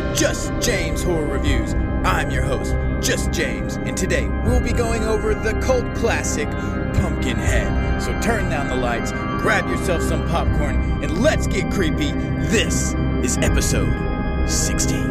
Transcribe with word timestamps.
to 0.00 0.14
Just 0.14 0.52
James 0.60 1.02
Horror 1.02 1.26
Reviews. 1.26 1.74
I'm 2.04 2.30
your 2.30 2.42
host, 2.42 2.74
Just 3.06 3.32
James, 3.32 3.76
and 3.76 3.94
today 3.96 4.26
we'll 4.44 4.60
be 4.60 4.72
going 4.72 5.04
over 5.04 5.34
the 5.34 5.52
cult 5.60 5.94
classic 5.94 6.48
Pumpkinhead. 6.94 8.02
So 8.02 8.18
turn 8.22 8.48
down 8.48 8.68
the 8.68 8.76
lights, 8.76 9.12
grab 9.42 9.68
yourself 9.68 10.02
some 10.02 10.26
popcorn, 10.28 11.02
and 11.04 11.20
let's 11.20 11.46
get 11.46 11.70
creepy. 11.70 12.12
This 12.12 12.94
is 13.22 13.36
episode 13.38 14.48
16. 14.48 15.04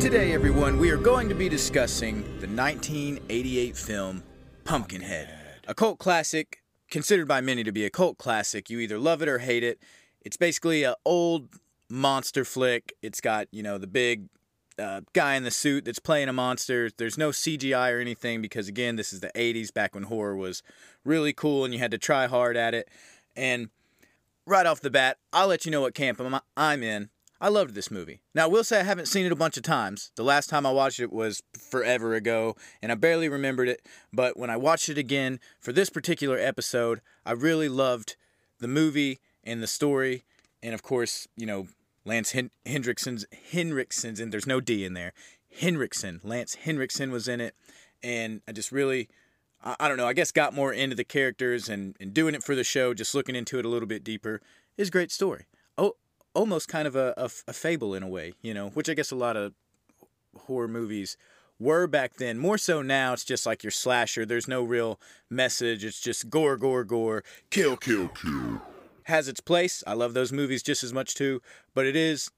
Today, 0.00 0.32
everyone, 0.32 0.78
we 0.78 0.88
are 0.90 0.96
going 0.96 1.28
to 1.28 1.34
be 1.34 1.50
discussing 1.50 2.22
the 2.40 2.46
1988 2.46 3.76
film 3.76 4.22
Pumpkinhead, 4.66 5.28
a 5.68 5.74
cult 5.74 6.00
classic 6.00 6.60
considered 6.90 7.28
by 7.28 7.40
many 7.40 7.62
to 7.62 7.70
be 7.70 7.84
a 7.84 7.90
cult 7.90 8.18
classic. 8.18 8.68
You 8.68 8.80
either 8.80 8.98
love 8.98 9.22
it 9.22 9.28
or 9.28 9.38
hate 9.38 9.62
it. 9.62 9.78
It's 10.22 10.36
basically 10.36 10.82
an 10.82 10.94
old 11.04 11.50
monster 11.88 12.44
flick. 12.44 12.92
It's 13.00 13.20
got, 13.20 13.46
you 13.52 13.62
know, 13.62 13.78
the 13.78 13.86
big 13.86 14.28
uh, 14.76 15.02
guy 15.12 15.36
in 15.36 15.44
the 15.44 15.52
suit 15.52 15.84
that's 15.84 16.00
playing 16.00 16.28
a 16.28 16.32
monster. 16.32 16.90
There's 16.96 17.16
no 17.16 17.30
CGI 17.30 17.92
or 17.92 18.00
anything 18.00 18.42
because, 18.42 18.66
again, 18.66 18.96
this 18.96 19.12
is 19.12 19.20
the 19.20 19.30
80s, 19.36 19.72
back 19.72 19.94
when 19.94 20.04
horror 20.04 20.36
was 20.36 20.64
really 21.04 21.32
cool 21.32 21.64
and 21.64 21.72
you 21.72 21.78
had 21.78 21.92
to 21.92 21.98
try 21.98 22.26
hard 22.26 22.56
at 22.56 22.74
it. 22.74 22.88
And 23.36 23.70
right 24.46 24.66
off 24.66 24.80
the 24.80 24.90
bat, 24.90 25.18
I'll 25.32 25.46
let 25.46 25.64
you 25.64 25.70
know 25.70 25.82
what 25.82 25.94
camp 25.94 26.20
I'm- 26.20 26.40
I'm 26.56 26.82
in. 26.82 27.10
I 27.40 27.48
loved 27.48 27.74
this 27.74 27.90
movie. 27.90 28.20
Now, 28.34 28.44
I 28.44 28.48
will 28.48 28.64
say 28.64 28.80
I 28.80 28.84
haven't 28.84 29.06
seen 29.06 29.26
it 29.26 29.32
a 29.32 29.36
bunch 29.36 29.56
of 29.56 29.62
times. 29.62 30.10
The 30.16 30.22
last 30.24 30.48
time 30.48 30.64
I 30.64 30.70
watched 30.70 31.00
it 31.00 31.12
was 31.12 31.42
forever 31.58 32.14
ago, 32.14 32.56
and 32.80 32.90
I 32.90 32.94
barely 32.94 33.28
remembered 33.28 33.68
it. 33.68 33.86
But 34.12 34.38
when 34.38 34.48
I 34.48 34.56
watched 34.56 34.88
it 34.88 34.96
again 34.96 35.38
for 35.60 35.72
this 35.72 35.90
particular 35.90 36.38
episode, 36.38 37.00
I 37.26 37.32
really 37.32 37.68
loved 37.68 38.16
the 38.58 38.68
movie 38.68 39.20
and 39.44 39.62
the 39.62 39.66
story, 39.66 40.24
and 40.62 40.74
of 40.74 40.82
course, 40.82 41.28
you 41.36 41.46
know, 41.46 41.68
Lance 42.04 42.32
Hen- 42.32 42.50
Hendrickson's 42.64 43.26
Henriksen's, 43.52 44.18
and 44.18 44.32
there's 44.32 44.46
no 44.46 44.60
D 44.60 44.84
in 44.84 44.94
there. 44.94 45.12
Henriksen, 45.60 46.20
Lance 46.22 46.54
Henriksen 46.54 47.10
was 47.10 47.28
in 47.28 47.40
it, 47.40 47.54
and 48.02 48.40
I 48.48 48.52
just 48.52 48.72
really, 48.72 49.08
I, 49.62 49.76
I 49.80 49.88
don't 49.88 49.96
know, 49.96 50.06
I 50.06 50.12
guess 50.12 50.30
got 50.30 50.54
more 50.54 50.72
into 50.72 50.96
the 50.96 51.04
characters 51.04 51.68
and, 51.68 51.96
and 52.00 52.14
doing 52.14 52.34
it 52.34 52.42
for 52.42 52.54
the 52.54 52.64
show, 52.64 52.94
just 52.94 53.14
looking 53.14 53.36
into 53.36 53.58
it 53.58 53.64
a 53.64 53.68
little 53.68 53.88
bit 53.88 54.04
deeper, 54.04 54.40
is 54.76 54.88
a 54.88 54.92
great 54.92 55.12
story. 55.12 55.46
Oh, 55.78 55.94
almost 56.36 56.68
kind 56.68 56.86
of 56.86 56.94
a, 56.94 57.14
a, 57.16 57.30
a 57.48 57.52
fable 57.52 57.94
in 57.94 58.02
a 58.02 58.08
way, 58.08 58.34
you 58.42 58.52
know, 58.52 58.68
which 58.68 58.90
I 58.90 58.94
guess 58.94 59.10
a 59.10 59.16
lot 59.16 59.36
of 59.36 59.54
horror 60.36 60.68
movies 60.68 61.16
were 61.58 61.86
back 61.86 62.18
then. 62.18 62.38
More 62.38 62.58
so 62.58 62.82
now, 62.82 63.14
it's 63.14 63.24
just 63.24 63.46
like 63.46 63.64
your 63.64 63.70
slasher. 63.70 64.26
There's 64.26 64.46
no 64.46 64.62
real 64.62 65.00
message. 65.30 65.82
It's 65.82 65.98
just 65.98 66.28
gore, 66.28 66.58
gore, 66.58 66.84
gore, 66.84 67.24
kill, 67.50 67.78
kill, 67.78 68.08
kill. 68.08 68.60
Has 69.04 69.28
its 69.28 69.40
place. 69.40 69.82
I 69.86 69.94
love 69.94 70.12
those 70.12 70.30
movies 70.30 70.62
just 70.62 70.84
as 70.84 70.92
much 70.92 71.14
too, 71.14 71.40
but 71.74 71.86
it 71.86 71.96
is 71.96 72.30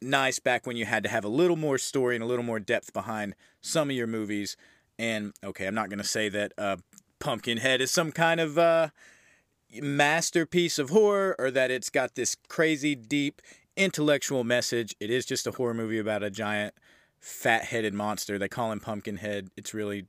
nice 0.00 0.38
back 0.38 0.64
when 0.64 0.76
you 0.76 0.84
had 0.84 1.02
to 1.02 1.08
have 1.08 1.24
a 1.24 1.28
little 1.28 1.56
more 1.56 1.78
story 1.78 2.14
and 2.14 2.22
a 2.22 2.26
little 2.26 2.44
more 2.44 2.60
depth 2.60 2.92
behind 2.92 3.34
some 3.60 3.90
of 3.90 3.96
your 3.96 4.06
movies. 4.06 4.56
And 4.98 5.32
okay, 5.42 5.66
I'm 5.66 5.74
not 5.74 5.88
going 5.88 5.98
to 5.98 6.04
say 6.04 6.28
that 6.28 6.52
uh, 6.56 6.76
Pumpkinhead 7.18 7.80
is 7.80 7.90
some 7.90 8.12
kind 8.12 8.40
of 8.40 8.56
uh, 8.56 8.88
masterpiece 9.80 10.78
of 10.78 10.90
horror 10.90 11.34
or 11.38 11.50
that 11.50 11.70
it's 11.70 11.90
got 11.90 12.14
this 12.14 12.36
crazy 12.48 12.94
deep 12.94 13.40
intellectual 13.76 14.44
message. 14.44 14.94
It 15.00 15.10
is 15.10 15.24
just 15.24 15.46
a 15.46 15.52
horror 15.52 15.74
movie 15.74 15.98
about 15.98 16.22
a 16.22 16.30
giant 16.30 16.74
fat 17.20 17.64
headed 17.64 17.94
monster. 17.94 18.38
They 18.38 18.48
call 18.48 18.72
him 18.72 18.80
Pumpkinhead. 18.80 19.48
It's 19.56 19.72
really 19.72 20.06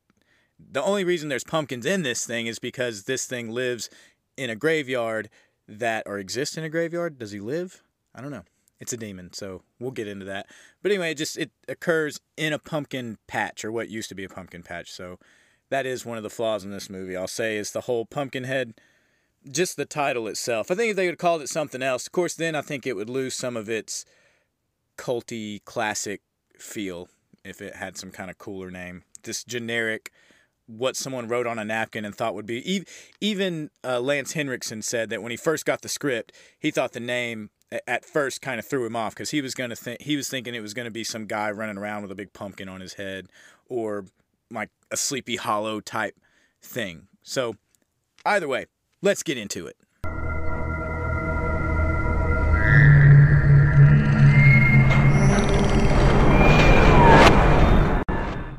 the 0.60 0.84
only 0.84 1.04
reason 1.04 1.30
there's 1.30 1.44
pumpkins 1.44 1.86
in 1.86 2.04
this 2.04 2.26
thing 2.26 2.48
is 2.48 2.60
because 2.60 3.04
this 3.04 3.26
thing 3.26 3.52
lives 3.52 3.90
in 4.38 4.50
a 4.50 4.56
graveyard 4.56 5.30
that 5.68 6.04
or 6.06 6.18
exists 6.18 6.58
in 6.58 6.64
a 6.64 6.70
graveyard. 6.70 7.18
Does 7.20 7.32
he 7.32 7.40
live? 7.40 7.82
I 8.14 8.22
don't 8.22 8.32
know. 8.32 8.44
It's 8.80 8.94
a 8.94 8.98
demon, 8.98 9.32
so 9.32 9.62
we'll 9.80 9.92
get 9.92 10.08
into 10.08 10.26
that. 10.26 10.48
But 10.82 10.92
anyway, 10.92 11.12
it 11.12 11.18
just 11.18 11.38
it 11.38 11.52
occurs 11.70 12.20
in 12.36 12.52
a 12.52 12.60
pumpkin 12.60 13.18
patch 13.28 13.64
or 13.64 13.72
what 13.72 13.90
used 13.90 14.10
to 14.10 14.16
be 14.16 14.26
a 14.26 14.30
pumpkin 14.30 14.62
patch. 14.62 14.92
So 14.92 15.20
that 15.70 15.86
is 15.86 16.06
one 16.06 16.18
of 16.18 16.24
the 16.24 16.30
flaws 16.30 16.64
in 16.64 16.72
this 16.72 16.90
movie. 16.90 17.16
I'll 17.16 17.28
say 17.28 17.58
is 17.58 17.72
the 17.72 17.82
whole 17.82 18.06
Pumpkinhead 18.06 18.76
just 19.52 19.78
the 19.78 19.86
title 19.86 20.28
itself. 20.28 20.72
I 20.72 20.76
think 20.76 20.92
if 20.92 20.96
they 20.96 21.08
would 21.08 21.18
called 21.18 21.42
it 21.42 21.50
something 21.50 21.82
else, 21.82 22.08
of 22.08 22.12
course, 22.12 22.36
then 22.36 22.56
I 22.56 22.62
think 22.62 22.86
it 22.86 22.96
would 22.96 23.10
lose 23.10 23.34
some 23.34 23.58
of 23.58 23.70
its 23.70 24.06
culty 24.98 25.64
classic 25.66 26.22
feel 26.58 27.10
if 27.44 27.62
it 27.62 27.76
had 27.76 27.98
some 27.98 28.12
kind 28.12 28.30
of 28.30 28.38
cooler 28.38 28.72
name. 28.72 29.04
This 29.24 29.44
generic, 29.44 30.12
what 30.68 30.96
someone 30.96 31.28
wrote 31.28 31.48
on 31.48 31.60
a 31.60 31.66
napkin 31.66 32.06
and 32.06 32.16
thought 32.16 32.36
would 32.36 32.46
be. 32.46 32.86
Even 33.20 33.70
uh, 33.84 34.00
Lance 34.00 34.34
Henriksen 34.34 34.82
said 34.82 35.10
that 35.10 35.22
when 35.22 35.32
he 35.32 35.38
first 35.38 35.66
got 35.66 35.82
the 35.82 35.90
script, 35.90 36.32
he 36.60 36.72
thought 36.72 36.94
the 36.94 37.00
name 37.00 37.50
at 37.88 38.06
first 38.06 38.42
kind 38.42 38.60
of 38.60 38.66
threw 38.66 38.86
him 38.86 38.96
off 38.96 39.16
because 39.16 39.32
he 39.32 39.42
was 39.42 39.56
gonna 39.56 39.76
think 39.76 40.02
he 40.02 40.16
was 40.16 40.30
thinking 40.30 40.54
it 40.54 40.62
was 40.62 40.74
gonna 40.74 40.92
be 40.92 41.04
some 41.04 41.26
guy 41.26 41.50
running 41.50 41.78
around 41.78 42.04
with 42.04 42.12
a 42.12 42.16
big 42.16 42.32
pumpkin 42.34 42.70
on 42.70 42.82
his 42.82 42.94
head 42.94 43.28
or 43.68 44.06
like 44.52 44.70
a 44.92 44.98
Sleepy 44.98 45.38
Hollow 45.38 45.80
type 45.80 46.16
thing. 46.62 47.08
So 47.24 47.56
either 48.26 48.48
way, 48.48 48.68
let's 49.04 49.22
get 49.22 49.38
into 49.38 49.68
it. 49.68 49.78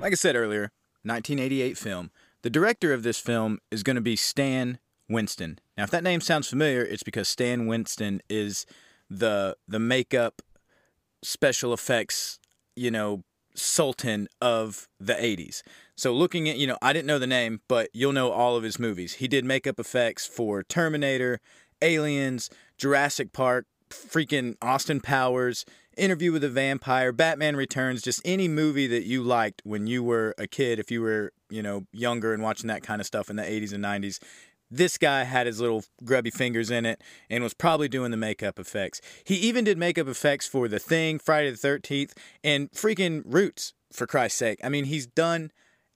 Like 0.01 0.13
I 0.13 0.17
said 0.17 0.37
earlier, 0.37 0.71
1988 1.03 1.79
film. 1.79 2.11
The 2.43 2.51
director 2.51 2.93
of 2.93 3.03
this 3.03 3.19
film 3.19 3.59
is 3.71 3.83
going 3.83 3.97
to 3.97 4.03
be 4.03 4.17
Stan 4.17 4.79
Winston. 5.09 5.59
Now, 5.79 5.85
if 5.85 5.91
that 5.91 6.05
name 6.05 6.21
sounds 6.21 6.47
familiar, 6.47 6.85
it's 6.85 7.03
because 7.03 7.27
Stan 7.27 7.67
Winston 7.67 8.21
is 8.29 8.67
the 9.09 9.57
the 9.67 9.79
makeup 9.79 10.43
special 11.23 11.73
effects, 11.73 12.39
you 12.77 12.91
know, 12.91 13.25
sultan 13.55 14.29
of 14.43 14.89
the 15.01 15.15
80s. 15.15 15.63
So 15.97 16.13
looking 16.13 16.49
at, 16.49 16.57
you 16.57 16.67
know, 16.67 16.79
I 16.83 16.93
didn't 16.93 17.07
know 17.07 17.19
the 17.19 17.27
name, 17.27 17.61
but 17.69 17.89
you'll 17.93 18.13
know 18.13 18.31
all 18.31 18.57
of 18.57 18.63
his 18.63 18.79
movies. 18.79 19.15
He 19.15 19.29
did 19.29 19.45
makeup 19.45 19.79
effects 19.79 20.27
for 20.27 20.63
Terminator, 20.63 21.41
Aliens, 21.81 22.51
Jurassic 22.79 23.33
Park, 23.33 23.67
freaking 23.91 24.57
Austin 24.61 25.01
Powers, 25.01 25.65
Interview 25.97 26.33
with 26.33 26.43
a 26.43 26.49
Vampire, 26.49 27.13
Batman 27.13 27.55
Returns, 27.55 28.03
just 28.03 28.21
any 28.25 28.49
movie 28.49 28.89
that 28.89 29.05
you 29.05 29.23
liked 29.23 29.63
when 29.65 29.87
you 29.87 30.03
were 30.03 30.35
a 30.39 30.49
kid, 30.49 30.81
if 30.81 30.91
you 30.91 31.01
were, 31.01 31.33
you 31.49 31.63
know, 31.63 31.87
younger 31.93 32.35
and 32.35 32.43
watching 32.43 32.67
that 32.67 32.83
kind 32.83 33.01
of 33.01 33.07
stuff 33.07 33.31
in 33.31 33.37
the 33.37 33.45
80s 33.45 33.73
and 33.73 33.85
90s. 33.85 34.19
This 34.69 34.99
guy 34.99 35.23
had 35.23 35.47
his 35.47 35.61
little 35.61 35.85
grubby 36.03 36.31
fingers 36.31 36.69
in 36.69 36.85
it 36.85 37.01
and 37.31 37.45
was 37.45 37.55
probably 37.55 37.87
doing 37.87 38.11
the 38.11 38.17
makeup 38.17 38.59
effects. 38.59 39.01
He 39.23 39.37
even 39.37 39.63
did 39.63 39.79
makeup 39.79 40.09
effects 40.09 40.49
for 40.49 40.67
The 40.67 40.81
Thing, 40.81 41.21
Friday 41.21 41.53
the 41.53 41.57
13th, 41.57 42.13
and 42.43 42.73
freaking 42.73 43.23
Roots, 43.25 43.73
for 43.93 44.07
Christ's 44.09 44.39
sake. 44.39 44.59
I 44.65 44.69
mean, 44.69 44.87
he's 44.87 45.07
done 45.07 45.53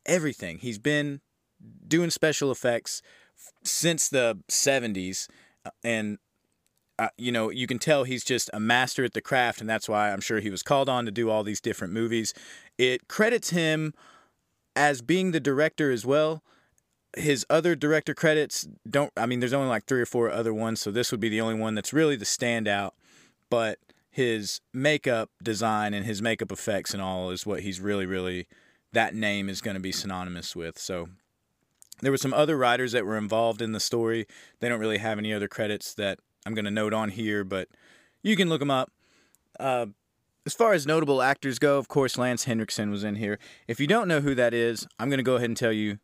everything. 0.06 0.58
He's 0.58 0.78
been 0.78 1.20
doing 1.86 2.10
special 2.10 2.50
effects 2.50 3.02
since 3.64 4.08
the 4.08 4.38
70s 4.48 5.28
uh, 5.64 5.70
and 5.82 6.18
uh, 6.98 7.08
you 7.16 7.30
know 7.30 7.50
you 7.50 7.66
can 7.66 7.78
tell 7.78 8.04
he's 8.04 8.24
just 8.24 8.50
a 8.52 8.60
master 8.60 9.04
at 9.04 9.12
the 9.12 9.20
craft 9.20 9.60
and 9.60 9.68
that's 9.68 9.88
why 9.88 10.12
i'm 10.12 10.20
sure 10.20 10.40
he 10.40 10.50
was 10.50 10.62
called 10.62 10.88
on 10.88 11.04
to 11.04 11.10
do 11.10 11.30
all 11.30 11.44
these 11.44 11.60
different 11.60 11.92
movies 11.92 12.34
it 12.76 13.08
credits 13.08 13.50
him 13.50 13.94
as 14.74 15.02
being 15.02 15.30
the 15.30 15.40
director 15.40 15.90
as 15.90 16.04
well 16.04 16.42
his 17.16 17.46
other 17.48 17.74
director 17.74 18.14
credits 18.14 18.68
don't 18.88 19.12
i 19.16 19.26
mean 19.26 19.40
there's 19.40 19.52
only 19.52 19.68
like 19.68 19.84
three 19.84 20.00
or 20.00 20.06
four 20.06 20.30
other 20.30 20.52
ones 20.52 20.80
so 20.80 20.90
this 20.90 21.10
would 21.10 21.20
be 21.20 21.28
the 21.28 21.40
only 21.40 21.54
one 21.54 21.74
that's 21.74 21.92
really 21.92 22.16
the 22.16 22.24
standout 22.24 22.90
but 23.50 23.78
his 24.10 24.60
makeup 24.74 25.30
design 25.42 25.94
and 25.94 26.04
his 26.04 26.20
makeup 26.20 26.50
effects 26.50 26.92
and 26.92 27.02
all 27.02 27.30
is 27.30 27.46
what 27.46 27.62
he's 27.62 27.80
really 27.80 28.06
really 28.06 28.46
that 28.92 29.14
name 29.14 29.48
is 29.48 29.60
going 29.60 29.74
to 29.74 29.80
be 29.80 29.92
synonymous 29.92 30.56
with. 30.56 30.78
So 30.78 31.08
there 32.00 32.10
were 32.10 32.18
some 32.18 32.34
other 32.34 32.56
writers 32.56 32.92
that 32.92 33.04
were 33.04 33.18
involved 33.18 33.60
in 33.60 33.72
the 33.72 33.80
story. 33.80 34.26
They 34.60 34.68
don't 34.68 34.80
really 34.80 34.98
have 34.98 35.18
any 35.18 35.32
other 35.32 35.48
credits 35.48 35.94
that 35.94 36.18
i'm 36.46 36.54
going 36.54 36.64
to 36.64 36.70
note 36.70 36.94
on 36.94 37.10
here 37.10 37.44
but 37.44 37.68
you 38.22 38.36
can 38.36 38.48
look 38.48 38.60
them 38.60 38.70
up. 38.70 38.90
Uh, 39.60 39.86
as 40.46 40.54
far 40.54 40.72
as 40.72 40.86
notable 40.86 41.20
actors 41.20 41.58
go 41.58 41.78
of 41.78 41.88
course 41.88 42.16
lance 42.16 42.44
henriksen 42.44 42.90
was 42.90 43.04
in 43.04 43.16
here. 43.16 43.38
If 43.66 43.80
you 43.80 43.86
don't 43.86 44.08
know 44.08 44.20
who 44.20 44.34
that 44.34 44.54
is 44.54 44.86
i'm 44.98 45.08
going 45.08 45.18
to 45.18 45.24
go 45.24 45.36
ahead 45.36 45.50
and 45.50 45.56
tell 45.56 45.72
you 45.72 45.98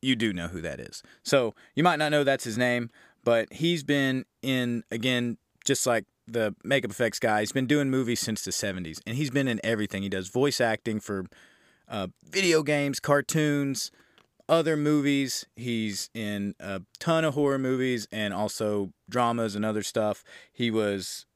you 0.00 0.16
do 0.16 0.32
know 0.32 0.48
who 0.48 0.60
that 0.62 0.80
is. 0.80 1.02
So 1.22 1.54
you 1.76 1.84
might 1.84 1.96
not 1.96 2.10
know 2.10 2.24
that's 2.24 2.44
his 2.44 2.58
name 2.58 2.90
but 3.24 3.52
he's 3.52 3.84
been 3.84 4.24
in 4.42 4.84
again 4.90 5.36
just 5.64 5.86
like 5.86 6.06
the 6.26 6.54
makeup 6.64 6.90
effects 6.90 7.18
guy 7.18 7.40
he's 7.40 7.52
been 7.52 7.66
doing 7.66 7.90
movies 7.90 8.20
since 8.20 8.42
the 8.44 8.50
70s 8.50 9.00
and 9.06 9.16
he's 9.16 9.30
been 9.30 9.48
in 9.48 9.60
everything. 9.62 10.02
He 10.02 10.08
does 10.08 10.28
voice 10.28 10.60
acting 10.60 10.98
for 10.98 11.26
uh, 11.92 12.08
video 12.28 12.62
games 12.62 12.98
cartoons 12.98 13.92
other 14.48 14.76
movies 14.76 15.46
he's 15.54 16.10
in 16.14 16.54
a 16.58 16.82
ton 16.98 17.24
of 17.24 17.34
horror 17.34 17.58
movies 17.58 18.08
and 18.10 18.34
also 18.34 18.92
dramas 19.08 19.54
and 19.54 19.64
other 19.64 19.82
stuff 19.82 20.24
he 20.52 20.70
was 20.70 21.26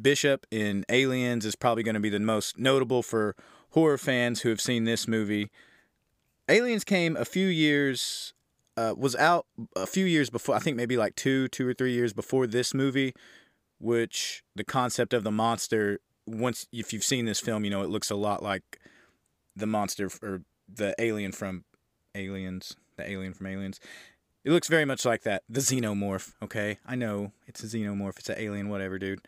bishop 0.00 0.46
in 0.50 0.84
aliens 0.88 1.46
is 1.46 1.54
probably 1.54 1.82
going 1.82 1.94
to 1.94 2.00
be 2.00 2.10
the 2.10 2.18
most 2.18 2.58
notable 2.58 3.02
for 3.02 3.36
horror 3.70 3.96
fans 3.96 4.40
who 4.40 4.48
have 4.48 4.60
seen 4.60 4.84
this 4.84 5.06
movie 5.06 5.48
aliens 6.48 6.82
came 6.82 7.16
a 7.16 7.24
few 7.24 7.46
years 7.46 8.34
uh, 8.80 8.94
was 8.96 9.14
out 9.16 9.46
a 9.76 9.86
few 9.86 10.06
years 10.06 10.30
before. 10.30 10.54
I 10.54 10.58
think 10.58 10.76
maybe 10.76 10.96
like 10.96 11.14
two, 11.14 11.48
two 11.48 11.68
or 11.68 11.74
three 11.74 11.92
years 11.92 12.12
before 12.12 12.46
this 12.46 12.72
movie, 12.72 13.14
which 13.78 14.42
the 14.56 14.64
concept 14.64 15.12
of 15.12 15.24
the 15.24 15.30
monster. 15.30 16.00
Once 16.26 16.66
if 16.72 16.92
you've 16.92 17.04
seen 17.04 17.24
this 17.24 17.40
film, 17.40 17.64
you 17.64 17.70
know 17.70 17.82
it 17.82 17.90
looks 17.90 18.10
a 18.10 18.14
lot 18.14 18.42
like 18.42 18.78
the 19.56 19.66
monster 19.66 20.10
or 20.22 20.42
the 20.72 20.94
alien 20.98 21.32
from 21.32 21.64
Aliens, 22.14 22.76
the 22.96 23.08
alien 23.08 23.34
from 23.34 23.46
Aliens. 23.46 23.80
It 24.44 24.52
looks 24.52 24.68
very 24.68 24.84
much 24.84 25.04
like 25.04 25.22
that. 25.22 25.42
The 25.48 25.60
xenomorph, 25.60 26.32
okay? 26.42 26.78
I 26.86 26.94
know 26.94 27.32
it's 27.46 27.62
a 27.62 27.66
xenomorph, 27.66 28.18
it's 28.18 28.30
an 28.30 28.38
alien, 28.38 28.68
whatever, 28.68 28.98
dude. 28.98 29.20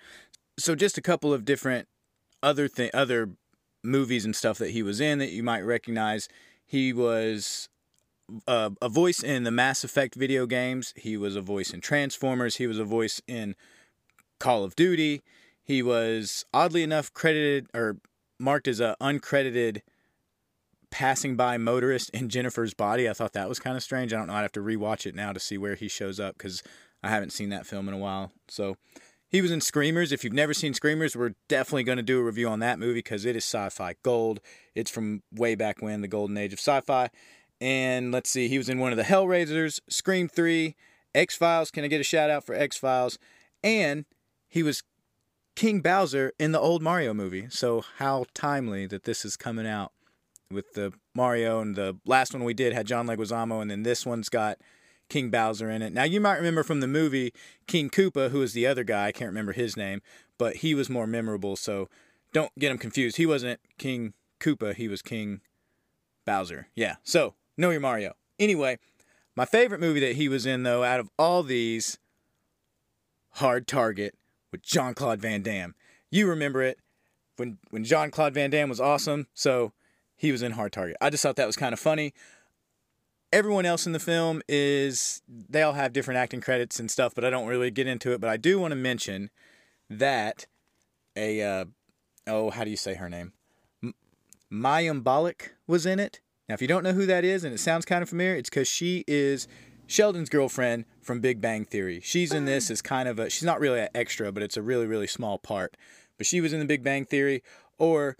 So 0.58 0.74
just 0.74 0.96
a 0.98 1.02
couple 1.02 1.32
of 1.32 1.44
different 1.44 1.88
other 2.42 2.66
thing 2.68 2.90
other 2.92 3.30
movies 3.84 4.24
and 4.24 4.34
stuff 4.34 4.58
that 4.58 4.70
he 4.70 4.82
was 4.82 5.00
in 5.00 5.18
that 5.18 5.30
you 5.30 5.42
might 5.42 5.60
recognize. 5.60 6.28
He 6.64 6.92
was 6.92 7.68
a 8.46 8.88
voice 8.88 9.22
in 9.22 9.44
the 9.44 9.50
Mass 9.50 9.84
Effect 9.84 10.14
video 10.14 10.46
games. 10.46 10.94
He 10.96 11.16
was 11.16 11.36
a 11.36 11.40
voice 11.40 11.72
in 11.72 11.80
Transformers. 11.80 12.56
He 12.56 12.66
was 12.66 12.78
a 12.78 12.84
voice 12.84 13.20
in 13.26 13.54
Call 14.38 14.64
of 14.64 14.76
Duty. 14.76 15.22
He 15.62 15.82
was 15.82 16.44
oddly 16.54 16.82
enough 16.82 17.12
credited 17.12 17.66
or 17.74 17.98
marked 18.38 18.68
as 18.68 18.80
a 18.80 18.96
uncredited 19.00 19.82
passing 20.92 21.34
by 21.34 21.58
motorist 21.58 22.10
in 22.10 22.28
Jennifer's 22.28 22.74
body. 22.74 23.08
I 23.08 23.14
thought 23.14 23.32
that 23.32 23.48
was 23.48 23.58
kind 23.58 23.76
of 23.76 23.82
strange. 23.82 24.12
I 24.12 24.18
don't 24.18 24.28
know. 24.28 24.34
I'd 24.34 24.42
have 24.42 24.52
to 24.52 24.60
rewatch 24.60 25.06
it 25.06 25.16
now 25.16 25.32
to 25.32 25.40
see 25.40 25.58
where 25.58 25.74
he 25.74 25.88
shows 25.88 26.20
up 26.20 26.38
because 26.38 26.62
I 27.02 27.08
haven't 27.08 27.32
seen 27.32 27.48
that 27.48 27.66
film 27.66 27.88
in 27.88 27.94
a 27.94 27.98
while. 27.98 28.30
So 28.46 28.76
he 29.28 29.40
was 29.40 29.50
in 29.50 29.62
Screamers. 29.62 30.12
If 30.12 30.22
you've 30.22 30.32
never 30.32 30.54
seen 30.54 30.74
Screamers, 30.74 31.16
we're 31.16 31.34
definitely 31.48 31.84
going 31.84 31.96
to 31.96 32.02
do 32.02 32.20
a 32.20 32.22
review 32.22 32.48
on 32.48 32.60
that 32.60 32.78
movie 32.78 32.98
because 32.98 33.24
it 33.24 33.34
is 33.34 33.44
sci 33.44 33.70
fi 33.70 33.94
gold. 34.02 34.40
It's 34.74 34.90
from 34.90 35.22
way 35.32 35.54
back 35.54 35.80
when, 35.80 36.02
the 36.02 36.08
golden 36.08 36.36
age 36.36 36.52
of 36.52 36.60
sci 36.60 36.80
fi. 36.82 37.08
And 37.60 38.12
let's 38.12 38.28
see, 38.28 38.48
he 38.48 38.58
was 38.58 38.68
in 38.68 38.78
one 38.78 38.92
of 38.92 38.98
the 38.98 39.04
Hellraisers, 39.04 39.80
Scream 39.88 40.28
3, 40.28 40.76
X 41.14 41.36
Files. 41.36 41.70
Can 41.70 41.84
I 41.84 41.88
get 41.88 42.00
a 42.00 42.04
shout 42.04 42.28
out 42.28 42.44
for 42.44 42.54
X 42.54 42.76
Files? 42.76 43.18
And 43.64 44.04
he 44.48 44.62
was 44.62 44.82
King 45.56 45.80
Bowser 45.80 46.32
in 46.38 46.52
the 46.52 46.60
old 46.60 46.82
Mario 46.82 47.14
movie. 47.14 47.46
So, 47.48 47.82
how 47.98 48.26
timely 48.34 48.86
that 48.86 49.04
this 49.04 49.24
is 49.24 49.36
coming 49.36 49.66
out 49.66 49.92
with 50.52 50.74
the 50.74 50.92
Mario 51.14 51.60
and 51.60 51.76
the 51.76 51.96
last 52.04 52.32
one 52.32 52.44
we 52.44 52.54
did 52.54 52.72
had 52.72 52.86
John 52.86 53.06
Leguizamo, 53.06 53.60
and 53.60 53.70
then 53.70 53.82
this 53.82 54.06
one's 54.06 54.28
got 54.28 54.58
King 55.08 55.30
Bowser 55.30 55.70
in 55.70 55.82
it. 55.82 55.92
Now 55.92 56.04
you 56.04 56.20
might 56.20 56.36
remember 56.36 56.62
from 56.62 56.80
the 56.80 56.86
movie 56.86 57.32
King 57.66 57.90
Koopa, 57.90 58.30
who 58.30 58.38
was 58.38 58.52
the 58.52 58.66
other 58.66 58.84
guy. 58.84 59.06
I 59.06 59.12
can't 59.12 59.28
remember 59.28 59.52
his 59.52 59.76
name, 59.76 60.00
but 60.38 60.56
he 60.56 60.74
was 60.74 60.88
more 60.88 61.06
memorable. 61.06 61.56
So 61.56 61.88
don't 62.32 62.56
get 62.58 62.70
him 62.70 62.78
confused. 62.78 63.16
He 63.16 63.26
wasn't 63.26 63.60
King 63.78 64.14
Koopa. 64.40 64.74
He 64.74 64.88
was 64.88 65.02
King 65.02 65.40
Bowser. 66.24 66.68
Yeah. 66.74 66.96
So 67.02 67.34
know 67.56 67.70
your 67.70 67.80
Mario. 67.80 68.14
Anyway, 68.38 68.78
my 69.36 69.44
favorite 69.44 69.80
movie 69.80 70.00
that 70.00 70.16
he 70.16 70.28
was 70.28 70.46
in 70.46 70.62
though, 70.62 70.82
out 70.84 71.00
of 71.00 71.10
all 71.18 71.42
these, 71.42 71.98
Hard 73.36 73.66
Target 73.66 74.14
with 74.50 74.62
Jean 74.62 74.94
Claude 74.94 75.20
Van 75.20 75.42
Damme. 75.42 75.74
You 76.10 76.28
remember 76.28 76.62
it 76.62 76.78
when 77.36 77.58
when 77.70 77.84
Jean 77.84 78.10
Claude 78.10 78.34
Van 78.34 78.50
Damme 78.50 78.68
was 78.68 78.80
awesome. 78.80 79.26
So 79.34 79.72
he 80.22 80.30
was 80.30 80.40
in 80.40 80.52
Hard 80.52 80.72
Target. 80.72 80.96
I 81.00 81.10
just 81.10 81.20
thought 81.20 81.34
that 81.34 81.48
was 81.48 81.56
kind 81.56 81.72
of 81.72 81.80
funny. 81.80 82.14
Everyone 83.32 83.66
else 83.66 83.86
in 83.86 83.92
the 83.92 83.98
film 83.98 84.40
is, 84.48 85.20
they 85.26 85.62
all 85.62 85.72
have 85.72 85.92
different 85.92 86.18
acting 86.18 86.40
credits 86.40 86.78
and 86.78 86.88
stuff, 86.88 87.12
but 87.12 87.24
I 87.24 87.30
don't 87.30 87.48
really 87.48 87.72
get 87.72 87.88
into 87.88 88.12
it. 88.12 88.20
But 88.20 88.30
I 88.30 88.36
do 88.36 88.60
want 88.60 88.70
to 88.70 88.76
mention 88.76 89.30
that 89.90 90.46
a, 91.16 91.42
uh, 91.42 91.64
oh, 92.28 92.50
how 92.50 92.62
do 92.62 92.70
you 92.70 92.76
say 92.76 92.94
her 92.94 93.08
name? 93.08 93.32
Mayim 94.48 95.02
Bialik 95.02 95.48
was 95.66 95.86
in 95.86 95.98
it. 95.98 96.20
Now, 96.48 96.54
if 96.54 96.62
you 96.62 96.68
don't 96.68 96.84
know 96.84 96.92
who 96.92 97.06
that 97.06 97.24
is 97.24 97.42
and 97.42 97.52
it 97.52 97.58
sounds 97.58 97.84
kind 97.84 98.00
of 98.00 98.08
familiar, 98.08 98.36
it's 98.36 98.48
because 98.48 98.68
she 98.68 99.02
is 99.08 99.48
Sheldon's 99.88 100.28
girlfriend 100.28 100.84
from 101.00 101.20
Big 101.20 101.40
Bang 101.40 101.64
Theory. 101.64 102.00
She's 102.00 102.32
in 102.32 102.44
this 102.44 102.70
as 102.70 102.80
kind 102.80 103.08
of 103.08 103.18
a, 103.18 103.28
she's 103.28 103.42
not 103.42 103.58
really 103.58 103.80
an 103.80 103.88
extra, 103.92 104.30
but 104.30 104.44
it's 104.44 104.56
a 104.56 104.62
really, 104.62 104.86
really 104.86 105.08
small 105.08 105.38
part. 105.38 105.76
But 106.16 106.28
she 106.28 106.40
was 106.40 106.52
in 106.52 106.60
the 106.60 106.64
Big 106.64 106.84
Bang 106.84 107.06
Theory. 107.06 107.42
Or 107.76 108.16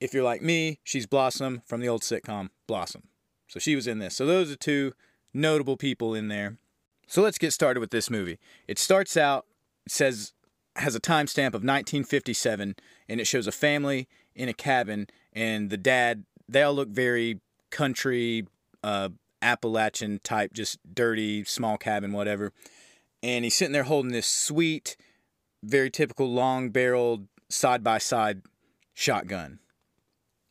if 0.00 0.12
you're 0.12 0.24
like 0.24 0.42
me, 0.42 0.80
she's 0.84 1.06
Blossom 1.06 1.62
from 1.66 1.80
the 1.80 1.88
old 1.88 2.02
sitcom 2.02 2.50
Blossom. 2.66 3.04
So 3.48 3.58
she 3.58 3.76
was 3.76 3.86
in 3.86 3.98
this. 3.98 4.16
So 4.16 4.26
those 4.26 4.50
are 4.50 4.56
two 4.56 4.92
notable 5.32 5.76
people 5.76 6.14
in 6.14 6.28
there. 6.28 6.58
So 7.06 7.22
let's 7.22 7.38
get 7.38 7.52
started 7.52 7.80
with 7.80 7.90
this 7.90 8.10
movie. 8.10 8.38
It 8.66 8.78
starts 8.78 9.16
out, 9.16 9.46
it 9.86 9.92
says, 9.92 10.32
has 10.74 10.94
a 10.94 11.00
timestamp 11.00 11.48
of 11.48 11.62
1957, 11.62 12.74
and 13.08 13.20
it 13.20 13.26
shows 13.26 13.46
a 13.46 13.52
family 13.52 14.08
in 14.34 14.48
a 14.48 14.52
cabin, 14.52 15.06
and 15.32 15.70
the 15.70 15.76
dad, 15.76 16.24
they 16.48 16.62
all 16.62 16.74
look 16.74 16.88
very 16.88 17.40
country, 17.70 18.46
uh, 18.82 19.08
Appalachian 19.40 20.20
type, 20.22 20.52
just 20.52 20.78
dirty, 20.92 21.44
small 21.44 21.78
cabin, 21.78 22.12
whatever. 22.12 22.52
And 23.22 23.44
he's 23.44 23.54
sitting 23.54 23.72
there 23.72 23.84
holding 23.84 24.12
this 24.12 24.26
sweet, 24.26 24.96
very 25.62 25.90
typical 25.90 26.30
long 26.30 26.70
barreled 26.70 27.28
side 27.48 27.82
by 27.82 27.98
side 27.98 28.42
shotgun 28.92 29.60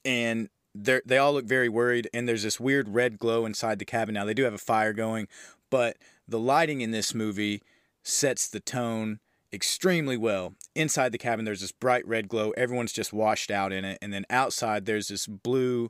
and 0.06 0.50
they 0.76 1.02
they 1.06 1.18
all 1.18 1.34
look 1.34 1.46
very 1.46 1.70
worried 1.70 2.10
and 2.14 2.28
there's 2.28 2.44
this 2.44 2.60
weird 2.60 2.90
red 2.90 3.18
glow 3.18 3.46
inside 3.46 3.80
the 3.80 3.86
cabin. 3.86 4.14
Now 4.14 4.26
they 4.26 4.34
do 4.34 4.44
have 4.44 4.54
a 4.54 4.60
fire 4.60 4.94
going 4.94 5.28
but 5.70 5.98
the 6.28 6.40
lighting 6.40 6.82
in 6.82 6.92
this 6.92 7.14
movie 7.14 7.62
sets 8.04 8.48
the 8.48 8.60
tone 8.60 9.20
extremely 9.52 10.18
well. 10.18 10.54
Inside 10.76 11.12
the 11.12 11.18
cabin 11.18 11.46
there's 11.46 11.62
this 11.62 11.72
bright 11.72 12.08
red 12.08 12.28
glow. 12.28 12.52
Everyone's 12.52 12.94
just 12.94 13.14
washed 13.14 13.50
out 13.50 13.72
in 13.72 13.86
it. 13.86 13.98
And 14.02 14.14
then 14.14 14.26
outside 14.30 14.86
there's 14.86 15.08
this 15.08 15.28
blue 15.28 15.90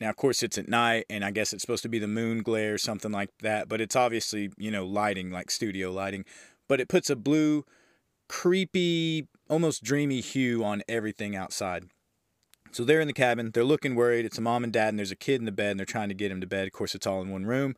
now 0.00 0.10
of 0.10 0.16
course 0.16 0.42
it's 0.42 0.58
at 0.58 0.68
night 0.68 1.04
and 1.08 1.24
i 1.24 1.30
guess 1.30 1.52
it's 1.52 1.62
supposed 1.62 1.84
to 1.84 1.88
be 1.88 2.00
the 2.00 2.08
moon 2.08 2.42
glare 2.42 2.74
or 2.74 2.78
something 2.78 3.12
like 3.12 3.30
that 3.38 3.68
but 3.68 3.80
it's 3.80 3.94
obviously 3.94 4.50
you 4.56 4.68
know 4.70 4.84
lighting 4.84 5.30
like 5.30 5.50
studio 5.50 5.90
lighting. 5.92 6.24
But 6.68 6.80
it 6.80 6.88
puts 6.88 7.10
a 7.10 7.16
blue 7.16 7.64
creepy 8.28 9.28
almost 9.50 9.82
dreamy 9.82 10.20
hue 10.20 10.64
on 10.64 10.82
everything 10.88 11.36
outside 11.36 11.84
so 12.72 12.84
they're 12.84 13.00
in 13.00 13.06
the 13.06 13.12
cabin. 13.12 13.50
They're 13.52 13.64
looking 13.64 13.94
worried. 13.94 14.24
It's 14.24 14.38
a 14.38 14.42
mom 14.42 14.64
and 14.64 14.72
dad, 14.72 14.88
and 14.88 14.98
there's 14.98 15.10
a 15.10 15.16
kid 15.16 15.40
in 15.40 15.44
the 15.44 15.52
bed, 15.52 15.72
and 15.72 15.80
they're 15.80 15.86
trying 15.86 16.08
to 16.08 16.14
get 16.14 16.30
him 16.30 16.40
to 16.40 16.46
bed. 16.46 16.66
Of 16.66 16.72
course, 16.72 16.94
it's 16.94 17.06
all 17.06 17.20
in 17.22 17.30
one 17.30 17.46
room. 17.46 17.76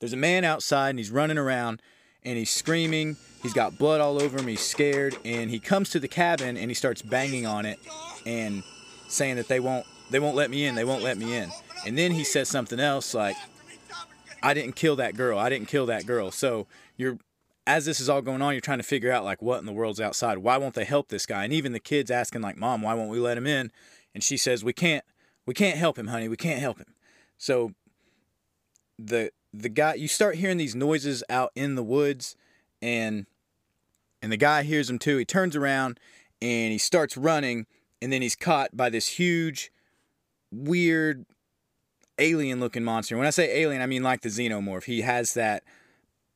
There's 0.00 0.12
a 0.12 0.16
man 0.16 0.44
outside, 0.44 0.90
and 0.90 0.98
he's 0.98 1.10
running 1.10 1.38
around, 1.38 1.82
and 2.22 2.38
he's 2.38 2.50
screaming. 2.50 3.16
He's 3.42 3.52
got 3.52 3.78
blood 3.78 4.00
all 4.00 4.22
over 4.22 4.38
him. 4.38 4.46
He's 4.46 4.60
scared, 4.60 5.16
and 5.24 5.50
he 5.50 5.58
comes 5.58 5.90
to 5.90 6.00
the 6.00 6.08
cabin, 6.08 6.56
and 6.56 6.70
he 6.70 6.74
starts 6.74 7.02
banging 7.02 7.46
on 7.46 7.66
it, 7.66 7.78
and 8.24 8.62
saying 9.08 9.36
that 9.36 9.48
they 9.48 9.60
won't 9.60 9.86
they 10.10 10.20
won't 10.20 10.36
let 10.36 10.50
me 10.50 10.64
in. 10.64 10.74
They 10.74 10.84
won't 10.84 11.02
let 11.02 11.18
me 11.18 11.34
in. 11.34 11.50
And 11.86 11.98
then 11.98 12.12
he 12.12 12.24
says 12.24 12.48
something 12.48 12.80
else 12.80 13.14
like, 13.14 13.36
"I 14.42 14.54
didn't 14.54 14.76
kill 14.76 14.96
that 14.96 15.16
girl. 15.16 15.38
I 15.38 15.48
didn't 15.48 15.68
kill 15.68 15.86
that 15.86 16.06
girl." 16.06 16.30
So 16.30 16.66
you're 16.96 17.18
as 17.66 17.84
this 17.84 18.00
is 18.00 18.08
all 18.08 18.22
going 18.22 18.40
on, 18.40 18.54
you're 18.54 18.62
trying 18.62 18.78
to 18.78 18.84
figure 18.84 19.12
out 19.12 19.24
like 19.24 19.42
what 19.42 19.58
in 19.58 19.66
the 19.66 19.72
world's 19.72 20.00
outside. 20.00 20.38
Why 20.38 20.56
won't 20.56 20.74
they 20.74 20.84
help 20.84 21.08
this 21.08 21.26
guy? 21.26 21.44
And 21.44 21.52
even 21.52 21.72
the 21.72 21.80
kids 21.80 22.10
asking 22.10 22.40
like, 22.40 22.56
"Mom, 22.56 22.82
why 22.82 22.94
won't 22.94 23.10
we 23.10 23.18
let 23.18 23.36
him 23.36 23.46
in?" 23.46 23.70
And 24.14 24.22
she 24.22 24.36
says 24.36 24.64
we 24.64 24.72
can't 24.72 25.04
we 25.46 25.54
can't 25.54 25.78
help 25.78 25.98
him 25.98 26.08
honey. 26.08 26.28
We 26.28 26.36
can't 26.36 26.60
help 26.60 26.78
him. 26.78 26.94
So 27.38 27.72
the 28.98 29.30
the 29.52 29.68
guy 29.68 29.94
you 29.94 30.08
start 30.08 30.36
hearing 30.36 30.58
these 30.58 30.74
noises 30.74 31.24
out 31.30 31.52
in 31.54 31.74
the 31.74 31.82
woods 31.82 32.36
and 32.82 33.26
and 34.20 34.30
the 34.32 34.36
guy 34.36 34.62
hears 34.62 34.88
them 34.88 34.98
too. 34.98 35.16
He 35.16 35.24
turns 35.24 35.56
around 35.56 35.98
and 36.42 36.72
he 36.72 36.78
starts 36.78 37.16
running 37.16 37.66
and 38.02 38.12
then 38.12 38.22
he's 38.22 38.36
caught 38.36 38.76
by 38.76 38.90
this 38.90 39.08
huge 39.08 39.70
weird 40.52 41.24
alien 42.18 42.58
looking 42.58 42.82
monster 42.82 43.16
when 43.16 43.26
i 43.26 43.30
say 43.30 43.60
alien 43.62 43.80
i 43.80 43.86
mean 43.86 44.02
like 44.02 44.22
the 44.22 44.28
xenomorph. 44.28 44.84
He 44.84 45.02
has 45.02 45.34
that 45.34 45.62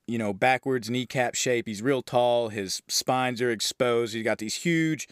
you 0.07 0.19
know 0.19 0.33
backwards 0.33 0.88
kneecap 0.88 1.35
shape. 1.35 1.67
He's 1.67 1.83
real 1.83 2.02
tall. 2.02 2.49
His 2.49 2.83
spines 2.88 3.43
are 3.43 3.50
exposed. 3.50 4.14
He's 4.14 4.25
got 4.25 4.38
these 4.38 4.57
huge 4.57 5.09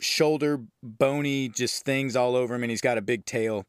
shoulder 0.00 0.60
bony 0.82 1.48
just 1.48 1.84
things 1.84 2.14
all 2.14 2.36
over 2.36 2.54
him 2.54 2.62
and 2.62 2.70
he's 2.70 2.80
got 2.80 2.98
a 2.98 3.02
big 3.02 3.24
tail. 3.24 3.66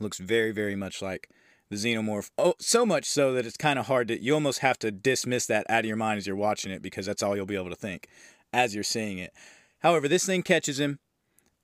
Looks 0.00 0.18
very 0.18 0.52
very 0.52 0.76
much 0.76 1.02
like 1.02 1.28
the 1.70 1.76
xenomorph. 1.76 2.30
Oh 2.38 2.54
so 2.58 2.84
much 2.84 3.04
so 3.04 3.32
that 3.32 3.46
it's 3.46 3.56
kind 3.56 3.78
of 3.78 3.86
hard 3.86 4.08
to 4.08 4.22
you 4.22 4.34
almost 4.34 4.60
have 4.60 4.78
to 4.80 4.90
dismiss 4.90 5.46
that 5.46 5.66
out 5.68 5.80
of 5.80 5.86
your 5.86 5.96
mind 5.96 6.18
as 6.18 6.26
you're 6.26 6.36
watching 6.36 6.72
it 6.72 6.82
because 6.82 7.06
that's 7.06 7.22
all 7.22 7.36
you'll 7.36 7.46
be 7.46 7.56
able 7.56 7.70
to 7.70 7.76
think 7.76 8.08
as 8.52 8.74
you're 8.74 8.84
seeing 8.84 9.18
it. 9.18 9.32
However 9.80 10.08
this 10.08 10.26
thing 10.26 10.42
catches 10.42 10.80
him 10.80 10.98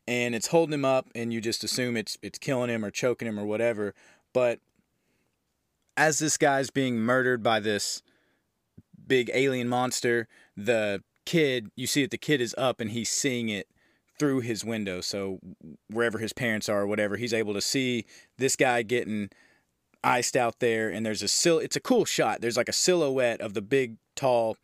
and 0.07 0.35
it's 0.35 0.49
holding 0.49 0.75
him 0.75 0.85
up 0.85 1.09
and 1.15 1.33
you 1.33 1.41
just 1.41 1.65
assume 1.65 1.97
it's 1.97 2.19
it's 2.23 2.39
killing 2.39 2.71
him 2.71 2.85
or 2.85 2.91
choking 2.91 3.29
him 3.29 3.39
or 3.39 3.45
whatever. 3.45 3.95
But 4.33 4.61
as 5.97 6.19
this 6.19 6.37
guy's 6.37 6.71
being 6.71 6.99
murdered 6.99 7.43
by 7.43 7.61
this 7.61 8.03
big 9.07 9.31
alien 9.35 9.69
monster 9.69 10.29
the 10.57 11.03
kid, 11.25 11.71
you 11.77 11.87
see 11.87 12.03
that 12.03 12.11
the 12.11 12.19
kid 12.19 12.41
is 12.41 12.55
up 12.57 12.81
and 12.81 12.91
he's 12.91 13.11
seeing 13.11 13.49
it 13.49 13.69
through 14.19 14.41
his 14.41 14.65
window. 14.65 15.01
So 15.01 15.39
wherever 15.89 16.19
his 16.19 16.33
parents 16.33 16.69
are 16.69 16.83
or 16.83 16.87
whatever, 16.87 17.17
he's 17.17 17.35
able 17.35 17.55
to 17.55 17.61
see 17.61 18.07
this 18.39 18.57
guy 18.57 18.83
getting 18.83 19.31
iced 20.03 20.37
out 20.37 20.61
there 20.61 20.91
and 20.91 21.05
there's 21.07 21.23
a 21.23 21.29
sil 21.29 21.59
it's 21.59 21.77
a 21.77 21.81
cool 21.81 22.05
shot. 22.05 22.41
There's 22.41 22.57
like 22.57 22.69
a 22.69 22.75
silhouette 22.75 23.41
of 23.41 23.55
the 23.55 23.63
big 23.63 23.97
tall 24.15 24.57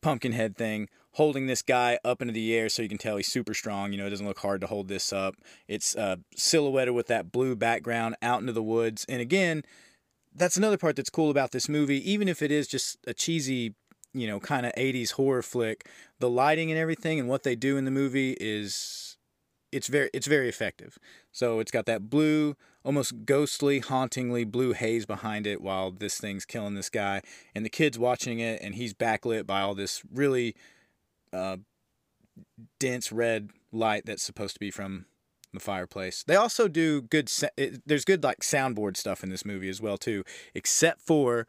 pumpkin 0.00 0.32
head 0.32 0.56
thing 0.56 0.88
holding 1.12 1.46
this 1.46 1.62
guy 1.62 1.98
up 2.04 2.22
into 2.22 2.32
the 2.32 2.54
air 2.54 2.68
so 2.68 2.80
you 2.80 2.88
can 2.88 2.96
tell 2.96 3.16
he's 3.16 3.26
super 3.26 3.52
strong. 3.52 3.92
You 3.92 3.98
know, 3.98 4.06
it 4.06 4.10
doesn't 4.10 4.26
look 4.26 4.38
hard 4.38 4.60
to 4.60 4.68
hold 4.68 4.86
this 4.86 5.12
up. 5.12 5.34
It's 5.66 5.96
uh, 5.96 6.16
silhouetted 6.36 6.94
with 6.94 7.08
that 7.08 7.32
blue 7.32 7.56
background 7.56 8.14
out 8.22 8.40
into 8.40 8.52
the 8.52 8.62
woods. 8.62 9.04
And 9.08 9.20
again, 9.20 9.64
that's 10.32 10.56
another 10.56 10.78
part 10.78 10.94
that's 10.94 11.10
cool 11.10 11.30
about 11.30 11.50
this 11.50 11.68
movie. 11.68 12.08
Even 12.08 12.28
if 12.28 12.40
it 12.40 12.52
is 12.52 12.68
just 12.68 12.98
a 13.06 13.12
cheesy, 13.14 13.74
you 14.20 14.26
know, 14.26 14.40
kind 14.40 14.66
of 14.66 14.72
80s 14.72 15.12
horror 15.12 15.42
flick, 15.42 15.88
the 16.18 16.30
lighting 16.30 16.70
and 16.70 16.78
everything 16.78 17.18
and 17.18 17.28
what 17.28 17.42
they 17.42 17.56
do 17.56 17.76
in 17.76 17.84
the 17.84 17.90
movie 17.90 18.36
is 18.40 19.16
it's 19.72 19.88
very 19.88 20.10
it's 20.12 20.26
very 20.26 20.48
effective. 20.48 20.98
So 21.32 21.60
it's 21.60 21.70
got 21.70 21.86
that 21.86 22.08
blue, 22.08 22.56
almost 22.84 23.24
ghostly, 23.24 23.80
hauntingly 23.80 24.44
blue 24.44 24.72
haze 24.72 25.06
behind 25.06 25.46
it 25.46 25.60
while 25.60 25.90
this 25.90 26.18
thing's 26.18 26.44
killing 26.44 26.74
this 26.74 26.90
guy, 26.90 27.22
and 27.54 27.64
the 27.64 27.70
kid's 27.70 27.98
watching 27.98 28.40
it, 28.40 28.60
and 28.62 28.74
he's 28.74 28.94
backlit 28.94 29.46
by 29.46 29.60
all 29.60 29.74
this 29.74 30.02
really 30.12 30.54
uh, 31.32 31.58
dense 32.78 33.12
red 33.12 33.50
light 33.72 34.06
that's 34.06 34.22
supposed 34.22 34.54
to 34.54 34.60
be 34.60 34.70
from 34.70 35.06
the 35.52 35.60
fireplace. 35.60 36.24
They 36.26 36.36
also 36.36 36.68
do 36.68 37.02
good. 37.02 37.30
There's 37.86 38.04
good 38.04 38.24
like 38.24 38.40
soundboard 38.40 38.96
stuff 38.96 39.22
in 39.22 39.30
this 39.30 39.44
movie 39.44 39.68
as 39.68 39.80
well 39.80 39.98
too, 39.98 40.24
except 40.54 41.00
for, 41.00 41.46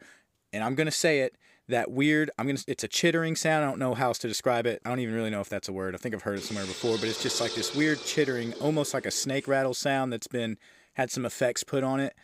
and 0.52 0.62
I'm 0.62 0.74
gonna 0.74 0.90
say 0.90 1.20
it, 1.20 1.36
that 1.70 1.90
weird. 1.90 2.30
I'm 2.38 2.46
gonna. 2.46 2.58
It's 2.66 2.84
a 2.84 2.88
chittering 2.88 3.36
sound. 3.36 3.64
I 3.64 3.68
don't 3.68 3.78
know 3.78 3.94
how 3.94 4.08
else 4.08 4.18
to 4.18 4.28
describe 4.28 4.66
it. 4.66 4.80
I 4.84 4.88
don't 4.88 5.00
even 5.00 5.14
really 5.14 5.30
know 5.30 5.40
if 5.40 5.48
that's 5.48 5.68
a 5.68 5.72
word. 5.72 5.94
I 5.94 5.98
think 5.98 6.14
I've 6.14 6.22
heard 6.22 6.38
it 6.38 6.42
somewhere 6.42 6.66
before, 6.66 6.96
but 6.96 7.04
it's 7.04 7.22
just 7.22 7.40
like 7.40 7.54
this 7.54 7.74
weird 7.74 8.02
chittering, 8.04 8.52
almost 8.54 8.94
like 8.94 9.06
a 9.06 9.10
snake 9.10 9.48
rattle 9.48 9.74
sound 9.74 10.12
that's 10.12 10.26
been 10.26 10.58
had 10.94 11.10
some 11.10 11.24
effects 11.24 11.64
put 11.64 11.82
on 11.82 12.00
it, 12.00 12.14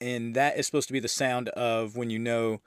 and 0.00 0.34
that 0.34 0.58
is 0.58 0.66
supposed 0.66 0.88
to 0.88 0.92
be 0.92 1.00
the 1.00 1.08
sound 1.08 1.48
of 1.50 1.96
when 1.96 2.10
you 2.10 2.18
know 2.18 2.60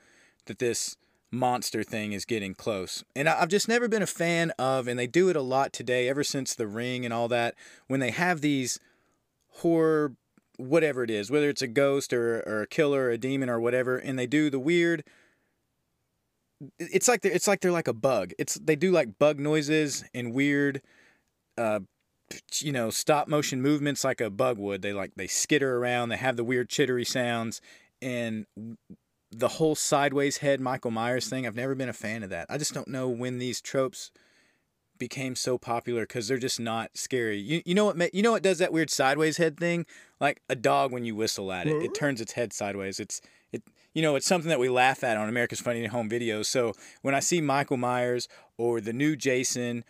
that 0.46 0.60
this 0.60 0.98
monster 1.34 1.84
thing 1.84 2.14
is 2.14 2.26
getting 2.26 2.54
close. 2.54 3.04
And 3.16 3.28
I've 3.28 3.50
just 3.50 3.68
never 3.68 3.88
been 3.88 4.04
a 4.04 4.08
fan 4.08 4.52
of, 4.60 4.88
and 4.88 4.98
they 4.98 5.08
do 5.08 5.30
it 5.30 5.36
a 5.36 5.42
lot 5.42 5.74
today, 5.74 6.08
ever 6.08 6.24
since 6.24 6.54
The 6.54 6.68
Ring 6.68 7.04
and 7.04 7.14
all 7.14 7.28
that, 7.30 7.56
when 7.88 8.00
they 8.00 8.12
have 8.12 8.42
these 8.42 8.80
horror, 9.50 10.14
whatever 10.58 11.04
it 11.04 11.10
is, 11.10 11.32
whether 11.32 11.50
it's 11.50 11.62
a 11.62 11.68
ghost 11.68 12.14
or, 12.14 12.42
or 12.46 12.62
a 12.62 12.68
killer 12.68 13.06
or 13.06 13.10
a 13.10 13.18
demon 13.18 13.50
or 13.50 13.60
whatever, 13.60 13.98
and 13.98 14.18
they 14.18 14.28
do 14.28 14.50
the 14.50 14.60
weird. 14.60 15.04
It's 16.80 17.08
like 17.08 17.22
they're, 17.22 17.32
it's 17.32 17.48
like 17.48 17.62
they're 17.62 17.72
like 17.72 17.88
a 17.88 17.94
bug. 17.94 18.34
It's 18.38 18.56
they 18.56 18.76
do 18.76 18.92
like 18.92 19.20
bug 19.20 19.40
noises 19.40 20.04
and 20.14 20.34
weird, 20.34 20.82
uh, 21.58 21.82
you 22.60 22.72
know, 22.72 22.90
stop 22.90 23.28
motion 23.28 23.62
movements 23.62 24.04
like 24.04 24.22
a 24.22 24.30
bug 24.30 24.58
would. 24.58 24.82
They 24.82 24.94
like 24.94 25.14
they 25.16 25.28
skitter 25.28 25.78
around. 25.78 26.10
They 26.10 26.18
have 26.18 26.38
the 26.38 26.44
weird 26.44 26.70
chittery 26.70 27.06
sounds, 27.06 27.62
and 28.02 28.46
the 29.32 29.48
whole 29.48 29.76
sideways 29.76 30.38
head 30.38 30.62
Michael 30.62 30.92
Myers 30.92 31.28
thing, 31.28 31.46
I've 31.48 31.56
never 31.56 31.76
been 31.76 31.90
a 31.90 31.94
fan 31.94 32.24
of 32.24 32.30
that. 32.30 32.48
I 32.50 32.58
just 32.58 32.74
don't 32.74 32.88
know 32.88 33.10
when 33.10 33.40
these 33.40 33.62
tropes 33.62 34.12
became 35.00 35.36
so 35.36 35.58
popular 35.58 36.04
because 36.04 36.28
they're 36.28 36.38
just 36.38 36.60
not 36.60 36.92
scary. 36.96 37.38
You, 37.38 37.62
you 37.66 37.76
know 37.76 37.86
what 37.86 38.14
you 38.14 38.22
know 38.22 38.32
what 38.32 38.44
does 38.44 38.60
that 38.60 38.72
weird 38.72 38.90
sideways 38.90 39.38
head 39.38 39.58
thing? 39.60 39.86
Like 40.20 40.42
a 40.50 40.56
dog 40.56 40.92
when 40.92 41.04
you 41.04 41.16
whistle 41.16 41.52
at 41.52 41.68
it, 41.68 41.82
it 41.84 41.94
turns 41.96 42.22
its 42.22 42.34
head 42.34 42.54
sideways. 42.54 43.00
It's 43.00 43.20
it 43.20 43.28
you 43.94 44.02
know 44.02 44.16
it's 44.16 44.28
something 44.28 44.50
that 44.50 44.60
we 44.60 44.70
laugh 44.70 45.04
at 45.04 45.18
on 45.18 45.30
America's 45.30 45.60
Funny 45.60 45.86
Home 45.86 46.10
Videos. 46.10 46.46
So 46.46 46.74
when 47.02 47.16
I 47.16 47.20
see 47.20 47.42
Michael 47.42 47.78
Myers 47.78 48.28
or 48.58 48.82
the 48.82 48.94
new 48.94 49.16
Jason 49.16 49.84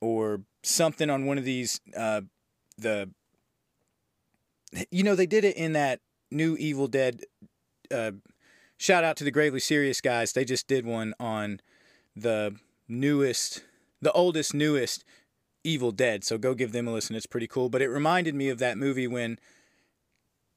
or 0.00 0.42
something 0.62 1.10
on 1.10 1.26
one 1.26 1.38
of 1.38 1.44
these 1.44 1.80
uh, 1.96 2.22
the 2.78 3.10
you 4.90 5.02
know 5.02 5.14
they 5.14 5.26
did 5.26 5.44
it 5.44 5.56
in 5.56 5.72
that 5.72 6.00
new 6.30 6.56
Evil 6.56 6.86
Dead 6.86 7.22
uh, 7.90 8.12
shout 8.78 9.04
out 9.04 9.16
to 9.18 9.24
the 9.24 9.30
Gravely 9.30 9.60
Serious 9.60 10.00
guys. 10.00 10.32
They 10.32 10.44
just 10.44 10.66
did 10.66 10.86
one 10.86 11.14
on 11.20 11.60
the 12.16 12.56
newest, 12.88 13.62
the 14.00 14.12
oldest, 14.12 14.54
newest 14.54 15.04
Evil 15.62 15.92
Dead. 15.92 16.24
So 16.24 16.38
go 16.38 16.54
give 16.54 16.72
them 16.72 16.88
a 16.88 16.92
listen. 16.92 17.14
It's 17.16 17.26
pretty 17.26 17.46
cool. 17.46 17.68
But 17.68 17.82
it 17.82 17.88
reminded 17.88 18.34
me 18.34 18.48
of 18.48 18.58
that 18.58 18.78
movie 18.78 19.06
when 19.06 19.38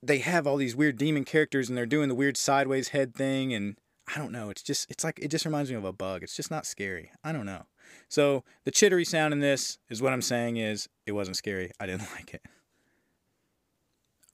they 0.05 0.19
have 0.19 0.45
all 0.45 0.57
these 0.57 0.75
weird 0.75 0.97
demon 0.97 1.25
characters 1.25 1.69
and 1.69 1.77
they're 1.77 1.85
doing 1.85 2.09
the 2.09 2.15
weird 2.15 2.37
sideways 2.37 2.89
head 2.89 3.15
thing. 3.15 3.53
And 3.53 3.77
I 4.13 4.17
don't 4.17 4.31
know. 4.31 4.49
It's 4.49 4.61
just, 4.61 4.89
it's 4.89 5.03
like, 5.03 5.19
it 5.19 5.29
just 5.29 5.45
reminds 5.45 5.69
me 5.69 5.77
of 5.77 5.85
a 5.85 5.93
bug. 5.93 6.23
It's 6.23 6.35
just 6.35 6.51
not 6.51 6.65
scary. 6.65 7.11
I 7.23 7.31
don't 7.31 7.45
know. 7.45 7.63
So 8.09 8.43
the 8.65 8.71
chittery 8.71 9.05
sound 9.05 9.33
in 9.33 9.39
this 9.39 9.77
is 9.89 10.01
what 10.01 10.13
I'm 10.13 10.21
saying 10.21 10.57
is 10.57 10.89
it 11.05 11.13
wasn't 11.13 11.37
scary. 11.37 11.71
I 11.79 11.85
didn't 11.85 12.09
like 12.15 12.33
it. 12.33 12.41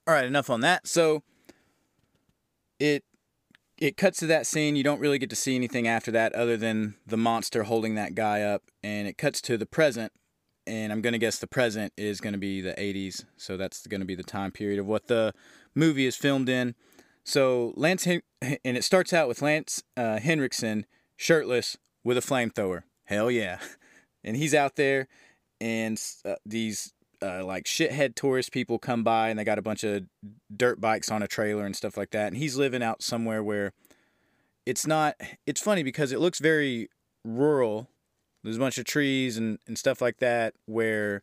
All 0.06 0.14
right, 0.14 0.24
enough 0.24 0.50
on 0.50 0.60
that. 0.62 0.86
So 0.86 1.22
it 2.78 3.04
it 3.78 3.96
cuts 3.96 4.18
to 4.18 4.26
that 4.26 4.46
scene. 4.46 4.76
You 4.76 4.84
don't 4.84 5.00
really 5.00 5.18
get 5.18 5.30
to 5.30 5.36
see 5.36 5.56
anything 5.56 5.88
after 5.88 6.10
that 6.10 6.34
other 6.34 6.56
than 6.56 6.96
the 7.06 7.16
monster 7.16 7.62
holding 7.62 7.94
that 7.94 8.14
guy 8.14 8.42
up. 8.42 8.62
And 8.82 9.08
it 9.08 9.16
cuts 9.16 9.40
to 9.42 9.56
the 9.56 9.66
present. 9.66 10.12
And 10.66 10.92
I'm 10.92 11.00
going 11.00 11.14
to 11.14 11.18
guess 11.18 11.38
the 11.38 11.46
present 11.46 11.92
is 11.96 12.20
going 12.20 12.34
to 12.34 12.38
be 12.38 12.60
the 12.60 12.74
80s. 12.74 13.24
So 13.38 13.56
that's 13.56 13.86
going 13.86 14.00
to 14.00 14.06
be 14.06 14.14
the 14.14 14.22
time 14.22 14.50
period 14.50 14.78
of 14.78 14.86
what 14.86 15.06
the 15.06 15.32
movie 15.74 16.06
is 16.06 16.16
filmed 16.16 16.48
in. 16.48 16.74
So 17.24 17.72
Lance, 17.76 18.04
Hen- 18.04 18.22
and 18.42 18.76
it 18.76 18.84
starts 18.84 19.12
out 19.12 19.28
with 19.28 19.42
Lance 19.42 19.82
uh, 19.96 20.18
Henriksen 20.18 20.86
shirtless 21.16 21.76
with 22.04 22.16
a 22.16 22.22
flamethrower. 22.22 22.82
Hell 23.04 23.30
yeah. 23.30 23.58
And 24.22 24.36
he's 24.36 24.52
out 24.54 24.76
there, 24.76 25.08
and 25.62 25.98
uh, 26.26 26.34
these 26.44 26.92
uh, 27.22 27.44
like 27.44 27.64
shithead 27.64 28.14
tourist 28.14 28.52
people 28.52 28.78
come 28.78 29.02
by 29.02 29.28
and 29.28 29.38
they 29.38 29.44
got 29.44 29.58
a 29.58 29.62
bunch 29.62 29.84
of 29.84 30.04
dirt 30.54 30.80
bikes 30.80 31.10
on 31.10 31.22
a 31.22 31.28
trailer 31.28 31.64
and 31.66 31.76
stuff 31.76 31.96
like 31.96 32.10
that. 32.10 32.28
And 32.28 32.36
he's 32.36 32.56
living 32.56 32.82
out 32.82 33.02
somewhere 33.02 33.42
where 33.42 33.72
it's 34.66 34.86
not, 34.86 35.16
it's 35.46 35.60
funny 35.60 35.82
because 35.82 36.12
it 36.12 36.20
looks 36.20 36.38
very 36.38 36.88
rural. 37.24 37.88
There's 38.42 38.56
a 38.56 38.60
bunch 38.60 38.78
of 38.78 38.84
trees 38.84 39.36
and, 39.36 39.58
and 39.66 39.78
stuff 39.78 40.00
like 40.00 40.18
that 40.18 40.54
where 40.66 41.22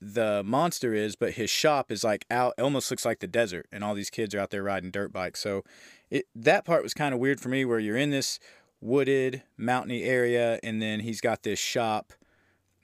the 0.00 0.42
monster 0.44 0.94
is, 0.94 1.16
but 1.16 1.32
his 1.32 1.50
shop 1.50 1.92
is 1.92 2.02
like 2.02 2.24
out, 2.30 2.54
almost 2.58 2.90
looks 2.90 3.04
like 3.04 3.20
the 3.20 3.26
desert. 3.26 3.66
And 3.70 3.84
all 3.84 3.94
these 3.94 4.10
kids 4.10 4.34
are 4.34 4.40
out 4.40 4.50
there 4.50 4.62
riding 4.62 4.90
dirt 4.90 5.12
bikes. 5.12 5.40
So 5.40 5.62
it, 6.10 6.26
that 6.34 6.64
part 6.64 6.82
was 6.82 6.94
kind 6.94 7.14
of 7.14 7.20
weird 7.20 7.40
for 7.40 7.48
me 7.48 7.64
where 7.64 7.78
you're 7.78 7.96
in 7.96 8.10
this 8.10 8.38
wooded, 8.80 9.42
mountainy 9.58 10.04
area 10.04 10.58
and 10.62 10.80
then 10.80 11.00
he's 11.00 11.20
got 11.20 11.42
this 11.42 11.58
shop 11.58 12.14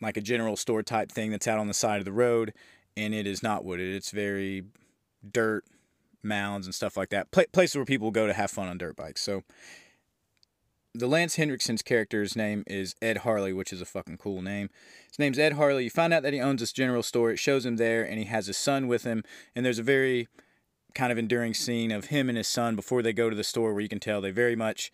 like 0.01 0.17
a 0.17 0.21
general 0.21 0.57
store 0.57 0.83
type 0.83 1.11
thing 1.11 1.31
that's 1.31 1.49
out 1.49 1.59
on 1.59 1.69
the 1.69 1.75
side 1.75 1.99
of 1.99 2.05
the 2.05 2.13
road, 2.13 2.53
and 2.97 3.15
it 3.15 3.27
is 3.27 3.43
not 3.43 3.65
wooded. 3.65 3.95
It's 3.95 4.11
very 4.11 4.65
dirt 5.33 5.65
mounds 6.23 6.67
and 6.67 6.75
stuff 6.75 6.97
like 6.97 7.11
that. 7.11 7.31
places 7.31 7.77
where 7.77 7.85
people 7.85 8.11
go 8.11 8.27
to 8.27 8.33
have 8.33 8.51
fun 8.51 8.69
on 8.69 8.79
dirt 8.79 8.97
bikes. 8.97 9.23
So 9.23 9.43
the 10.99 11.07
Lance 11.07 11.37
Henriksen's 11.37 11.83
character's 11.83 12.35
name 12.37 12.65
is 12.67 12.95
Ed 13.03 13.19
Harley, 13.19 13.53
which 13.53 13.73
is 13.73 13.81
a 13.81 13.87
fucking 13.87 14.17
cool 14.17 14.41
name. 14.41 14.71
His 15.09 15.19
name's 15.19 15.39
Ed 15.39 15.55
Harley. 15.55 15.85
You 15.85 15.91
find 15.91 16.13
out 16.13 16.23
that 16.23 16.33
he 16.33 16.41
owns 16.41 16.61
this 16.61 16.73
general 16.73 17.03
store. 17.03 17.31
It 17.31 17.39
shows 17.39 17.67
him 17.67 17.77
there, 17.77 18.03
and 18.03 18.19
he 18.19 18.25
has 18.25 18.47
his 18.47 18.57
son 18.57 18.87
with 18.89 19.05
him. 19.05 19.23
And 19.55 19.65
there's 19.65 19.79
a 19.79 19.85
very 19.85 20.29
kind 20.95 21.13
of 21.13 21.19
enduring 21.19 21.55
scene 21.55 21.93
of 21.93 22.07
him 22.07 22.29
and 22.29 22.39
his 22.39 22.49
son 22.49 22.75
before 22.75 23.03
they 23.03 23.13
go 23.13 23.29
to 23.29 23.37
the 23.37 23.45
store 23.45 23.75
where 23.75 23.83
you 23.83 23.89
can 23.89 24.01
tell 24.01 24.23
they 24.23 24.31
very 24.31 24.57
much 24.57 24.91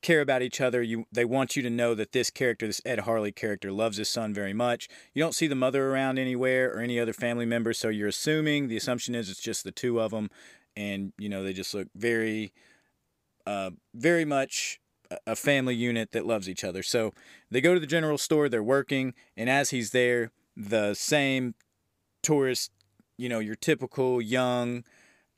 care 0.00 0.22
about 0.22 0.40
each 0.40 0.60
other. 0.60 0.82
You 0.82 1.04
they 1.12 1.26
want 1.26 1.56
you 1.56 1.62
to 1.62 1.70
know 1.70 1.94
that 1.94 2.12
this 2.12 2.30
character, 2.30 2.66
this 2.66 2.80
Ed 2.86 3.00
Harley 3.00 3.32
character, 3.32 3.70
loves 3.70 3.98
his 3.98 4.08
son 4.08 4.32
very 4.32 4.54
much. 4.54 4.88
You 5.12 5.22
don't 5.22 5.34
see 5.34 5.46
the 5.46 5.54
mother 5.54 5.90
around 5.90 6.18
anywhere 6.18 6.72
or 6.72 6.80
any 6.80 6.98
other 6.98 7.12
family 7.12 7.46
members, 7.46 7.78
so 7.78 7.88
you're 7.88 8.08
assuming 8.08 8.68
the 8.68 8.76
assumption 8.76 9.14
is 9.14 9.28
it's 9.28 9.40
just 9.40 9.64
the 9.64 9.72
two 9.72 10.00
of 10.00 10.12
them, 10.12 10.30
and 10.74 11.12
you 11.18 11.28
know 11.28 11.42
they 11.42 11.52
just 11.52 11.74
look 11.74 11.88
very, 11.94 12.54
uh, 13.46 13.72
very 13.94 14.24
much 14.24 14.80
a 15.26 15.36
family 15.36 15.74
unit 15.74 16.12
that 16.12 16.26
loves 16.26 16.48
each 16.48 16.64
other. 16.64 16.82
So 16.82 17.12
they 17.50 17.60
go 17.60 17.74
to 17.74 17.80
the 17.80 17.86
general 17.86 18.18
store. 18.18 18.48
They're 18.48 18.62
working, 18.62 19.14
and 19.36 19.48
as 19.50 19.70
he's 19.70 19.90
there, 19.90 20.30
the 20.56 20.94
same 20.94 21.54
tourist, 22.22 22.70
you 23.16 23.28
know, 23.28 23.38
your 23.38 23.54
typical 23.54 24.20
young, 24.20 24.84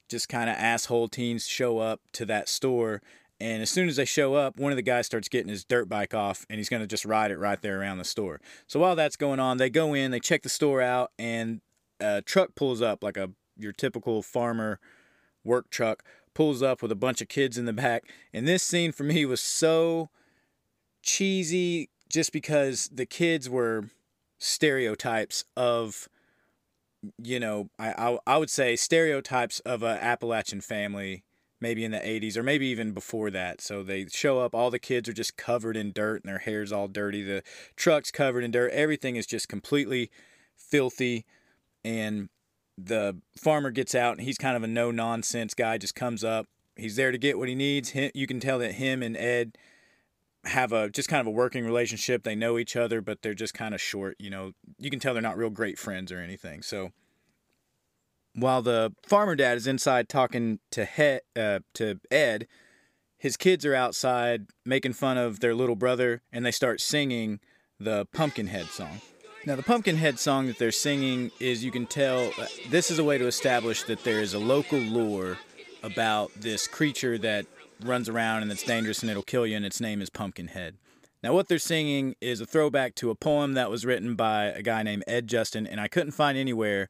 just 0.08 0.28
kind 0.28 0.48
of 0.48 0.56
asshole 0.56 1.08
teens 1.08 1.46
show 1.46 1.78
up 1.78 2.00
to 2.12 2.24
that 2.26 2.48
store 2.48 3.02
and 3.40 3.62
as 3.62 3.70
soon 3.70 3.88
as 3.88 3.96
they 3.96 4.04
show 4.04 4.34
up, 4.34 4.58
one 4.58 4.72
of 4.72 4.76
the 4.76 4.82
guys 4.82 5.06
starts 5.06 5.28
getting 5.28 5.48
his 5.48 5.64
dirt 5.64 5.88
bike 5.88 6.12
off 6.12 6.44
and 6.50 6.58
he's 6.58 6.68
going 6.68 6.82
to 6.82 6.88
just 6.88 7.04
ride 7.04 7.30
it 7.30 7.38
right 7.38 7.60
there 7.62 7.80
around 7.80 7.98
the 7.98 8.04
store. 8.04 8.40
So 8.66 8.80
while 8.80 8.96
that's 8.96 9.16
going 9.16 9.38
on, 9.38 9.58
they 9.58 9.70
go 9.70 9.94
in, 9.94 10.10
they 10.10 10.20
check 10.20 10.42
the 10.42 10.48
store 10.48 10.82
out, 10.82 11.12
and 11.18 11.60
a 12.00 12.22
truck 12.22 12.54
pulls 12.54 12.82
up 12.82 13.02
like 13.02 13.16
a 13.16 13.30
your 13.56 13.72
typical 13.72 14.22
farmer 14.22 14.78
work 15.44 15.70
truck 15.70 16.02
pulls 16.38 16.62
up 16.62 16.82
with 16.82 16.92
a 16.92 16.94
bunch 16.94 17.20
of 17.20 17.26
kids 17.26 17.58
in 17.58 17.64
the 17.64 17.72
back. 17.72 18.04
And 18.32 18.46
this 18.46 18.62
scene 18.62 18.92
for 18.92 19.02
me 19.02 19.26
was 19.26 19.40
so 19.40 20.08
cheesy 21.02 21.90
just 22.08 22.32
because 22.32 22.88
the 22.92 23.06
kids 23.06 23.50
were 23.50 23.86
stereotypes 24.38 25.44
of 25.56 26.08
you 27.20 27.40
know, 27.40 27.70
I, 27.76 27.90
I, 27.90 28.18
I 28.24 28.36
would 28.38 28.50
say 28.50 28.76
stereotypes 28.76 29.58
of 29.60 29.82
a 29.82 30.02
Appalachian 30.02 30.60
family 30.60 31.24
maybe 31.60 31.84
in 31.84 31.90
the 31.90 31.98
80s 31.98 32.36
or 32.36 32.44
maybe 32.44 32.68
even 32.68 32.92
before 32.92 33.32
that. 33.32 33.60
So 33.60 33.82
they 33.82 34.06
show 34.06 34.38
up, 34.38 34.54
all 34.54 34.70
the 34.70 34.78
kids 34.78 35.08
are 35.08 35.12
just 35.12 35.36
covered 35.36 35.76
in 35.76 35.90
dirt 35.90 36.22
and 36.22 36.30
their 36.30 36.38
hair's 36.38 36.70
all 36.70 36.86
dirty. 36.86 37.24
The 37.24 37.42
truck's 37.74 38.12
covered 38.12 38.44
in 38.44 38.52
dirt. 38.52 38.70
Everything 38.70 39.16
is 39.16 39.26
just 39.26 39.48
completely 39.48 40.08
filthy. 40.56 41.26
And 41.84 42.28
the 42.80 43.20
farmer 43.36 43.70
gets 43.70 43.94
out 43.94 44.12
and 44.12 44.20
he's 44.20 44.38
kind 44.38 44.56
of 44.56 44.62
a 44.62 44.68
no 44.68 44.90
nonsense 44.90 45.54
guy, 45.54 45.78
just 45.78 45.94
comes 45.94 46.22
up. 46.22 46.46
He's 46.76 46.96
there 46.96 47.10
to 47.10 47.18
get 47.18 47.38
what 47.38 47.48
he 47.48 47.54
needs. 47.54 47.92
You 47.94 48.26
can 48.26 48.38
tell 48.38 48.58
that 48.60 48.72
him 48.72 49.02
and 49.02 49.16
Ed 49.16 49.58
have 50.44 50.72
a 50.72 50.88
just 50.88 51.08
kind 51.08 51.20
of 51.20 51.26
a 51.26 51.32
working 51.32 51.64
relationship. 51.64 52.22
They 52.22 52.36
know 52.36 52.56
each 52.56 52.76
other, 52.76 53.00
but 53.00 53.22
they're 53.22 53.34
just 53.34 53.52
kind 53.52 53.74
of 53.74 53.80
short. 53.80 54.16
You 54.20 54.30
know, 54.30 54.52
you 54.78 54.90
can 54.90 55.00
tell 55.00 55.12
they're 55.12 55.22
not 55.22 55.36
real 55.36 55.50
great 55.50 55.78
friends 55.78 56.12
or 56.12 56.20
anything. 56.20 56.62
So 56.62 56.92
while 58.34 58.62
the 58.62 58.92
farmer 59.02 59.34
dad 59.34 59.56
is 59.56 59.66
inside 59.66 60.08
talking 60.08 60.60
to 60.70 60.84
he- 60.84 61.40
uh, 61.40 61.60
to 61.74 61.98
Ed, 62.12 62.46
his 63.18 63.36
kids 63.36 63.66
are 63.66 63.74
outside 63.74 64.46
making 64.64 64.92
fun 64.92 65.18
of 65.18 65.40
their 65.40 65.56
little 65.56 65.74
brother, 65.74 66.22
and 66.32 66.46
they 66.46 66.52
start 66.52 66.80
singing 66.80 67.40
the 67.80 68.06
Pumpkinhead 68.14 68.66
song. 68.66 69.00
Now, 69.46 69.56
the 69.56 69.62
Pumpkinhead 69.62 70.18
song 70.18 70.48
that 70.48 70.58
they're 70.58 70.72
singing 70.72 71.30
is 71.40 71.64
you 71.64 71.70
can 71.70 71.86
tell 71.86 72.30
uh, 72.38 72.46
this 72.68 72.90
is 72.90 72.98
a 72.98 73.04
way 73.04 73.18
to 73.18 73.26
establish 73.26 73.84
that 73.84 74.04
there 74.04 74.20
is 74.20 74.34
a 74.34 74.38
local 74.38 74.78
lore 74.78 75.38
about 75.82 76.32
this 76.34 76.66
creature 76.66 77.16
that 77.18 77.46
runs 77.82 78.08
around 78.08 78.42
and 78.42 78.50
it's 78.50 78.64
dangerous 78.64 79.00
and 79.00 79.10
it'll 79.10 79.22
kill 79.22 79.46
you, 79.46 79.56
and 79.56 79.64
its 79.64 79.80
name 79.80 80.02
is 80.02 80.10
Pumpkinhead. 80.10 80.76
Now, 81.22 81.32
what 81.32 81.48
they're 81.48 81.58
singing 81.58 82.14
is 82.20 82.40
a 82.40 82.46
throwback 82.46 82.94
to 82.96 83.10
a 83.10 83.14
poem 83.14 83.54
that 83.54 83.70
was 83.70 83.86
written 83.86 84.16
by 84.16 84.46
a 84.46 84.62
guy 84.62 84.82
named 84.82 85.04
Ed 85.06 85.28
Justin, 85.28 85.66
and 85.66 85.80
I 85.80 85.88
couldn't 85.88 86.12
find 86.12 86.36
anywhere 86.36 86.88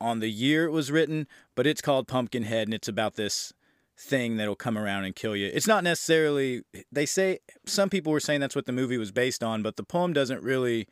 on 0.00 0.20
the 0.20 0.30
year 0.30 0.66
it 0.66 0.72
was 0.72 0.92
written, 0.92 1.26
but 1.54 1.66
it's 1.66 1.80
called 1.80 2.06
Pumpkinhead, 2.06 2.68
and 2.68 2.74
it's 2.74 2.88
about 2.88 3.16
this 3.16 3.52
thing 3.98 4.36
that'll 4.36 4.56
come 4.56 4.76
around 4.76 5.04
and 5.04 5.16
kill 5.16 5.34
you. 5.34 5.50
It's 5.52 5.66
not 5.66 5.82
necessarily, 5.82 6.62
they 6.92 7.06
say, 7.06 7.38
some 7.64 7.88
people 7.88 8.12
were 8.12 8.20
saying 8.20 8.40
that's 8.40 8.54
what 8.54 8.66
the 8.66 8.72
movie 8.72 8.98
was 8.98 9.10
based 9.10 9.42
on, 9.42 9.62
but 9.62 9.76
the 9.76 9.82
poem 9.82 10.12
doesn't 10.12 10.42
really 10.42 10.86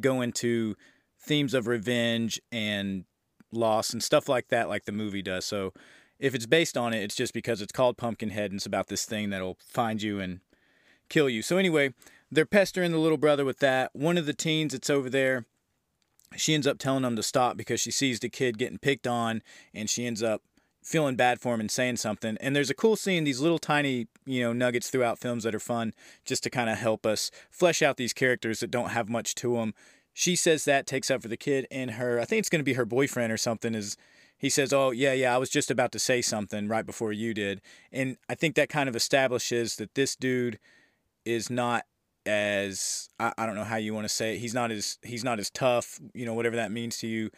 go 0.00 0.20
into 0.20 0.76
themes 1.18 1.54
of 1.54 1.66
revenge 1.66 2.40
and 2.52 3.04
loss 3.52 3.92
and 3.92 4.02
stuff 4.02 4.28
like 4.28 4.48
that, 4.48 4.68
like 4.68 4.84
the 4.84 4.92
movie 4.92 5.22
does. 5.22 5.44
So 5.44 5.72
if 6.18 6.34
it's 6.34 6.46
based 6.46 6.76
on 6.76 6.94
it, 6.94 7.02
it's 7.02 7.16
just 7.16 7.34
because 7.34 7.60
it's 7.60 7.72
called 7.72 7.96
Pumpkinhead 7.96 8.50
and 8.50 8.58
it's 8.58 8.66
about 8.66 8.88
this 8.88 9.04
thing 9.04 9.30
that'll 9.30 9.58
find 9.60 10.02
you 10.02 10.20
and 10.20 10.40
kill 11.08 11.28
you. 11.28 11.42
So 11.42 11.58
anyway, 11.58 11.94
they're 12.30 12.46
pestering 12.46 12.92
the 12.92 12.98
little 12.98 13.18
brother 13.18 13.44
with 13.44 13.58
that. 13.60 13.94
One 13.94 14.18
of 14.18 14.26
the 14.26 14.34
teens 14.34 14.72
that's 14.72 14.90
over 14.90 15.10
there, 15.10 15.46
she 16.36 16.54
ends 16.54 16.66
up 16.66 16.78
telling 16.78 17.02
them 17.02 17.16
to 17.16 17.22
stop 17.22 17.56
because 17.56 17.80
she 17.80 17.90
sees 17.90 18.20
the 18.20 18.28
kid 18.28 18.58
getting 18.58 18.78
picked 18.78 19.06
on 19.06 19.42
and 19.74 19.88
she 19.88 20.06
ends 20.06 20.22
up 20.22 20.42
feeling 20.86 21.16
bad 21.16 21.40
for 21.40 21.52
him 21.52 21.58
and 21.58 21.70
saying 21.70 21.96
something. 21.96 22.38
And 22.40 22.54
there's 22.54 22.70
a 22.70 22.74
cool 22.74 22.94
scene, 22.94 23.24
these 23.24 23.40
little 23.40 23.58
tiny, 23.58 24.06
you 24.24 24.40
know, 24.40 24.52
nuggets 24.52 24.88
throughout 24.88 25.18
films 25.18 25.42
that 25.42 25.54
are 25.54 25.60
fun 25.60 25.92
just 26.24 26.44
to 26.44 26.50
kind 26.50 26.70
of 26.70 26.78
help 26.78 27.04
us 27.04 27.32
flesh 27.50 27.82
out 27.82 27.96
these 27.96 28.12
characters 28.12 28.60
that 28.60 28.70
don't 28.70 28.90
have 28.90 29.08
much 29.08 29.34
to 29.36 29.56
them. 29.56 29.74
She 30.12 30.36
says 30.36 30.64
that, 30.64 30.86
takes 30.86 31.10
up 31.10 31.22
for 31.22 31.28
the 31.28 31.36
kid, 31.36 31.66
and 31.72 31.92
her, 31.92 32.20
I 32.20 32.24
think 32.24 32.38
it's 32.38 32.48
going 32.48 32.60
to 32.60 32.64
be 32.64 32.74
her 32.74 32.84
boyfriend 32.84 33.32
or 33.32 33.36
something, 33.36 33.74
is 33.74 33.96
he 34.38 34.48
says, 34.48 34.72
Oh, 34.72 34.92
yeah, 34.92 35.12
yeah, 35.12 35.34
I 35.34 35.38
was 35.38 35.50
just 35.50 35.72
about 35.72 35.90
to 35.90 35.98
say 35.98 36.22
something 36.22 36.68
right 36.68 36.86
before 36.86 37.12
you 37.12 37.34
did. 37.34 37.60
And 37.90 38.16
I 38.28 38.36
think 38.36 38.54
that 38.54 38.68
kind 38.68 38.88
of 38.88 38.94
establishes 38.94 39.76
that 39.76 39.96
this 39.96 40.14
dude 40.14 40.60
is 41.24 41.50
not 41.50 41.84
as 42.24 43.08
I, 43.18 43.32
I 43.36 43.46
don't 43.46 43.56
know 43.56 43.64
how 43.64 43.76
you 43.76 43.92
want 43.92 44.04
to 44.04 44.14
say 44.14 44.34
it. 44.34 44.38
He's 44.38 44.54
not 44.54 44.70
as 44.70 44.98
he's 45.02 45.24
not 45.24 45.40
as 45.40 45.50
tough, 45.50 46.00
you 46.14 46.24
know, 46.24 46.34
whatever 46.34 46.56
that 46.56 46.70
means 46.70 46.98
to 46.98 47.08
you. 47.08 47.30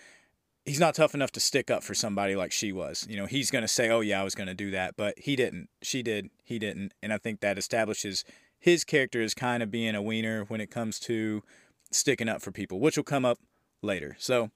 He's 0.68 0.80
not 0.80 0.94
tough 0.94 1.14
enough 1.14 1.32
to 1.32 1.40
stick 1.40 1.70
up 1.70 1.82
for 1.82 1.94
somebody 1.94 2.36
like 2.36 2.52
she 2.52 2.72
was. 2.72 3.06
You 3.08 3.16
know, 3.16 3.26
he's 3.26 3.50
gonna 3.50 3.68
say, 3.68 3.88
"Oh 3.88 4.00
yeah, 4.00 4.20
I 4.20 4.24
was 4.24 4.34
gonna 4.34 4.54
do 4.54 4.70
that," 4.70 4.96
but 4.96 5.18
he 5.18 5.34
didn't. 5.34 5.68
She 5.82 6.02
did. 6.02 6.30
He 6.44 6.58
didn't. 6.58 6.92
And 7.02 7.12
I 7.12 7.18
think 7.18 7.40
that 7.40 7.58
establishes 7.58 8.24
his 8.58 8.84
character 8.84 9.22
as 9.22 9.34
kind 9.34 9.62
of 9.62 9.70
being 9.70 9.94
a 9.94 10.02
wiener 10.02 10.44
when 10.44 10.60
it 10.60 10.70
comes 10.70 11.00
to 11.00 11.42
sticking 11.90 12.28
up 12.28 12.42
for 12.42 12.52
people, 12.52 12.80
which 12.80 12.96
will 12.96 13.04
come 13.04 13.24
up 13.24 13.38
later. 13.82 14.16
So 14.18 14.50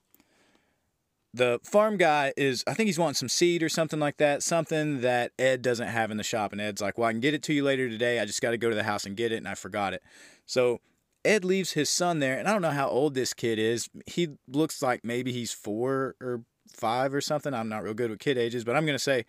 the 1.35 1.61
farm 1.63 1.97
guy 1.97 2.33
is 2.37 2.63
I 2.67 2.75
think 2.75 2.89
he's 2.89 2.99
wanting 2.99 3.15
some 3.15 3.29
seed 3.29 3.63
or 3.63 3.69
something 3.69 4.01
like 4.01 4.19
that, 4.19 4.43
something 4.43 5.01
that 5.01 5.33
Ed 5.39 5.63
doesn't 5.63 5.89
have 5.89 6.11
in 6.11 6.19
the 6.19 6.23
shop. 6.23 6.53
And 6.53 6.61
Ed's 6.61 6.83
like, 6.83 6.99
Well, 6.99 7.09
I 7.09 7.13
can 7.13 7.21
get 7.21 7.35
it 7.35 7.43
to 7.45 7.55
you 7.55 7.65
later 7.65 7.89
today. 7.89 8.21
I 8.21 8.27
just 8.27 8.43
got 8.43 8.51
to 8.51 8.59
go 8.59 8.69
to 8.69 8.77
the 8.77 8.83
house 8.83 9.07
and 9.07 9.17
get 9.17 9.33
it, 9.33 9.37
and 9.37 9.49
I 9.49 9.55
forgot 9.55 9.95
it. 9.95 10.03
So 10.45 10.81
Ed 11.25 11.45
leaves 11.45 11.73
his 11.73 11.89
son 11.89 12.19
there, 12.19 12.39
and 12.39 12.49
I 12.49 12.53
don't 12.53 12.63
know 12.63 12.71
how 12.71 12.89
old 12.89 13.15
this 13.15 13.33
kid 13.33 13.59
is. 13.59 13.89
He 14.07 14.31
looks 14.49 14.83
like 14.83 15.05
maybe 15.05 15.33
he's 15.33 15.53
four 15.53 16.17
or 16.21 16.43
five 16.69 17.15
or 17.15 17.21
something. 17.21 17.55
I'm 17.55 17.69
not 17.69 17.83
real 17.83 17.95
good 17.95 18.11
with 18.11 18.19
kid 18.19 18.39
ages, 18.39 18.65
but 18.65 18.75
I'm 18.75 18.85
going 18.85 18.97
to 18.97 19.03
say 19.03 19.25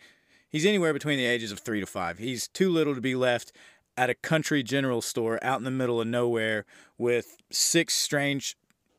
he's 0.50 0.66
anywhere 0.66 0.94
between 0.94 1.18
the 1.18 1.26
ages 1.26 1.52
of 1.52 1.60
three 1.60 1.80
to 1.80 1.86
five. 1.86 2.18
He's 2.18 2.48
too 2.48 2.72
little 2.72 2.96
to 2.96 3.02
be 3.02 3.16
left 3.16 3.52
at 3.96 4.10
a 4.10 4.16
country 4.16 4.64
general 4.64 5.02
store 5.02 5.40
out 5.44 5.60
in 5.60 5.66
the 5.66 5.72
middle 5.72 6.02
of 6.02 6.08
nowhere 6.08 6.66
with 6.98 7.38
six 7.52 7.94
strange 7.94 8.58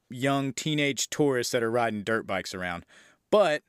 young 0.08 0.52
teenage 0.52 1.10
tourists 1.10 1.52
that 1.52 1.62
are 1.62 1.70
riding 1.70 2.02
dirt 2.02 2.26
bikes 2.26 2.54
around. 2.54 2.86
But 3.30 3.62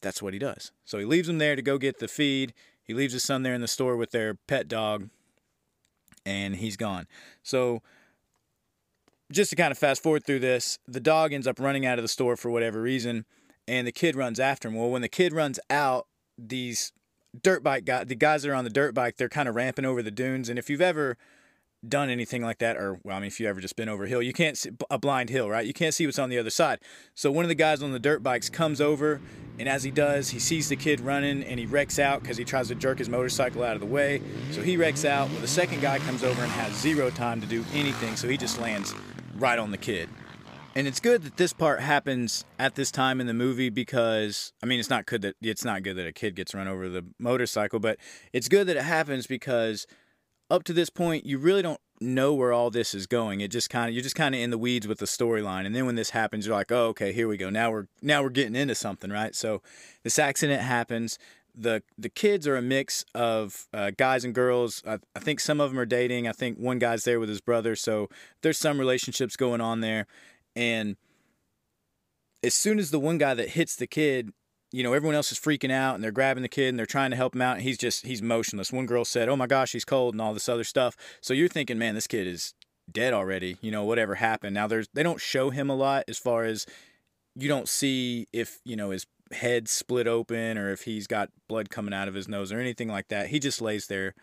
that's 0.00 0.22
what 0.22 0.32
he 0.34 0.38
does. 0.38 0.70
So 0.84 0.98
he 0.98 1.04
leaves 1.04 1.26
them 1.26 1.38
there 1.38 1.56
to 1.56 1.62
go 1.62 1.78
get 1.78 1.98
the 1.98 2.08
feed. 2.08 2.54
He 2.84 2.94
leaves 2.94 3.12
his 3.12 3.24
son 3.24 3.42
there 3.42 3.54
in 3.54 3.60
the 3.60 3.68
store 3.68 3.96
with 3.96 4.10
their 4.10 4.34
pet 4.34 4.68
dog, 4.68 5.08
and 6.24 6.56
he's 6.56 6.76
gone. 6.76 7.06
So 7.42 7.82
just 9.32 9.50
to 9.50 9.56
kind 9.56 9.72
of 9.72 9.78
fast 9.78 10.02
forward 10.02 10.24
through 10.24 10.40
this, 10.40 10.78
the 10.86 11.00
dog 11.00 11.32
ends 11.32 11.46
up 11.46 11.58
running 11.58 11.86
out 11.86 11.98
of 11.98 12.02
the 12.02 12.08
store 12.08 12.36
for 12.36 12.50
whatever 12.50 12.80
reason, 12.80 13.24
and 13.66 13.86
the 13.86 13.92
kid 13.92 14.14
runs 14.16 14.38
after 14.38 14.68
him. 14.68 14.74
Well, 14.74 14.90
when 14.90 15.02
the 15.02 15.08
kid 15.08 15.32
runs 15.32 15.58
out, 15.70 16.06
these 16.38 16.92
dirt 17.40 17.62
bike 17.62 17.84
guys, 17.84 18.06
the 18.06 18.14
guys 18.14 18.42
that 18.42 18.50
are 18.50 18.54
on 18.54 18.64
the 18.64 18.70
dirt 18.70 18.94
bike, 18.94 19.16
they're 19.16 19.28
kind 19.28 19.48
of 19.48 19.54
ramping 19.54 19.84
over 19.84 20.02
the 20.02 20.10
dunes. 20.10 20.48
And 20.48 20.58
if 20.58 20.68
you've 20.68 20.80
ever 20.80 21.16
done 21.86 22.10
anything 22.10 22.42
like 22.42 22.58
that, 22.58 22.76
or 22.76 23.00
well, 23.02 23.16
I 23.16 23.20
mean, 23.20 23.28
if 23.28 23.40
you 23.40 23.48
ever 23.48 23.60
just 23.60 23.74
been 23.74 23.88
over 23.88 24.04
a 24.04 24.08
hill, 24.08 24.22
you 24.22 24.32
can't 24.32 24.56
see 24.56 24.70
a 24.90 24.98
blind 24.98 25.30
hill, 25.30 25.48
right? 25.48 25.66
You 25.66 25.72
can't 25.72 25.94
see 25.94 26.06
what's 26.06 26.18
on 26.18 26.30
the 26.30 26.38
other 26.38 26.50
side. 26.50 26.78
So 27.14 27.30
one 27.30 27.44
of 27.44 27.48
the 27.48 27.54
guys 27.54 27.82
on 27.82 27.92
the 27.92 27.98
dirt 27.98 28.22
bikes 28.22 28.48
comes 28.48 28.80
over, 28.80 29.20
and 29.58 29.68
as 29.68 29.82
he 29.82 29.90
does, 29.90 30.30
he 30.30 30.38
sees 30.38 30.68
the 30.68 30.76
kid 30.76 31.00
running, 31.00 31.42
and 31.42 31.58
he 31.58 31.66
wrecks 31.66 31.98
out 31.98 32.22
because 32.22 32.36
he 32.36 32.44
tries 32.44 32.68
to 32.68 32.74
jerk 32.74 32.98
his 32.98 33.08
motorcycle 33.08 33.64
out 33.64 33.74
of 33.74 33.80
the 33.80 33.86
way. 33.86 34.22
So 34.52 34.62
he 34.62 34.76
wrecks 34.76 35.04
out. 35.04 35.28
Well, 35.30 35.40
the 35.40 35.48
second 35.48 35.80
guy 35.80 35.98
comes 36.00 36.22
over 36.22 36.42
and 36.42 36.52
has 36.52 36.72
zero 36.74 37.10
time 37.10 37.40
to 37.40 37.46
do 37.46 37.64
anything, 37.72 38.16
so 38.16 38.28
he 38.28 38.36
just 38.36 38.60
lands 38.60 38.94
right 39.42 39.58
on 39.58 39.72
the 39.72 39.76
kid. 39.76 40.08
And 40.74 40.86
it's 40.86 41.00
good 41.00 41.24
that 41.24 41.36
this 41.36 41.52
part 41.52 41.80
happens 41.80 42.44
at 42.58 42.76
this 42.76 42.90
time 42.90 43.20
in 43.20 43.26
the 43.26 43.34
movie 43.34 43.68
because 43.68 44.52
I 44.62 44.66
mean 44.66 44.80
it's 44.80 44.88
not 44.88 45.04
good 45.04 45.20
that 45.22 45.34
it's 45.42 45.64
not 45.64 45.82
good 45.82 45.96
that 45.96 46.06
a 46.06 46.12
kid 46.12 46.36
gets 46.36 46.54
run 46.54 46.68
over 46.68 46.88
the 46.88 47.04
motorcycle, 47.18 47.80
but 47.80 47.98
it's 48.32 48.48
good 48.48 48.68
that 48.68 48.76
it 48.76 48.84
happens 48.84 49.26
because 49.26 49.86
up 50.48 50.64
to 50.64 50.72
this 50.72 50.90
point, 50.90 51.26
you 51.26 51.38
really 51.38 51.60
don't 51.60 51.80
know 52.00 52.32
where 52.34 52.52
all 52.52 52.70
this 52.70 52.94
is 52.94 53.06
going. 53.06 53.40
It 53.40 53.50
just 53.50 53.68
kind 53.68 53.88
of 53.88 53.94
you're 53.94 54.02
just 54.02 54.14
kind 54.14 54.34
of 54.34 54.40
in 54.40 54.50
the 54.50 54.58
weeds 54.58 54.86
with 54.86 54.98
the 54.98 55.06
storyline, 55.06 55.66
and 55.66 55.74
then 55.74 55.86
when 55.86 55.96
this 55.96 56.10
happens, 56.10 56.46
you're 56.46 56.56
like, 56.56 56.70
oh, 56.70 56.86
okay, 56.88 57.12
here 57.12 57.26
we 57.28 57.36
go. 57.36 57.50
Now 57.50 57.70
we're 57.70 57.88
now 58.00 58.22
we're 58.22 58.30
getting 58.30 58.56
into 58.56 58.74
something, 58.74 59.10
right? 59.10 59.34
So 59.34 59.60
this 60.04 60.18
accident 60.18 60.62
happens. 60.62 61.18
The 61.54 61.82
The 61.98 62.08
kids 62.08 62.46
are 62.46 62.56
a 62.56 62.62
mix 62.62 63.04
of 63.14 63.68
uh, 63.72 63.90
guys 63.96 64.24
and 64.24 64.34
girls. 64.34 64.82
I, 64.86 64.98
I 65.14 65.20
think 65.20 65.40
some 65.40 65.60
of 65.60 65.70
them 65.70 65.78
are 65.78 65.86
dating. 65.86 66.26
I 66.26 66.32
think 66.32 66.58
one 66.58 66.78
guy's 66.78 67.04
there 67.04 67.20
with 67.20 67.28
his 67.28 67.40
brother, 67.40 67.76
so 67.76 68.08
there's 68.42 68.58
some 68.58 68.78
relationships 68.78 69.36
going 69.36 69.60
on 69.60 69.80
there. 69.80 70.06
And 70.56 70.96
as 72.42 72.54
soon 72.54 72.78
as 72.78 72.90
the 72.90 73.00
one 73.00 73.18
guy 73.18 73.34
that 73.34 73.50
hits 73.50 73.76
the 73.76 73.86
kid 73.86 74.32
you 74.72 74.82
know, 74.82 74.94
everyone 74.94 75.14
else 75.14 75.30
is 75.30 75.38
freaking 75.38 75.70
out 75.70 75.94
and 75.94 76.02
they're 76.02 76.10
grabbing 76.10 76.42
the 76.42 76.48
kid 76.48 76.70
and 76.70 76.78
they're 76.78 76.86
trying 76.86 77.10
to 77.10 77.16
help 77.16 77.34
him 77.34 77.42
out. 77.42 77.56
And 77.56 77.62
he's 77.62 77.76
just, 77.76 78.06
he's 78.06 78.22
motionless. 78.22 78.72
One 78.72 78.86
girl 78.86 79.04
said, 79.04 79.28
Oh 79.28 79.36
my 79.36 79.46
gosh, 79.46 79.72
he's 79.72 79.84
cold 79.84 80.14
and 80.14 80.20
all 80.20 80.32
this 80.32 80.48
other 80.48 80.64
stuff. 80.64 80.96
So 81.20 81.34
you're 81.34 81.48
thinking, 81.48 81.78
man, 81.78 81.94
this 81.94 82.06
kid 82.06 82.26
is 82.26 82.54
dead 82.90 83.12
already. 83.12 83.58
You 83.60 83.70
know, 83.70 83.84
whatever 83.84 84.16
happened. 84.16 84.54
Now, 84.54 84.66
there's, 84.66 84.88
they 84.94 85.02
don't 85.02 85.20
show 85.20 85.50
him 85.50 85.68
a 85.68 85.76
lot 85.76 86.04
as 86.08 86.18
far 86.18 86.44
as 86.44 86.66
you 87.36 87.48
don't 87.48 87.68
see 87.68 88.26
if, 88.32 88.60
you 88.64 88.76
know, 88.76 88.90
his 88.90 89.06
head 89.32 89.68
split 89.68 90.06
open 90.06 90.58
or 90.58 90.70
if 90.70 90.82
he's 90.82 91.06
got 91.06 91.30
blood 91.48 91.70
coming 91.70 91.94
out 91.94 92.08
of 92.08 92.14
his 92.14 92.28
nose 92.28 92.52
or 92.52 92.60
anything 92.60 92.88
like 92.88 93.08
that. 93.08 93.28
He 93.28 93.38
just 93.38 93.60
lays 93.60 93.86
there 93.86 94.14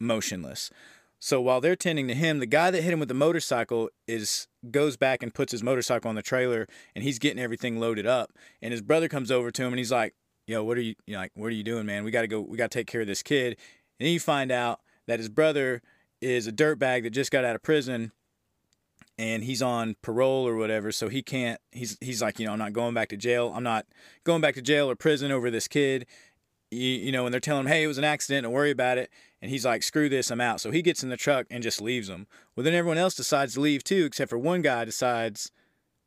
motionless. 0.00 0.70
So 1.18 1.40
while 1.40 1.60
they're 1.60 1.76
tending 1.76 2.08
to 2.08 2.14
him, 2.14 2.40
the 2.40 2.46
guy 2.46 2.72
that 2.72 2.82
hit 2.82 2.92
him 2.92 2.98
with 2.98 3.08
the 3.08 3.14
motorcycle 3.14 3.90
is 4.08 4.48
goes 4.70 4.96
back 4.96 5.22
and 5.22 5.32
puts 5.32 5.52
his 5.52 5.62
motorcycle 5.62 6.08
on 6.08 6.16
the 6.16 6.22
trailer 6.22 6.66
and 6.96 7.04
he's 7.04 7.20
getting 7.20 7.40
everything 7.40 7.78
loaded 7.78 8.06
up. 8.06 8.32
And 8.60 8.72
his 8.72 8.82
brother 8.82 9.08
comes 9.08 9.30
over 9.30 9.52
to 9.52 9.62
him 9.62 9.68
and 9.68 9.78
he's 9.78 9.92
like, 9.92 10.14
"Yo, 10.48 10.64
what 10.64 10.76
are 10.76 10.80
you, 10.80 10.96
you 11.06 11.14
know, 11.14 11.20
like? 11.20 11.30
What 11.34 11.46
are 11.46 11.50
you 11.50 11.62
doing, 11.62 11.86
man? 11.86 12.02
We 12.02 12.10
got 12.10 12.22
to 12.22 12.26
go. 12.26 12.40
We 12.40 12.56
got 12.56 12.72
to 12.72 12.78
take 12.78 12.88
care 12.88 13.02
of 13.02 13.06
this 13.06 13.22
kid." 13.22 13.56
And 14.00 14.06
then 14.06 14.12
you 14.12 14.18
find 14.18 14.50
out 14.50 14.80
that 15.06 15.20
his 15.20 15.28
brother 15.28 15.80
is 16.20 16.48
a 16.48 16.52
dirtbag 16.52 17.04
that 17.04 17.10
just 17.10 17.30
got 17.30 17.44
out 17.44 17.54
of 17.54 17.62
prison 17.62 18.10
and 19.18 19.44
he's 19.44 19.62
on 19.62 19.96
parole 20.02 20.46
or 20.46 20.56
whatever 20.56 20.90
so 20.90 21.08
he 21.08 21.22
can't 21.22 21.60
he's 21.70 21.98
he's 22.00 22.22
like 22.22 22.38
you 22.38 22.46
know 22.46 22.52
I'm 22.52 22.58
not 22.58 22.72
going 22.72 22.94
back 22.94 23.08
to 23.10 23.16
jail 23.16 23.52
I'm 23.54 23.62
not 23.62 23.86
going 24.24 24.40
back 24.40 24.54
to 24.54 24.62
jail 24.62 24.90
or 24.90 24.96
prison 24.96 25.30
over 25.30 25.50
this 25.50 25.68
kid 25.68 26.06
you, 26.72 26.88
you 26.88 27.12
know, 27.12 27.26
and 27.26 27.32
they're 27.32 27.40
telling 27.40 27.66
him, 27.66 27.72
hey, 27.72 27.84
it 27.84 27.86
was 27.86 27.98
an 27.98 28.04
accident, 28.04 28.44
don't 28.44 28.52
worry 28.52 28.70
about 28.70 28.98
it. 28.98 29.10
And 29.40 29.50
he's 29.50 29.64
like, 29.64 29.82
screw 29.82 30.08
this, 30.08 30.30
I'm 30.30 30.40
out. 30.40 30.60
So 30.60 30.70
he 30.70 30.82
gets 30.82 31.02
in 31.02 31.10
the 31.10 31.16
truck 31.16 31.46
and 31.50 31.62
just 31.62 31.80
leaves 31.80 32.08
them. 32.08 32.26
Well, 32.56 32.64
then 32.64 32.74
everyone 32.74 32.98
else 32.98 33.14
decides 33.14 33.54
to 33.54 33.60
leave 33.60 33.84
too, 33.84 34.04
except 34.06 34.30
for 34.30 34.38
one 34.38 34.62
guy 34.62 34.84
decides, 34.84 35.50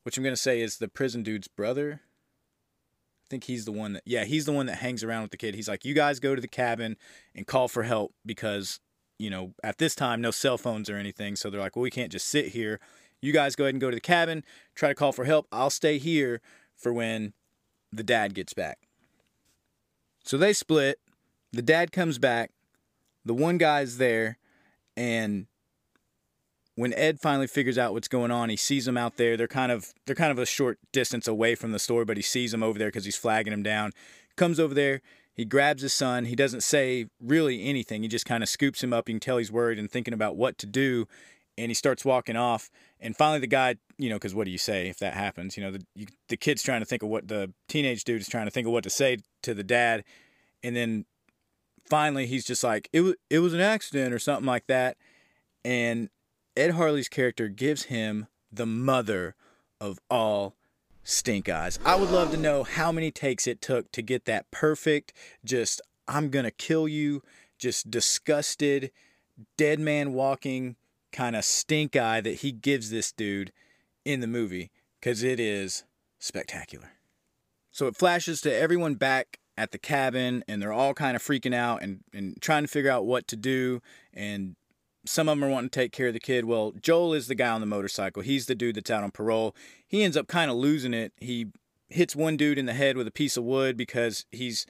which 0.04 0.18
I'm 0.18 0.24
going 0.24 0.36
to 0.36 0.42
say 0.42 0.62
is 0.62 0.78
the 0.78 0.88
prison 0.88 1.24
dude's 1.24 1.48
brother. 1.48 2.02
I 2.02 3.28
think 3.30 3.46
he's 3.46 3.66
the 3.66 3.72
one 3.72 3.94
that, 3.94 4.04
yeah, 4.06 4.24
he's 4.24 4.46
the 4.46 4.52
one 4.52 4.66
that 4.66 4.78
hangs 4.78 5.04
around 5.04 5.24
with 5.24 5.32
the 5.32 5.38
kid. 5.38 5.56
He's 5.56 5.68
like, 5.68 5.86
you 5.86 5.94
guys 5.94 6.20
go 6.20 6.36
to 6.36 6.42
the 6.42 6.48
cabin 6.48 6.98
and 7.34 7.48
call 7.48 7.68
for 7.68 7.84
help 7.84 8.14
because, 8.26 8.80
you 9.18 9.30
know, 9.30 9.54
at 9.64 9.78
this 9.78 9.96
time, 9.96 10.22
no 10.22 10.32
cell 10.32 10.58
phones 10.58 10.90
or 10.90 10.98
anything. 10.98 11.36
So 11.36 11.50
they're 11.50 11.62
like, 11.62 11.76
well, 11.76 11.84
we 11.84 11.92
can't 11.92 12.12
just 12.12 12.28
sit 12.28 12.50
here. 12.50 12.80
You 13.22 13.32
guys 13.32 13.56
go 13.56 13.64
ahead 13.64 13.74
and 13.74 13.82
go 13.82 13.90
to 13.90 13.96
the 13.96 14.02
cabin, 14.02 14.44
try 14.76 14.90
to 14.90 14.96
call 14.96 15.12
for 15.12 15.26
help. 15.26 15.48
I'll 15.52 15.70
stay 15.70 15.98
here 15.98 16.42
for 16.76 16.94
when 16.94 17.34
the 17.92 18.04
dad 18.04 18.34
gets 18.34 18.54
back. 18.54 18.80
So 20.24 20.38
they 20.38 20.54
split. 20.54 21.00
The 21.52 21.62
dad 21.62 21.92
comes 21.92 22.18
back. 22.18 22.52
The 23.24 23.34
one 23.34 23.58
guy's 23.58 23.98
there, 23.98 24.38
and 24.96 25.48
when 26.76 26.94
Ed 26.94 27.20
finally 27.20 27.48
figures 27.48 27.78
out 27.78 27.94
what's 27.94 28.08
going 28.08 28.30
on, 28.30 28.50
he 28.50 28.56
sees 28.56 28.86
them 28.86 28.98
out 28.98 29.18
there. 29.18 29.36
They're 29.36 29.48
kind 29.48 29.72
of 29.72 29.94
they're 30.06 30.16
kind 30.16 30.32
of 30.32 30.38
a 30.38 30.46
short 30.46 30.78
distance 30.92 31.28
away 31.28 31.56
from 31.56 31.72
the 31.72 31.80
store, 31.80 32.06
but 32.06 32.18
he 32.18 32.24
sees 32.24 32.52
them 32.52 32.62
over 32.62 32.78
there 32.78 32.90
because 32.90 33.06
he's 33.06 33.16
flagging 33.16 33.52
them 33.52 33.64
down. 33.64 33.92
Comes 34.36 34.60
over 34.60 34.74
there, 34.74 35.02
he 35.36 35.44
grabs 35.44 35.82
his 35.82 35.94
son. 35.94 36.26
He 36.26 36.36
doesn't 36.36 36.64
say 36.64 37.08
really 37.22 37.66
anything. 37.66 38.02
He 38.02 38.08
just 38.08 38.26
kind 38.26 38.42
of 38.42 38.50
scoops 38.50 38.82
him 38.82 38.94
up. 38.94 39.10
You 39.10 39.16
can 39.16 39.20
tell 39.20 39.38
he's 39.38 39.52
worried 39.52 39.78
and 39.78 39.92
thinking 39.92 40.14
about 40.14 40.38
what 40.38 40.58
to 40.60 40.66
do. 40.66 41.08
And 41.58 41.70
he 41.70 41.74
starts 41.74 42.06
walking 42.06 42.38
off. 42.38 42.70
And 43.00 43.16
finally, 43.16 43.40
the 43.40 43.48
guy, 43.48 43.76
you 43.98 44.10
know, 44.10 44.16
because 44.16 44.34
what 44.34 44.46
do 44.46 44.52
you 44.52 44.58
say 44.58 44.88
if 44.88 44.98
that 45.00 45.14
happens? 45.14 45.58
You 45.58 45.64
know, 45.64 45.72
the 45.72 45.86
you, 45.94 46.08
the 46.30 46.38
kid's 46.38 46.64
trying 46.64 46.82
to 46.82 46.86
think 46.86 47.04
of 47.04 47.10
what 47.10 47.28
the 47.28 47.54
teenage 47.68 48.06
dude 48.06 48.22
is 48.22 48.28
trying 48.28 48.46
to 48.46 48.52
think 48.52 48.66
of 48.66 48.74
what 48.74 48.84
to 48.86 48.90
say 48.90 49.18
to 49.44 49.54
the 49.54 49.64
dad, 49.64 50.04
and 50.64 50.76
then 50.76 51.06
finally 51.90 52.26
he's 52.26 52.44
just 52.44 52.62
like, 52.62 52.90
"It 52.92 53.16
it 53.30 53.40
was 53.40 53.54
an 53.54 53.62
accident" 53.62 54.14
or 54.14 54.20
something 54.20 54.46
like 54.46 54.68
that. 54.68 54.98
And 55.64 56.10
Ed 56.58 56.72
Harley's 56.72 57.08
character 57.08 57.48
gives 57.48 57.84
him 57.84 58.28
the 58.52 58.66
mother 58.66 59.36
of 59.80 60.00
all 60.10 60.56
stink 61.06 61.48
eyes. 61.48 61.80
I 61.86 61.96
would 61.96 62.10
love 62.10 62.32
to 62.32 62.38
know 62.38 62.64
how 62.64 62.92
many 62.92 63.12
takes 63.12 63.48
it 63.48 63.62
took 63.62 63.92
to 63.94 64.02
get 64.02 64.26
that 64.26 64.52
perfect, 64.52 65.14
just 65.46 65.80
I'm 66.08 66.30
gonna 66.30 66.52
kill 66.52 66.88
you, 66.88 67.22
just 67.58 67.90
disgusted, 67.90 68.92
dead 69.58 69.80
man 69.80 70.14
walking 70.14 70.76
kind 71.14 71.36
of 71.36 71.46
stink 71.46 71.96
eye 71.96 72.20
that 72.20 72.36
he 72.36 72.52
gives 72.52 72.90
this 72.90 73.14
dude 73.14 73.54
in 74.04 74.20
the 74.20 74.28
movie 74.28 74.72
because 75.00 75.24
it 75.24 75.40
is 75.40 75.86
spectacular. 76.20 76.92
So 77.72 77.88
it 77.88 77.96
flashes 77.96 78.42
to 78.42 78.54
everyone 78.54 78.96
back 78.96 79.40
at 79.58 79.72
the 79.72 79.78
cabin 79.78 80.44
and 80.48 80.62
they're 80.62 80.74
all 80.74 80.94
kind 80.94 81.16
of 81.16 81.24
freaking 81.24 81.54
out 81.54 81.82
and, 81.82 82.02
and 82.14 82.42
trying 82.42 82.64
to 82.64 82.68
figure 82.68 82.92
out 82.92 83.06
what 83.06 83.28
to 83.30 83.36
do 83.36 83.82
and 84.14 84.56
some 85.06 85.30
of 85.30 85.38
them 85.38 85.44
are 85.44 85.52
wanting 85.52 85.70
to 85.70 85.80
take 85.80 85.92
care 85.92 86.08
of 86.08 86.14
the 86.14 86.20
kid. 86.20 86.46
Well, 86.46 86.74
Joel 86.82 87.14
is 87.14 87.28
the 87.28 87.36
guy 87.36 87.50
on 87.50 87.62
the 87.62 87.68
motorcycle. 87.68 88.22
He's 88.22 88.46
the 88.46 88.56
dude 88.56 88.76
that's 88.76 88.92
out 88.92 89.04
on 89.04 89.12
parole. 89.12 89.56
He 89.88 90.04
ends 90.04 90.18
up 90.18 90.28
kind 90.28 90.50
of 90.50 90.58
losing 90.58 90.94
it. 90.94 91.14
He 91.18 91.48
hits 91.90 92.16
one 92.16 92.38
dude 92.38 92.58
in 92.58 92.66
the 92.66 92.74
head 92.74 92.98
with 92.98 93.08
a 93.08 93.12
piece 93.12 93.38
of 93.38 93.44
wood 93.44 93.78
because 93.78 94.26
he's 94.32 94.66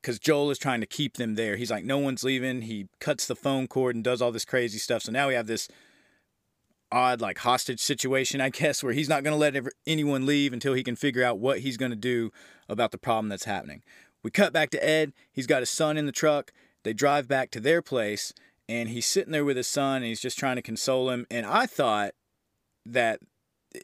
because 0.00 0.18
Joel 0.18 0.50
is 0.50 0.58
trying 0.58 0.80
to 0.80 0.86
keep 0.86 1.16
them 1.16 1.34
there. 1.34 1.56
He's 1.56 1.70
like, 1.70 1.84
no 1.84 1.98
one's 1.98 2.22
leaving. 2.22 2.62
He 2.62 2.86
cuts 3.00 3.26
the 3.26 3.34
phone 3.34 3.66
cord 3.66 3.94
and 3.94 4.04
does 4.04 4.22
all 4.22 4.30
this 4.30 4.44
crazy 4.44 4.78
stuff. 4.78 5.02
So 5.02 5.12
now 5.12 5.28
we 5.28 5.34
have 5.34 5.48
this 5.48 5.68
odd, 6.92 7.20
like, 7.20 7.38
hostage 7.38 7.80
situation, 7.80 8.40
I 8.40 8.50
guess, 8.50 8.82
where 8.82 8.92
he's 8.92 9.08
not 9.08 9.24
going 9.24 9.34
to 9.34 9.38
let 9.38 9.56
ever, 9.56 9.72
anyone 9.86 10.24
leave 10.24 10.52
until 10.52 10.74
he 10.74 10.84
can 10.84 10.96
figure 10.96 11.24
out 11.24 11.40
what 11.40 11.60
he's 11.60 11.76
going 11.76 11.90
to 11.90 11.96
do 11.96 12.30
about 12.68 12.92
the 12.92 12.98
problem 12.98 13.28
that's 13.28 13.44
happening. 13.44 13.82
We 14.22 14.30
cut 14.30 14.52
back 14.52 14.70
to 14.70 14.84
Ed. 14.84 15.12
He's 15.32 15.46
got 15.46 15.60
his 15.60 15.70
son 15.70 15.96
in 15.96 16.06
the 16.06 16.12
truck. 16.12 16.52
They 16.84 16.92
drive 16.92 17.28
back 17.28 17.50
to 17.50 17.60
their 17.60 17.82
place 17.82 18.32
and 18.68 18.88
he's 18.88 19.06
sitting 19.06 19.32
there 19.32 19.44
with 19.44 19.56
his 19.56 19.66
son 19.66 19.96
and 19.96 20.06
he's 20.06 20.20
just 20.20 20.38
trying 20.38 20.56
to 20.56 20.62
console 20.62 21.10
him. 21.10 21.26
And 21.30 21.46
I 21.46 21.66
thought 21.66 22.12
that, 22.84 23.20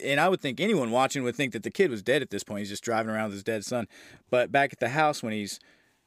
and 0.02 0.20
I 0.20 0.28
would 0.28 0.40
think 0.40 0.60
anyone 0.60 0.90
watching 0.90 1.22
would 1.22 1.36
think 1.36 1.52
that 1.52 1.62
the 1.62 1.70
kid 1.70 1.90
was 1.90 2.02
dead 2.02 2.22
at 2.22 2.30
this 2.30 2.44
point. 2.44 2.60
He's 2.60 2.68
just 2.68 2.84
driving 2.84 3.14
around 3.14 3.26
with 3.26 3.34
his 3.34 3.44
dead 3.44 3.64
son. 3.64 3.86
But 4.30 4.52
back 4.52 4.72
at 4.72 4.80
the 4.80 4.90
house 4.90 5.22
when 5.22 5.32
he's, 5.32 5.58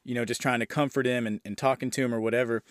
you 0.04 0.14
know, 0.14 0.24
just 0.24 0.40
trying 0.40 0.60
to 0.60 0.66
comfort 0.66 1.06
him 1.06 1.26
and, 1.26 1.40
and 1.44 1.58
talking 1.58 1.90
to 1.90 2.04
him 2.04 2.14
or 2.14 2.20
whatever, 2.20 2.62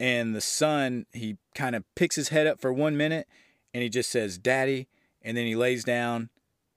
and 0.00 0.34
the 0.34 0.40
son, 0.40 1.06
he 1.12 1.36
kind 1.54 1.76
of 1.76 1.84
picks 1.94 2.16
his 2.16 2.30
head 2.30 2.46
up 2.46 2.60
for 2.60 2.72
one 2.72 2.96
minute 2.96 3.28
and 3.72 3.82
he 3.82 3.88
just 3.88 4.10
says, 4.10 4.38
Daddy. 4.38 4.88
And 5.24 5.36
then 5.36 5.46
he 5.46 5.54
lays 5.54 5.84
down 5.84 6.30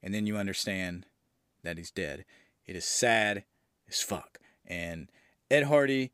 and 0.04 0.13
then 0.13 0.28
you 0.28 0.38
understand 0.38 1.08
that 1.63 1.78
he's 1.78 1.89
dead. 1.89 2.26
It 2.67 2.76
is 2.76 2.86
sad 2.86 3.45
as 3.89 4.02
fuck. 4.02 4.38
And 4.65 5.10
Ed 5.50 5.63
Hardy 5.63 6.12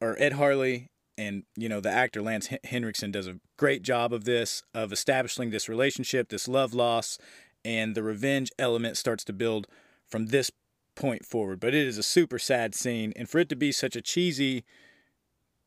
or 0.00 0.16
Ed 0.18 0.34
Harley 0.34 0.88
and 1.18 1.42
you 1.56 1.68
know 1.68 1.80
the 1.80 1.90
actor 1.90 2.22
Lance 2.22 2.48
Henriksen 2.64 3.10
does 3.10 3.26
a 3.26 3.40
great 3.58 3.82
job 3.82 4.14
of 4.14 4.24
this 4.24 4.62
of 4.72 4.92
establishing 4.92 5.50
this 5.50 5.68
relationship, 5.68 6.28
this 6.28 6.48
love 6.48 6.72
loss, 6.72 7.18
and 7.64 7.94
the 7.94 8.02
revenge 8.02 8.50
element 8.58 8.96
starts 8.96 9.24
to 9.24 9.32
build 9.32 9.66
from 10.06 10.26
this 10.26 10.50
point 10.94 11.26
forward. 11.26 11.60
But 11.60 11.74
it 11.74 11.86
is 11.86 11.98
a 11.98 12.02
super 12.02 12.38
sad 12.38 12.74
scene, 12.74 13.12
and 13.16 13.28
for 13.28 13.40
it 13.40 13.48
to 13.50 13.56
be 13.56 13.72
such 13.72 13.96
a 13.96 14.00
cheesy 14.00 14.64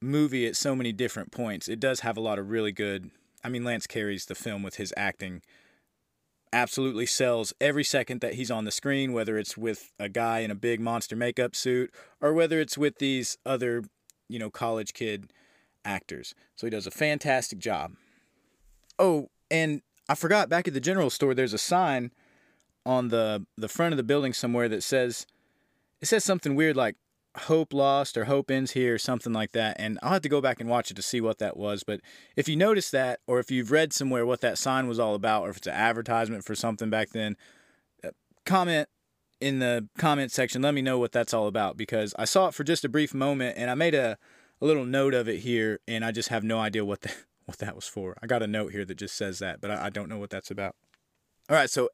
movie 0.01 0.47
at 0.47 0.55
so 0.55 0.75
many 0.75 0.93
different 0.93 1.31
points, 1.31 1.67
it 1.67 1.79
does 1.79 1.99
have 1.99 2.17
a 2.17 2.21
lot 2.21 2.39
of 2.39 2.49
really 2.49 2.71
good. 2.71 3.11
I 3.43 3.49
mean, 3.49 3.63
Lance 3.63 3.85
carries 3.85 4.25
the 4.25 4.35
film 4.35 4.63
with 4.63 4.77
his 4.77 4.93
acting. 4.95 5.41
Absolutely 6.53 7.05
sells 7.05 7.53
every 7.61 7.83
second 7.83 8.21
that 8.21 8.35
he's 8.35 8.51
on 8.51 8.65
the 8.65 8.71
screen, 8.71 9.13
whether 9.13 9.37
it's 9.37 9.57
with 9.57 9.91
a 9.99 10.09
guy 10.09 10.39
in 10.39 10.51
a 10.51 10.55
big 10.55 10.79
monster 10.79 11.15
makeup 11.15 11.55
suit 11.55 11.93
or 12.19 12.33
whether 12.33 12.59
it's 12.59 12.77
with 12.77 12.97
these 12.99 13.37
other, 13.45 13.83
you 14.27 14.37
know, 14.37 14.49
college 14.49 14.93
kid 14.93 15.31
actors. 15.85 16.33
So 16.55 16.67
he 16.67 16.71
does 16.71 16.87
a 16.87 16.91
fantastic 16.91 17.59
job. 17.59 17.93
Oh, 18.99 19.29
and 19.49 19.81
I 20.09 20.15
forgot 20.15 20.49
back 20.49 20.67
at 20.67 20.73
the 20.73 20.79
general 20.79 21.09
store 21.09 21.33
there's 21.33 21.53
a 21.53 21.57
sign 21.57 22.11
on 22.85 23.09
the 23.09 23.45
the 23.57 23.69
front 23.69 23.93
of 23.93 23.97
the 23.97 24.03
building 24.03 24.33
somewhere 24.33 24.67
that 24.69 24.83
says 24.83 25.27
it 26.01 26.07
says 26.07 26.23
something 26.23 26.55
weird 26.55 26.75
like 26.75 26.95
hope 27.37 27.73
lost 27.73 28.17
or 28.17 28.25
hope 28.25 28.51
ends 28.51 28.71
here 28.71 28.95
or 28.95 28.97
something 28.97 29.31
like 29.31 29.51
that 29.51 29.77
and 29.79 29.97
I'll 30.01 30.13
have 30.13 30.21
to 30.23 30.29
go 30.29 30.41
back 30.41 30.59
and 30.59 30.69
watch 30.69 30.91
it 30.91 30.95
to 30.95 31.01
see 31.01 31.21
what 31.21 31.37
that 31.37 31.55
was 31.55 31.83
but 31.83 32.01
if 32.35 32.49
you 32.49 32.57
notice 32.57 32.91
that 32.91 33.19
or 33.27 33.39
if 33.39 33.49
you've 33.51 33.71
read 33.71 33.93
somewhere 33.93 34.25
what 34.25 34.41
that 34.41 34.57
sign 34.57 34.87
was 34.87 34.99
all 34.99 35.15
about 35.15 35.43
or 35.43 35.51
if 35.51 35.57
it's 35.57 35.67
an 35.67 35.73
advertisement 35.73 36.43
for 36.43 36.55
something 36.55 36.89
back 36.89 37.11
then 37.11 37.37
uh, 38.03 38.09
comment 38.45 38.89
in 39.39 39.59
the 39.59 39.87
comment 39.97 40.31
section 40.31 40.61
let 40.61 40.73
me 40.73 40.81
know 40.81 40.99
what 40.99 41.13
that's 41.13 41.33
all 41.33 41.47
about 41.47 41.77
because 41.77 42.13
I 42.19 42.25
saw 42.25 42.47
it 42.47 42.53
for 42.53 42.65
just 42.65 42.83
a 42.83 42.89
brief 42.89 43.13
moment 43.13 43.57
and 43.57 43.71
I 43.71 43.75
made 43.75 43.95
a 43.95 44.17
a 44.61 44.65
little 44.65 44.85
note 44.85 45.13
of 45.13 45.27
it 45.27 45.39
here, 45.39 45.79
and 45.87 46.05
I 46.05 46.11
just 46.11 46.29
have 46.29 46.43
no 46.43 46.59
idea 46.59 46.85
what 46.85 47.01
the, 47.01 47.11
what 47.45 47.57
that 47.59 47.75
was 47.75 47.87
for. 47.87 48.15
I 48.21 48.27
got 48.27 48.43
a 48.43 48.47
note 48.47 48.71
here 48.71 48.85
that 48.85 48.95
just 48.95 49.15
says 49.15 49.39
that, 49.39 49.59
but 49.61 49.71
I, 49.71 49.85
I 49.85 49.89
don't 49.89 50.09
know 50.09 50.19
what 50.19 50.29
that's 50.29 50.51
about. 50.51 50.75
All 51.49 51.55
right, 51.55 51.69
so 51.69 51.89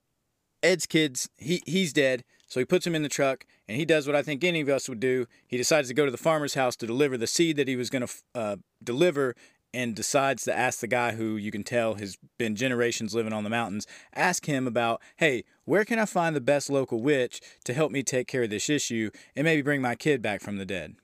Ed's 0.61 0.85
kids, 0.85 1.29
he 1.37 1.61
he's 1.65 1.93
dead, 1.93 2.23
so 2.47 2.59
he 2.59 2.65
puts 2.65 2.85
him 2.85 2.95
in 2.95 3.03
the 3.03 3.09
truck, 3.09 3.45
and 3.67 3.77
he 3.77 3.85
does 3.85 4.07
what 4.07 4.15
I 4.15 4.21
think 4.21 4.43
any 4.43 4.61
of 4.61 4.69
us 4.69 4.89
would 4.89 4.99
do. 4.99 5.25
He 5.47 5.57
decides 5.57 5.87
to 5.87 5.93
go 5.93 6.05
to 6.05 6.11
the 6.11 6.17
farmer's 6.17 6.55
house 6.55 6.75
to 6.77 6.87
deliver 6.87 7.17
the 7.17 7.27
seed 7.27 7.57
that 7.57 7.67
he 7.67 7.75
was 7.75 7.89
going 7.89 8.05
to 8.05 8.13
uh, 8.35 8.55
deliver, 8.83 9.35
and 9.73 9.95
decides 9.95 10.43
to 10.43 10.57
ask 10.57 10.79
the 10.79 10.87
guy 10.87 11.13
who 11.13 11.37
you 11.37 11.51
can 11.51 11.63
tell 11.63 11.95
has 11.95 12.17
been 12.37 12.55
generations 12.55 13.13
living 13.13 13.33
on 13.33 13.43
the 13.43 13.49
mountains, 13.49 13.85
ask 14.15 14.45
him 14.45 14.67
about, 14.67 15.01
hey, 15.17 15.43
where 15.65 15.85
can 15.85 15.99
I 15.99 16.05
find 16.05 16.35
the 16.35 16.41
best 16.41 16.69
local 16.69 17.01
witch 17.01 17.41
to 17.65 17.73
help 17.73 17.91
me 17.91 18.01
take 18.01 18.27
care 18.27 18.43
of 18.43 18.49
this 18.49 18.69
issue 18.69 19.11
and 19.35 19.45
maybe 19.45 19.61
bring 19.61 19.81
my 19.81 19.95
kid 19.95 20.21
back 20.21 20.41
from 20.41 20.57
the 20.57 20.65
dead? 20.65 20.95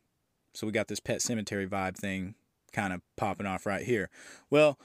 So 0.53 0.67
we 0.67 0.73
got 0.73 0.87
this 0.87 0.99
Pet 0.99 1.19
Sematary 1.19 1.67
vibe 1.67 1.95
thing 1.95 2.35
kind 2.71 2.93
of 2.93 3.01
popping 3.15 3.45
off 3.45 3.65
right 3.65 3.83
here. 3.83 4.09
Well, 4.49 4.79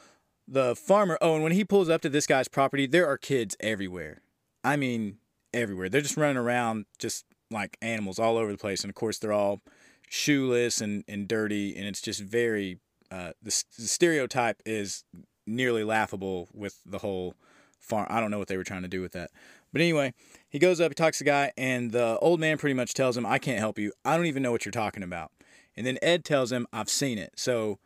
the 0.46 0.74
farmer, 0.74 1.18
oh, 1.20 1.34
and 1.34 1.42
when 1.42 1.52
he 1.52 1.64
pulls 1.64 1.88
up 1.88 2.00
to 2.02 2.08
this 2.08 2.26
guy's 2.26 2.48
property, 2.48 2.86
there 2.86 3.06
are 3.06 3.18
kids 3.18 3.56
everywhere. 3.60 4.22
I 4.64 4.76
mean, 4.76 5.18
everywhere. 5.52 5.88
They're 5.88 6.00
just 6.00 6.16
running 6.16 6.36
around 6.36 6.86
just 6.98 7.24
like 7.50 7.76
animals 7.82 8.18
all 8.18 8.36
over 8.36 8.52
the 8.52 8.58
place. 8.58 8.82
And 8.82 8.90
of 8.90 8.94
course, 8.94 9.18
they're 9.18 9.32
all 9.32 9.60
shoeless 10.08 10.80
and, 10.80 11.04
and 11.08 11.28
dirty. 11.28 11.76
And 11.76 11.86
it's 11.86 12.00
just 12.00 12.20
very, 12.20 12.78
uh, 13.10 13.32
the, 13.42 13.64
the 13.78 13.86
stereotype 13.86 14.62
is 14.64 15.04
nearly 15.46 15.84
laughable 15.84 16.48
with 16.54 16.80
the 16.84 16.98
whole 16.98 17.34
farm. 17.78 18.06
I 18.10 18.20
don't 18.20 18.30
know 18.30 18.38
what 18.38 18.48
they 18.48 18.56
were 18.56 18.64
trying 18.64 18.82
to 18.82 18.88
do 18.88 19.00
with 19.00 19.12
that. 19.12 19.30
But 19.72 19.82
anyway, 19.82 20.14
he 20.48 20.58
goes 20.58 20.80
up, 20.80 20.90
he 20.90 20.94
talks 20.94 21.18
to 21.18 21.24
the 21.24 21.30
guy, 21.30 21.52
and 21.58 21.90
the 21.90 22.18
old 22.20 22.40
man 22.40 22.56
pretty 22.56 22.74
much 22.74 22.94
tells 22.94 23.16
him, 23.16 23.26
I 23.26 23.38
can't 23.38 23.58
help 23.58 23.78
you. 23.78 23.92
I 24.04 24.16
don't 24.16 24.26
even 24.26 24.42
know 24.42 24.50
what 24.50 24.64
you're 24.64 24.72
talking 24.72 25.02
about. 25.02 25.30
And 25.78 25.86
then 25.86 25.96
Ed 26.02 26.24
tells 26.24 26.50
him, 26.50 26.66
I've 26.72 26.90
seen 26.90 27.18
it. 27.18 27.34
So 27.36 27.78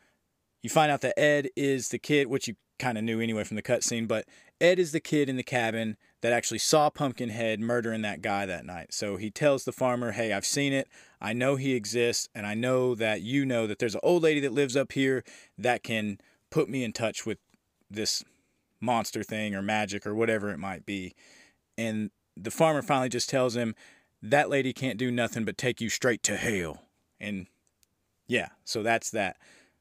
you 0.63 0.71
find 0.71 0.91
out 0.91 1.03
that 1.03 1.19
Ed 1.19 1.51
is 1.55 1.91
the 1.91 1.99
kid, 1.99 2.27
which 2.27 2.49
you 2.49 2.55
kind 2.79 2.97
of 2.97 3.05
knew 3.05 3.21
anyway 3.21 3.45
from 3.45 3.57
the 3.57 3.63
cutscene, 3.63 4.09
but 4.09 4.25
Ed 4.63 4.79
is 4.79 4.93
the 4.93 4.99
kid 4.99 5.29
in 5.29 5.37
the 5.37 5.43
cabin 5.43 5.99
that 6.23 6.33
actually 6.33 6.59
saw 6.59 6.89
Pumpkinhead 6.89 7.61
murdering 7.61 8.01
that 8.01 8.23
guy 8.23 8.47
that 8.47 8.65
night. 8.65 8.95
So 8.95 9.17
he 9.19 9.31
tells 9.31 9.65
the 9.65 9.73
farmer, 9.73 10.13
Hey, 10.13 10.33
I've 10.33 10.47
seen 10.47 10.73
it. 10.73 10.89
I 11.21 11.35
know 11.35 11.57
he 11.57 11.75
exists. 11.75 12.31
And 12.35 12.47
I 12.47 12.55
know 12.55 12.95
that 12.95 13.21
you 13.21 13.45
know 13.45 13.67
that 13.67 13.79
there's 13.79 13.95
an 13.95 14.01
old 14.03 14.23
lady 14.23 14.41
that 14.41 14.55
lives 14.55 14.75
up 14.75 14.93
here 14.93 15.23
that 15.59 15.83
can 15.83 16.19
put 16.51 16.71
me 16.71 16.85
in 16.85 16.95
touch 16.95 17.27
with 17.27 17.37
this 17.91 18.25
monster 18.81 19.23
thing 19.23 19.55
or 19.55 19.61
magic 19.61 20.07
or 20.07 20.15
whatever 20.15 20.49
it 20.49 20.59
might 20.59 20.87
be. 20.87 21.15
And 21.77 22.11
the 22.39 22.51
farmer 22.51 22.81
finally 22.81 23.11
just 23.11 23.29
tells 23.29 23.55
him, 23.55 23.75
That 24.23 24.49
lady 24.49 24.73
can't 24.73 24.99
do 24.99 25.11
nothing 25.11 25.45
but 25.45 25.59
take 25.59 25.83
you 25.83 25.91
straight 25.91 26.23
to 26.23 26.37
hell. 26.37 26.85
And 27.21 27.47
yeah, 28.33 28.49
so 28.65 28.83
that's 28.83 29.11
that. 29.11 29.37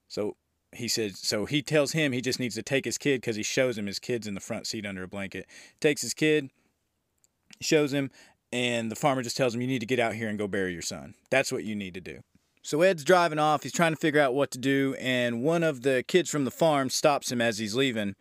So 0.10 0.36
he 0.74 0.90
says, 0.90 1.18
so 1.18 1.46
he 1.46 1.62
tells 1.62 1.94
him 1.94 2.12
he 2.12 2.20
just 2.20 2.40
needs 2.40 2.56
to 2.56 2.62
take 2.62 2.84
his 2.84 2.98
kid 2.98 3.22
because 3.22 3.38
he 3.38 3.44
shows 3.44 3.78
him 3.78 3.86
his 3.86 3.98
kid's 3.98 4.28
in 4.28 4.34
the 4.34 4.42
front 4.42 4.68
seat 4.68 4.86
under 4.86 5.04
a 5.04 5.08
blanket. 5.08 5.48
Takes 5.80 6.02
his 6.02 6.14
kid, 6.14 6.50
shows 7.62 7.94
him, 7.94 8.12
and 8.52 8.92
the 8.92 8.96
farmer 8.96 9.24
just 9.24 9.38
tells 9.38 9.56
him, 9.56 9.62
you 9.62 9.68
need 9.68 9.80
to 9.80 9.86
get 9.86 10.00
out 10.00 10.16
here 10.16 10.28
and 10.28 10.38
go 10.38 10.48
bury 10.48 10.74
your 10.74 10.82
son. 10.82 11.14
That's 11.30 11.50
what 11.50 11.64
you 11.64 11.76
need 11.76 11.94
to 11.94 12.02
do. 12.02 12.20
So 12.62 12.82
Ed's 12.82 13.06
driving 13.06 13.40
off. 13.40 13.64
He's 13.64 13.72
trying 13.72 13.94
to 13.94 13.98
figure 13.98 14.20
out 14.20 14.34
what 14.34 14.52
to 14.52 14.58
do, 14.58 14.96
and 15.00 15.44
one 15.44 15.64
of 15.64 15.84
the 15.84 16.04
kids 16.06 16.30
from 16.30 16.44
the 16.44 16.52
farm 16.52 16.90
stops 16.90 17.32
him 17.32 17.40
as 17.40 17.58
he's 17.58 17.74
leaving 17.74 18.16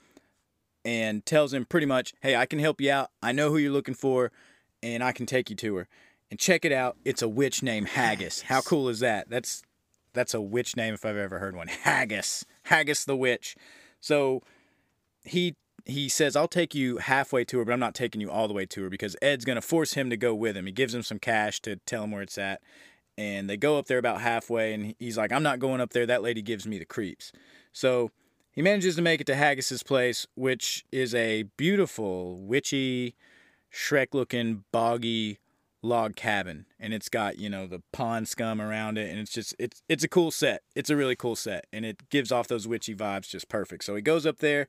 and 0.85 1.27
tells 1.27 1.53
him 1.53 1.65
pretty 1.65 1.87
much, 1.87 2.15
hey, 2.21 2.37
I 2.37 2.47
can 2.47 2.61
help 2.61 2.81
you 2.81 2.93
out. 2.93 3.11
I 3.21 3.33
know 3.33 3.51
who 3.51 3.59
you're 3.59 3.73
looking 3.73 3.95
for, 3.95 4.31
and 4.81 5.03
I 5.03 5.11
can 5.11 5.27
take 5.27 5.51
you 5.51 5.57
to 5.57 5.75
her. 5.75 5.89
And 6.31 6.39
check 6.39 6.65
it 6.65 6.71
out. 6.71 6.97
It's 7.05 7.23
a 7.23 7.29
witch 7.29 7.61
named 7.61 7.89
Haggis. 7.89 8.43
How 8.43 8.61
cool 8.61 8.89
is 8.89 9.01
that? 9.01 9.29
That's 9.29 9.65
that's 10.13 10.35
a 10.35 10.41
witch 10.41 10.77
name 10.77 10.95
if 10.95 11.05
I've 11.05 11.17
ever 11.17 11.39
heard 11.39 11.57
one. 11.57 11.69
Haggis. 11.69 12.45
Haggis 12.65 13.05
the 13.05 13.17
witch. 13.17 13.57
So 14.01 14.43
he 15.25 15.57
he 15.87 16.09
says, 16.09 16.37
I'll 16.37 16.49
take 16.49 16.75
you 16.75 16.99
halfway 16.99 17.45
to 17.45 17.59
her, 17.59 17.65
but 17.65 17.73
I'm 17.73 17.81
not 17.81 17.95
taking 17.95 18.21
you 18.21 18.31
all 18.31 18.49
the 18.49 18.55
way 18.55 18.67
to 18.67 18.83
her 18.83 18.91
because 18.91 19.17
Ed's 19.23 19.45
to 19.45 19.61
force 19.61 19.95
him 19.95 20.11
to 20.11 20.17
go 20.17 20.35
with 20.35 20.57
him. 20.57 20.67
He 20.67 20.73
gives 20.73 20.95
him 20.95 21.03
some 21.03 21.19
cash 21.19 21.61
to 21.63 21.77
tell 21.87 22.05
him 22.05 22.11
where 22.11 22.23
it's 22.23 22.39
at. 22.39 22.61
And 23.17 23.49
they 23.51 23.57
go 23.57 23.79
up 23.79 23.87
there 23.87 23.99
about 23.99 24.21
halfway, 24.21 24.73
and 24.73 24.95
he's 24.99 25.19
like, 25.19 25.33
I'm 25.33 25.43
not 25.43 25.59
going 25.59 25.81
up 25.81 25.91
there. 25.91 26.07
That 26.07 26.23
lady 26.23 26.43
gives 26.43 26.67
me 26.67 26.79
the 26.79 26.85
creeps. 26.85 27.33
So 27.73 28.11
he 28.53 28.63
manages 28.63 28.97
to 28.97 29.03
make 29.03 29.21
it 29.21 29.27
to 29.27 29.35
Haggis's 29.35 29.83
place, 29.83 30.27
which 30.35 30.85
is 30.91 31.15
a 31.15 31.45
beautiful, 31.57 32.39
witchy, 32.41 33.15
Shrek 33.73 34.15
looking, 34.15 34.65
boggy 34.73 35.39
log 35.83 36.17
cabin. 36.17 36.67
And 36.79 36.93
it's 36.93 37.09
got, 37.09 37.39
you 37.39 37.49
know, 37.49 37.67
the 37.67 37.83
pond 37.93 38.29
scum 38.29 38.61
around 38.61 38.99
it. 38.99 39.11
And 39.11 39.19
it's 39.19 39.33
just, 39.33 39.55
it's, 39.59 39.83
it's 39.89 40.05
a 40.05 40.09
cool 40.09 40.31
set. 40.31 40.63
It's 40.75 40.91
a 40.91 40.97
really 40.97 41.17
cool 41.17 41.37
set. 41.37 41.67
And 41.73 41.85
it 41.85 42.09
gives 42.11 42.31
off 42.31 42.49
those 42.49 42.69
witchy 42.69 42.95
vibes 42.95 43.29
just 43.29 43.49
perfect. 43.49 43.85
So 43.85 43.95
he 43.95 44.03
goes 44.03 44.27
up 44.27 44.39
there 44.39 44.69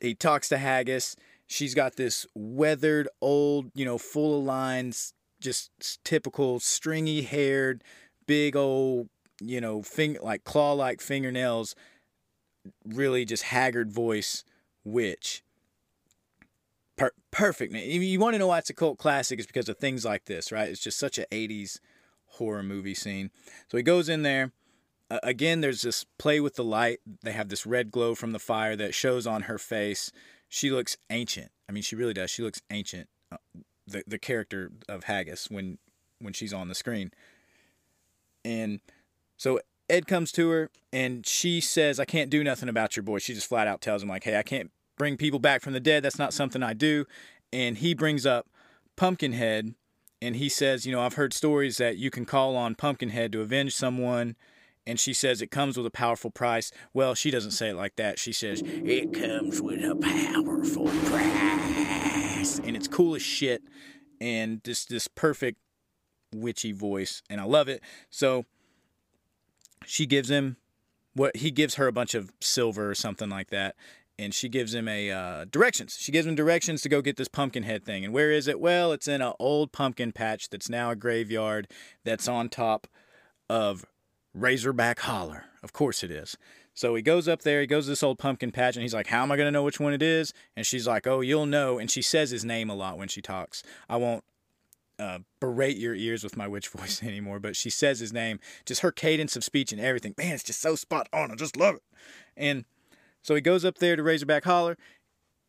he 0.00 0.14
talks 0.14 0.48
to 0.48 0.58
Haggis. 0.58 1.14
She's 1.46 1.74
got 1.74 1.96
this 1.96 2.26
weathered, 2.34 3.08
old, 3.20 3.70
you 3.74 3.84
know, 3.84 3.98
full 3.98 4.38
of 4.38 4.44
lines, 4.44 5.12
just 5.40 5.70
typical 6.04 6.60
stringy 6.60 7.22
haired, 7.22 7.82
big 8.26 8.56
old, 8.56 9.08
you 9.40 9.60
know, 9.60 9.82
finger 9.82 10.20
like 10.22 10.44
claw 10.44 10.72
like 10.72 11.00
fingernails, 11.00 11.74
really 12.84 13.24
just 13.24 13.44
haggard 13.44 13.92
voice 13.92 14.44
witch. 14.84 15.42
Per- 17.00 17.14
perfect, 17.30 17.72
man. 17.72 17.88
You 17.88 18.20
want 18.20 18.34
to 18.34 18.38
know 18.38 18.48
why 18.48 18.58
it's 18.58 18.68
a 18.68 18.74
cult 18.74 18.98
classic? 18.98 19.38
It's 19.38 19.46
because 19.46 19.70
of 19.70 19.78
things 19.78 20.04
like 20.04 20.26
this, 20.26 20.52
right? 20.52 20.68
It's 20.68 20.82
just 20.82 20.98
such 20.98 21.16
an 21.16 21.24
80s 21.32 21.80
horror 22.26 22.62
movie 22.62 22.94
scene. 22.94 23.30
So 23.68 23.78
he 23.78 23.82
goes 23.82 24.10
in 24.10 24.22
there 24.22 24.52
uh, 25.10 25.18
again, 25.22 25.60
there's 25.60 25.82
this 25.82 26.04
play 26.18 26.40
with 26.40 26.54
the 26.54 26.64
light. 26.64 27.00
They 27.22 27.32
have 27.32 27.48
this 27.48 27.66
red 27.66 27.90
glow 27.90 28.14
from 28.14 28.32
the 28.32 28.38
fire 28.38 28.76
that 28.76 28.94
shows 28.94 29.26
on 29.26 29.42
her 29.42 29.58
face. 29.58 30.12
She 30.48 30.70
looks 30.70 30.96
ancient. 31.10 31.50
I 31.68 31.72
mean, 31.72 31.82
she 31.82 31.96
really 31.96 32.14
does. 32.14 32.30
She 32.30 32.42
looks 32.42 32.62
ancient. 32.70 33.08
Uh, 33.32 33.38
the 33.86 34.04
the 34.06 34.18
character 34.18 34.70
of 34.88 35.04
Haggis 35.04 35.50
when 35.50 35.78
when 36.20 36.32
she's 36.32 36.52
on 36.52 36.68
the 36.68 36.74
screen. 36.74 37.10
And 38.44 38.80
so 39.36 39.60
Ed 39.88 40.06
comes 40.06 40.30
to 40.32 40.48
her 40.50 40.70
and 40.92 41.26
she 41.26 41.60
says, 41.60 41.98
"I 41.98 42.04
can't 42.04 42.30
do 42.30 42.44
nothing 42.44 42.68
about 42.68 42.94
your 42.94 43.02
boy." 43.02 43.18
She 43.18 43.34
just 43.34 43.48
flat 43.48 43.66
out 43.66 43.80
tells 43.80 44.02
him 44.02 44.08
like, 44.08 44.24
"Hey, 44.24 44.36
I 44.36 44.42
can't 44.42 44.70
bring 45.00 45.16
people 45.16 45.38
back 45.40 45.62
from 45.62 45.72
the 45.72 45.80
dead. 45.80 46.02
That's 46.02 46.18
not 46.18 46.34
something 46.34 46.62
I 46.62 46.74
do." 46.74 47.06
And 47.52 47.78
he 47.78 47.94
brings 47.94 48.26
up 48.26 48.46
Pumpkinhead 48.96 49.74
and 50.20 50.36
he 50.36 50.50
says, 50.50 50.84
"You 50.84 50.92
know, 50.92 51.00
I've 51.00 51.14
heard 51.14 51.32
stories 51.32 51.78
that 51.78 51.96
you 51.96 52.10
can 52.10 52.26
call 52.26 52.54
on 52.54 52.74
Pumpkinhead 52.74 53.32
to 53.32 53.40
avenge 53.40 53.74
someone." 53.74 54.36
and 54.86 54.98
she 54.98 55.12
says 55.12 55.42
it 55.42 55.50
comes 55.50 55.76
with 55.76 55.86
a 55.86 55.90
powerful 55.90 56.30
price. 56.30 56.72
Well, 56.92 57.14
she 57.14 57.30
doesn't 57.30 57.50
say 57.52 57.68
it 57.68 57.74
like 57.74 57.96
that. 57.96 58.18
She 58.18 58.32
says 58.32 58.62
it 58.64 59.12
comes 59.12 59.60
with 59.60 59.84
a 59.84 59.94
powerful 59.94 60.86
price, 60.86 62.58
and 62.60 62.74
it's 62.76 62.88
cool 62.88 63.14
as 63.14 63.22
shit, 63.22 63.62
and 64.20 64.60
this 64.64 64.84
this 64.84 65.06
perfect 65.06 65.58
witchy 66.34 66.72
voice, 66.72 67.22
and 67.28 67.40
I 67.40 67.44
love 67.44 67.68
it. 67.68 67.82
So 68.08 68.46
she 69.84 70.06
gives 70.06 70.30
him 70.30 70.56
what 71.14 71.36
he 71.36 71.50
gives 71.50 71.74
her 71.74 71.86
a 71.86 71.92
bunch 71.92 72.14
of 72.14 72.32
silver 72.40 72.90
or 72.90 72.94
something 72.94 73.28
like 73.28 73.50
that, 73.50 73.76
and 74.20 74.34
she 74.34 74.50
gives 74.50 74.74
him 74.74 74.86
a 74.86 75.10
uh, 75.10 75.44
directions. 75.50 75.96
She 75.98 76.12
gives 76.12 76.26
him 76.26 76.34
directions 76.34 76.82
to 76.82 76.90
go 76.90 77.00
get 77.00 77.16
this 77.16 77.26
pumpkin 77.26 77.62
head 77.62 77.84
thing. 77.84 78.04
And 78.04 78.12
where 78.12 78.30
is 78.30 78.46
it? 78.46 78.60
Well, 78.60 78.92
it's 78.92 79.08
in 79.08 79.22
an 79.22 79.32
old 79.38 79.72
pumpkin 79.72 80.12
patch 80.12 80.50
that's 80.50 80.68
now 80.68 80.90
a 80.90 80.96
graveyard 80.96 81.68
that's 82.04 82.28
on 82.28 82.50
top 82.50 82.86
of 83.48 83.86
Razorback 84.34 85.00
Holler. 85.00 85.46
Of 85.62 85.72
course 85.72 86.04
it 86.04 86.10
is. 86.10 86.36
So 86.74 86.94
he 86.94 87.02
goes 87.02 87.28
up 87.28 87.42
there, 87.42 87.62
he 87.62 87.66
goes 87.66 87.86
to 87.86 87.90
this 87.90 88.02
old 88.02 88.18
pumpkin 88.18 88.52
patch, 88.52 88.76
and 88.76 88.82
he's 88.82 88.94
like, 88.94 89.06
How 89.06 89.22
am 89.22 89.32
I 89.32 89.36
going 89.36 89.48
to 89.48 89.52
know 89.52 89.64
which 89.64 89.80
one 89.80 89.94
it 89.94 90.02
is? 90.02 90.34
And 90.54 90.66
she's 90.66 90.86
like, 90.86 91.06
Oh, 91.06 91.20
you'll 91.20 91.46
know. 91.46 91.78
And 91.78 91.90
she 91.90 92.02
says 92.02 92.30
his 92.30 92.44
name 92.44 92.68
a 92.68 92.74
lot 92.74 92.98
when 92.98 93.08
she 93.08 93.22
talks. 93.22 93.62
I 93.88 93.96
won't 93.96 94.22
uh, 94.98 95.20
berate 95.40 95.78
your 95.78 95.94
ears 95.94 96.22
with 96.22 96.36
my 96.36 96.46
witch 96.46 96.68
voice 96.76 97.02
anymore, 97.02 97.40
but 97.40 97.56
she 97.56 97.70
says 97.70 98.00
his 98.00 98.12
name. 98.12 98.38
Just 98.66 98.82
her 98.82 98.92
cadence 98.92 99.34
of 99.34 99.44
speech 99.44 99.72
and 99.72 99.80
everything. 99.80 100.14
Man, 100.18 100.34
it's 100.34 100.44
just 100.44 100.60
so 100.60 100.76
spot 100.76 101.08
on. 101.10 101.30
I 101.30 101.36
just 101.36 101.56
love 101.56 101.76
it. 101.76 101.82
And 102.36 102.66
so 103.22 103.34
he 103.34 103.40
goes 103.40 103.64
up 103.64 103.78
there 103.78 103.96
to 103.96 104.02
Razorback 104.02 104.44
Holler. 104.44 104.76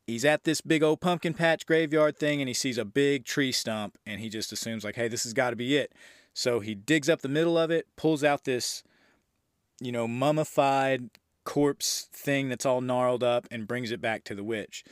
He's 0.07 0.25
at 0.25 0.43
this 0.43 0.61
big 0.61 0.83
old 0.83 0.99
pumpkin 0.99 1.33
patch 1.33 1.65
graveyard 1.65 2.17
thing, 2.17 2.41
and 2.41 2.47
he 2.47 2.53
sees 2.53 2.77
a 2.77 2.85
big 2.85 3.25
tree 3.25 3.51
stump, 3.51 3.97
and 4.05 4.19
he 4.19 4.29
just 4.29 4.51
assumes, 4.51 4.83
like, 4.83 4.95
hey, 4.95 5.07
this 5.07 5.23
has 5.23 5.33
got 5.33 5.51
to 5.51 5.55
be 5.55 5.77
it. 5.77 5.93
So 6.33 6.59
he 6.59 6.75
digs 6.75 7.09
up 7.09 7.21
the 7.21 7.29
middle 7.29 7.57
of 7.57 7.71
it, 7.71 7.87
pulls 7.95 8.23
out 8.23 8.43
this, 8.45 8.83
you 9.79 9.91
know, 9.91 10.07
mummified 10.07 11.09
corpse 11.43 12.07
thing 12.11 12.49
that's 12.49 12.65
all 12.65 12.81
gnarled 12.81 13.23
up 13.23 13.47
and 13.51 13.67
brings 13.67 13.91
it 13.91 14.01
back 14.01 14.23
to 14.25 14.35
the 14.35 14.43
witch. 14.43 14.83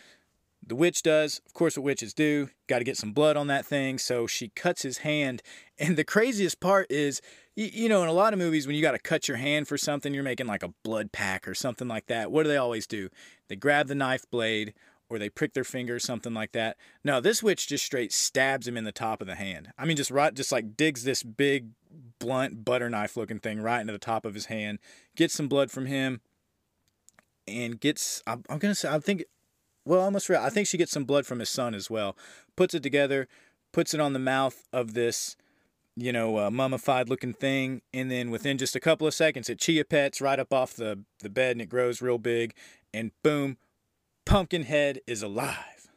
The 0.65 0.76
witch 0.76 1.02
does, 1.02 1.42
of 1.46 1.54
course, 1.54 1.78
what 1.78 1.84
witches 1.84 2.13
do. 2.13 2.50
Got 2.68 2.80
to 2.80 2.84
get 2.84 2.98
some 2.98 3.12
blood 3.12 3.38
on 3.38 3.48
that 3.48 3.65
thing. 3.65 3.98
So 3.98 4.28
she 4.28 4.50
cuts 4.50 4.84
his 4.84 5.00
hand. 5.00 5.42
And 5.78 5.98
the 5.98 6.04
craziest 6.04 6.60
part 6.60 6.88
is, 6.92 7.22
you, 7.60 7.69
you 7.74 7.89
know, 7.89 8.02
in 8.04 8.08
a 8.08 8.13
lot 8.13 8.32
of 8.32 8.39
movies, 8.39 8.65
when 8.65 8.76
you 8.78 8.82
got 8.82 8.93
to 8.93 9.00
cut 9.00 9.28
your 9.28 9.36
hand 9.36 9.67
for 9.67 9.78
something, 9.78 10.13
you're 10.13 10.24
making 10.24 10.48
like 10.48 10.63
a 10.63 10.74
blood 10.84 11.12
pack 11.12 11.45
or 11.45 11.54
something 11.54 11.89
like 11.89 12.06
that. 12.06 12.32
What 12.32 12.43
do 12.43 12.50
they 12.50 12.58
always 12.58 12.88
do? 12.88 13.10
They 13.50 13.58
grab 13.58 13.88
the 13.88 13.95
knife 13.95 14.24
blade 14.32 14.74
or 15.10 15.19
they 15.19 15.30
prick 15.30 15.54
their 15.54 15.65
finger 15.65 16.00
something 16.00 16.34
like 16.34 16.54
that. 16.54 16.78
No, 17.04 17.19
this 17.19 17.43
witch 17.43 17.67
just 17.67 17.84
straight 17.84 18.13
stabs 18.13 18.65
him 18.65 18.78
in 18.78 18.86
the 18.86 18.93
top 18.93 19.19
of 19.19 19.28
the 19.28 19.36
hand. 19.36 19.74
I 19.78 19.84
mean, 19.84 19.98
just 19.98 20.10
right, 20.10 20.34
just 20.34 20.54
like 20.54 20.78
digs 20.78 21.04
this 21.04 21.22
big, 21.22 21.72
blunt 22.19 22.63
butter 22.63 22.89
knife 22.89 23.17
looking 23.17 23.39
thing 23.39 23.60
right 23.60 23.82
into 23.82 23.91
the 23.91 24.00
top 24.00 24.24
of 24.24 24.36
his 24.36 24.45
hand, 24.45 24.80
gets 25.17 25.34
some 25.34 25.50
blood 25.50 25.69
from 25.69 25.88
him, 25.88 26.22
and 27.45 27.80
gets. 27.80 28.24
I'm, 28.26 28.43
I'm 28.50 28.60
gonna 28.60 28.76
say, 28.76 28.89
I 28.89 29.00
think, 29.00 29.26
well, 29.84 30.00
almost 30.00 30.30
real. 30.30 30.39
I 30.39 30.50
think 30.50 30.67
she 30.67 30.78
gets 30.78 30.91
some 30.91 31.06
blood 31.06 31.26
from 31.26 31.39
his 31.39 31.50
son 31.50 31.74
as 31.74 31.89
well. 31.89 32.15
Puts 32.56 32.74
it 32.74 32.84
together, 32.84 33.28
puts 33.74 33.93
it 33.93 34.00
on 34.00 34.13
the 34.13 34.19
mouth 34.19 34.63
of 34.72 34.93
this. 34.93 35.36
You 35.95 36.13
know, 36.13 36.38
uh, 36.38 36.52
mummified 36.52 37.10
looking 37.10 37.34
thing, 37.34 37.82
and 37.93 38.10
then 38.10 38.32
within 38.32 38.58
just 38.58 38.75
a 38.75 38.80
couple 38.80 39.06
of 39.06 39.13
seconds, 39.13 39.49
it 39.49 39.60
chia 39.60 39.84
pets 39.84 40.21
right 40.21 40.39
up 40.39 40.54
off 40.54 40.73
the, 40.73 41.04
the 41.21 41.30
bed 41.30 41.54
and 41.54 41.62
it 41.62 41.69
grows 41.69 42.02
real 42.02 42.17
big, 42.17 42.54
and 42.93 43.12
boom, 43.21 43.58
Pumpkinhead 44.25 45.02
is 45.08 45.21
alive. 45.23 45.89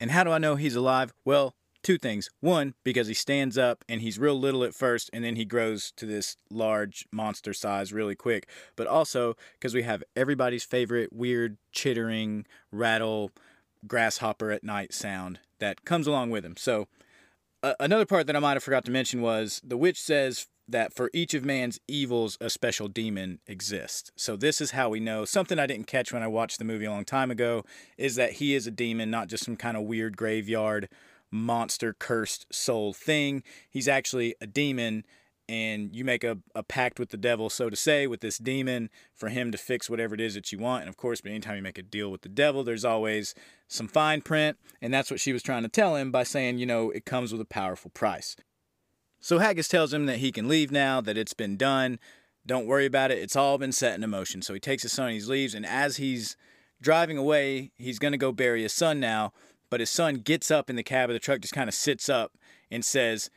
And 0.00 0.10
how 0.10 0.24
do 0.24 0.30
I 0.30 0.38
know 0.38 0.56
he's 0.56 0.76
alive? 0.76 1.12
Well, 1.24 1.54
two 1.82 1.98
things. 1.98 2.30
One, 2.40 2.74
because 2.84 3.06
he 3.06 3.14
stands 3.14 3.56
up 3.56 3.84
and 3.88 4.00
he's 4.00 4.18
real 4.18 4.38
little 4.38 4.64
at 4.64 4.74
first, 4.74 5.08
and 5.12 5.22
then 5.22 5.36
he 5.36 5.44
grows 5.44 5.92
to 5.96 6.06
this 6.06 6.36
large 6.50 7.06
monster 7.12 7.52
size 7.52 7.92
really 7.92 8.16
quick. 8.16 8.48
But 8.74 8.86
also 8.88 9.36
because 9.52 9.74
we 9.74 9.82
have 9.82 10.02
everybody's 10.16 10.64
favorite 10.64 11.12
weird 11.12 11.58
chittering, 11.70 12.46
rattle, 12.72 13.30
grasshopper 13.86 14.50
at 14.50 14.64
night 14.64 14.92
sound 14.92 15.38
that 15.60 15.84
comes 15.84 16.06
along 16.06 16.30
with 16.30 16.44
him. 16.44 16.56
So, 16.56 16.88
uh, 17.66 17.74
another 17.80 18.06
part 18.06 18.28
that 18.28 18.36
I 18.36 18.38
might 18.38 18.52
have 18.54 18.62
forgot 18.62 18.84
to 18.84 18.92
mention 18.92 19.22
was 19.22 19.60
the 19.64 19.76
witch 19.76 20.00
says 20.00 20.46
that 20.68 20.94
for 20.94 21.10
each 21.12 21.34
of 21.34 21.44
man's 21.44 21.80
evils, 21.88 22.38
a 22.40 22.48
special 22.48 22.86
demon 22.86 23.40
exists. 23.48 24.12
So, 24.16 24.36
this 24.36 24.60
is 24.60 24.70
how 24.70 24.88
we 24.88 25.00
know. 25.00 25.24
Something 25.24 25.58
I 25.58 25.66
didn't 25.66 25.88
catch 25.88 26.12
when 26.12 26.22
I 26.22 26.28
watched 26.28 26.58
the 26.58 26.64
movie 26.64 26.84
a 26.84 26.90
long 26.90 27.04
time 27.04 27.30
ago 27.30 27.64
is 27.98 28.14
that 28.14 28.34
he 28.34 28.54
is 28.54 28.68
a 28.68 28.70
demon, 28.70 29.10
not 29.10 29.28
just 29.28 29.44
some 29.44 29.56
kind 29.56 29.76
of 29.76 29.82
weird 29.82 30.16
graveyard 30.16 30.88
monster 31.32 31.92
cursed 31.92 32.46
soul 32.52 32.92
thing. 32.92 33.42
He's 33.68 33.88
actually 33.88 34.36
a 34.40 34.46
demon, 34.46 35.04
and 35.48 35.94
you 35.94 36.04
make 36.04 36.24
a, 36.24 36.38
a 36.54 36.62
pact 36.62 36.98
with 36.98 37.10
the 37.10 37.16
devil, 37.16 37.48
so 37.48 37.70
to 37.70 37.76
say, 37.76 38.06
with 38.06 38.20
this 38.20 38.38
demon 38.38 38.90
for 39.14 39.28
him 39.28 39.52
to 39.52 39.58
fix 39.58 39.88
whatever 39.88 40.14
it 40.14 40.20
is 40.20 40.34
that 40.34 40.50
you 40.50 40.58
want. 40.58 40.82
And 40.82 40.88
of 40.88 40.96
course, 40.96 41.20
but 41.20 41.30
anytime 41.30 41.56
you 41.56 41.62
make 41.62 41.78
a 41.78 41.82
deal 41.82 42.10
with 42.10 42.22
the 42.22 42.28
devil, 42.28 42.64
there's 42.64 42.84
always 42.84 43.34
some 43.68 43.86
fine 43.86 44.22
print. 44.22 44.56
And 44.82 44.92
that's 44.92 45.10
what 45.10 45.20
she 45.20 45.32
was 45.32 45.42
trying 45.42 45.62
to 45.62 45.68
tell 45.68 45.94
him 45.96 46.10
by 46.10 46.24
saying, 46.24 46.58
you 46.58 46.66
know, 46.66 46.90
it 46.90 47.04
comes 47.04 47.32
with 47.32 47.40
a 47.40 47.46
powerful 47.46 47.90
price. 47.92 48.36
So 49.20 49.38
Haggis 49.38 49.68
tells 49.68 49.92
him 49.92 50.06
that 50.06 50.18
he 50.18 50.32
can 50.32 50.48
leave 50.48 50.70
now, 50.70 51.00
that 51.00 51.16
it's 51.16 51.34
been 51.34 51.56
done. 51.56 51.98
Don't 52.44 52.66
worry 52.66 52.86
about 52.86 53.10
it. 53.10 53.18
It's 53.18 53.36
all 53.36 53.58
been 53.58 53.72
set 53.72 54.00
in 54.00 54.08
motion. 54.10 54.42
So 54.42 54.54
he 54.54 54.60
takes 54.60 54.82
his 54.82 54.92
son, 54.92 55.10
he 55.12 55.20
leaves, 55.20 55.54
and 55.54 55.66
as 55.66 55.96
he's 55.96 56.36
driving 56.80 57.18
away, 57.18 57.72
he's 57.76 57.98
going 57.98 58.12
to 58.12 58.18
go 58.18 58.30
bury 58.32 58.62
his 58.62 58.72
son 58.72 59.00
now. 59.00 59.32
But 59.68 59.80
his 59.80 59.90
son 59.90 60.16
gets 60.16 60.50
up 60.50 60.70
in 60.70 60.76
the 60.76 60.84
cab 60.84 61.10
of 61.10 61.14
the 61.14 61.20
truck, 61.20 61.40
just 61.40 61.54
kind 61.54 61.68
of 61.68 61.74
sits 61.74 62.08
up 62.08 62.32
and 62.70 62.84
says, 62.84 63.30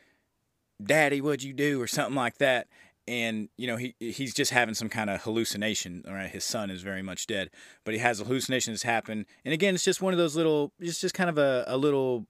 Daddy, 0.82 1.20
what'd 1.20 1.42
you 1.42 1.52
do? 1.52 1.80
or 1.80 1.86
something 1.86 2.14
like 2.14 2.38
that. 2.38 2.68
And, 3.08 3.48
you 3.56 3.66
know, 3.66 3.76
he 3.76 3.94
he's 3.98 4.34
just 4.34 4.52
having 4.52 4.74
some 4.74 4.88
kind 4.88 5.10
of 5.10 5.22
hallucination. 5.22 6.04
Right? 6.06 6.30
His 6.30 6.44
son 6.44 6.70
is 6.70 6.82
very 6.82 7.02
much 7.02 7.26
dead. 7.26 7.50
But 7.84 7.94
he 7.94 8.00
has 8.00 8.18
hallucinations 8.18 8.82
happen. 8.82 9.26
And 9.44 9.52
again, 9.52 9.74
it's 9.74 9.84
just 9.84 10.02
one 10.02 10.12
of 10.12 10.18
those 10.18 10.36
little, 10.36 10.72
it's 10.78 11.00
just 11.00 11.14
kind 11.14 11.30
of 11.30 11.38
a, 11.38 11.64
a 11.66 11.76
little 11.76 12.26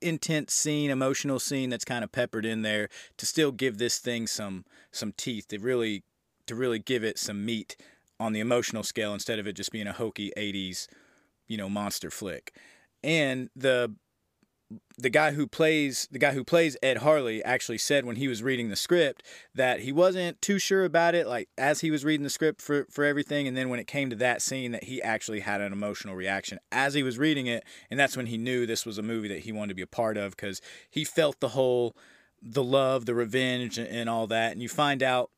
intense 0.00 0.52
scene, 0.52 0.90
emotional 0.90 1.38
scene 1.38 1.70
that's 1.70 1.84
kind 1.84 2.04
of 2.04 2.12
peppered 2.12 2.44
in 2.46 2.62
there 2.62 2.88
to 3.16 3.26
still 3.26 3.50
give 3.52 3.78
this 3.78 3.98
thing 3.98 4.26
some 4.26 4.64
some 4.92 5.12
teeth 5.12 5.48
to 5.48 5.58
really 5.58 6.02
to 6.46 6.54
really 6.54 6.78
give 6.78 7.02
it 7.02 7.18
some 7.18 7.44
meat 7.44 7.76
on 8.18 8.32
the 8.32 8.40
emotional 8.40 8.82
scale 8.82 9.12
instead 9.12 9.38
of 9.38 9.46
it 9.46 9.54
just 9.54 9.72
being 9.72 9.86
a 9.86 9.92
hokey 9.92 10.32
80s, 10.36 10.86
you 11.48 11.56
know, 11.56 11.68
monster 11.68 12.10
flick. 12.10 12.54
And 13.02 13.50
the 13.54 13.94
the 14.98 15.10
guy 15.10 15.32
who 15.32 15.46
plays 15.46 16.08
the 16.10 16.18
guy 16.18 16.32
who 16.32 16.42
plays 16.42 16.76
Ed 16.82 16.98
Harley 16.98 17.44
actually 17.44 17.78
said 17.78 18.04
when 18.04 18.16
he 18.16 18.26
was 18.26 18.42
reading 18.42 18.68
the 18.68 18.76
script 18.76 19.22
that 19.54 19.80
he 19.80 19.92
wasn't 19.92 20.40
too 20.42 20.58
sure 20.58 20.84
about 20.84 21.14
it 21.14 21.26
like 21.26 21.48
as 21.56 21.80
he 21.80 21.90
was 21.90 22.04
reading 22.04 22.24
the 22.24 22.30
script 22.30 22.60
for 22.60 22.86
for 22.90 23.04
everything 23.04 23.46
and 23.46 23.56
then 23.56 23.68
when 23.68 23.78
it 23.78 23.86
came 23.86 24.10
to 24.10 24.16
that 24.16 24.42
scene 24.42 24.72
that 24.72 24.84
he 24.84 25.00
actually 25.02 25.40
had 25.40 25.60
an 25.60 25.72
emotional 25.72 26.16
reaction 26.16 26.58
as 26.72 26.94
he 26.94 27.02
was 27.02 27.18
reading 27.18 27.46
it 27.46 27.64
and 27.90 28.00
that's 28.00 28.16
when 28.16 28.26
he 28.26 28.36
knew 28.36 28.66
this 28.66 28.84
was 28.84 28.98
a 28.98 29.02
movie 29.02 29.28
that 29.28 29.40
he 29.40 29.52
wanted 29.52 29.68
to 29.68 29.74
be 29.74 29.82
a 29.82 29.86
part 29.86 30.16
of 30.16 30.36
cuz 30.36 30.60
he 30.90 31.04
felt 31.04 31.38
the 31.40 31.50
whole 31.50 31.96
the 32.42 32.62
love, 32.62 33.06
the 33.06 33.14
revenge 33.14 33.78
and 33.78 34.10
all 34.10 34.26
that 34.26 34.52
and 34.52 34.62
you 34.62 34.68
find 34.68 35.02
out 35.02 35.30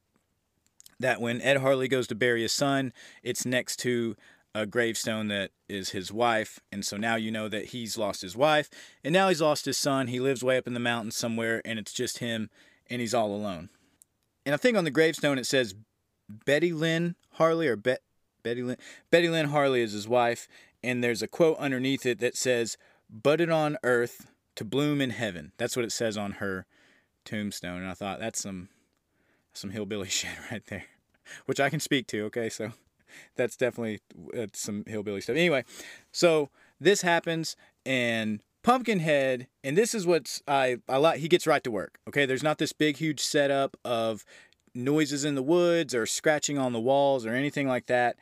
that 1.01 1.21
when 1.21 1.41
Ed 1.43 1.59
Harley 1.59 1.87
goes 1.87 2.09
to 2.09 2.15
bury 2.15 2.43
his 2.43 2.53
son, 2.53 2.93
it's 3.23 3.47
next 3.47 3.77
to 3.81 4.17
a 4.55 4.67
gravestone 4.67 5.29
that 5.29 5.51
is 5.69 5.91
his 5.91 6.13
wife. 6.13 6.61
And 6.73 6.85
so 6.85 6.97
now 6.97 7.17
you 7.17 7.31
know 7.31 7.49
that 7.49 7.67
he's 7.67 7.99
lost 7.99 8.23
his 8.23 8.37
wife 8.37 8.71
and 9.05 9.13
now 9.13 9.29
he's 9.29 9.43
lost 9.43 9.65
his 9.65 9.77
son. 9.77 10.09
He 10.09 10.21
lives 10.21 10.43
way 10.43 10.57
up 10.57 10.67
in 10.67 10.75
the 10.75 10.81
mountains 10.81 11.17
somewhere 11.17 11.63
and 11.65 11.79
it's 11.79 11.93
just 11.93 12.19
him 12.19 12.51
and 12.89 13.01
he's 13.01 13.15
all 13.15 13.35
alone. 13.35 13.69
And 14.45 14.55
I 14.55 14.59
think 14.59 14.77
on 14.77 14.85
the 14.85 14.91
gravestone 14.91 15.39
it 15.39 15.47
says 15.47 15.75
Betty 16.29 16.73
Lynn 16.73 17.17
Harley 17.33 17.69
or 17.69 17.77
Bet 17.77 18.01
Betty 18.43 18.63
Lynn 18.63 18.79
Betty 19.11 19.29
Lynn 19.29 19.49
Harley 19.49 19.83
is 19.83 19.93
his 19.93 20.09
wife 20.09 20.49
and 20.83 21.03
there's 21.03 21.23
a 21.23 21.29
quote 21.29 21.59
underneath 21.59 22.07
it 22.07 22.19
that 22.21 22.37
says 22.37 22.77
budded 23.11 23.51
on 23.51 23.77
earth 23.83 24.31
to 24.57 24.65
bloom 24.65 25.01
in 25.01 25.11
heaven. 25.11 25.53
That's 25.59 25.77
what 25.77 25.85
it 25.85 25.93
says 25.93 26.17
on 26.17 26.33
her 26.33 26.67
tombstone 27.25 27.83
and 27.83 27.91
I 27.91 27.95
thought 27.95 28.21
that's 28.21 28.41
some 28.41 28.71
some 29.53 29.71
hillbilly 29.71 30.09
shit 30.09 30.31
right 30.51 30.65
there, 30.67 30.85
which 31.47 31.61
I 31.61 31.69
can 31.69 31.81
speak 31.81 32.07
to, 32.09 32.25
okay? 32.25 32.49
So 32.49 32.73
that's 33.37 33.57
definitely 33.57 34.01
some 34.53 34.85
hillbilly 34.87 35.21
stuff. 35.21 35.37
Anyway, 35.37 35.65
so 36.13 36.51
this 36.81 37.03
happens 37.03 37.57
and 37.85 38.41
Pumpkinhead, 38.63 39.47
and 39.65 39.79
this 39.79 39.95
is 39.95 40.07
what's 40.07 40.43
I 40.47 40.79
I 40.89 40.97
like. 40.99 41.21
He 41.21 41.29
gets 41.29 41.47
right 41.47 41.63
to 41.65 41.71
work. 41.71 41.99
Okay, 42.09 42.27
there's 42.27 42.43
not 42.43 42.59
this 42.59 42.73
big 42.73 42.97
huge 42.97 43.21
setup 43.21 43.77
of 43.85 44.25
noises 44.75 45.25
in 45.25 45.37
the 45.37 45.43
woods 45.43 45.95
or 45.95 46.05
scratching 46.07 46.59
on 46.59 46.73
the 46.73 46.81
walls 46.81 47.25
or 47.25 47.35
anything 47.35 47.67
like 47.67 47.87
that. 47.87 48.17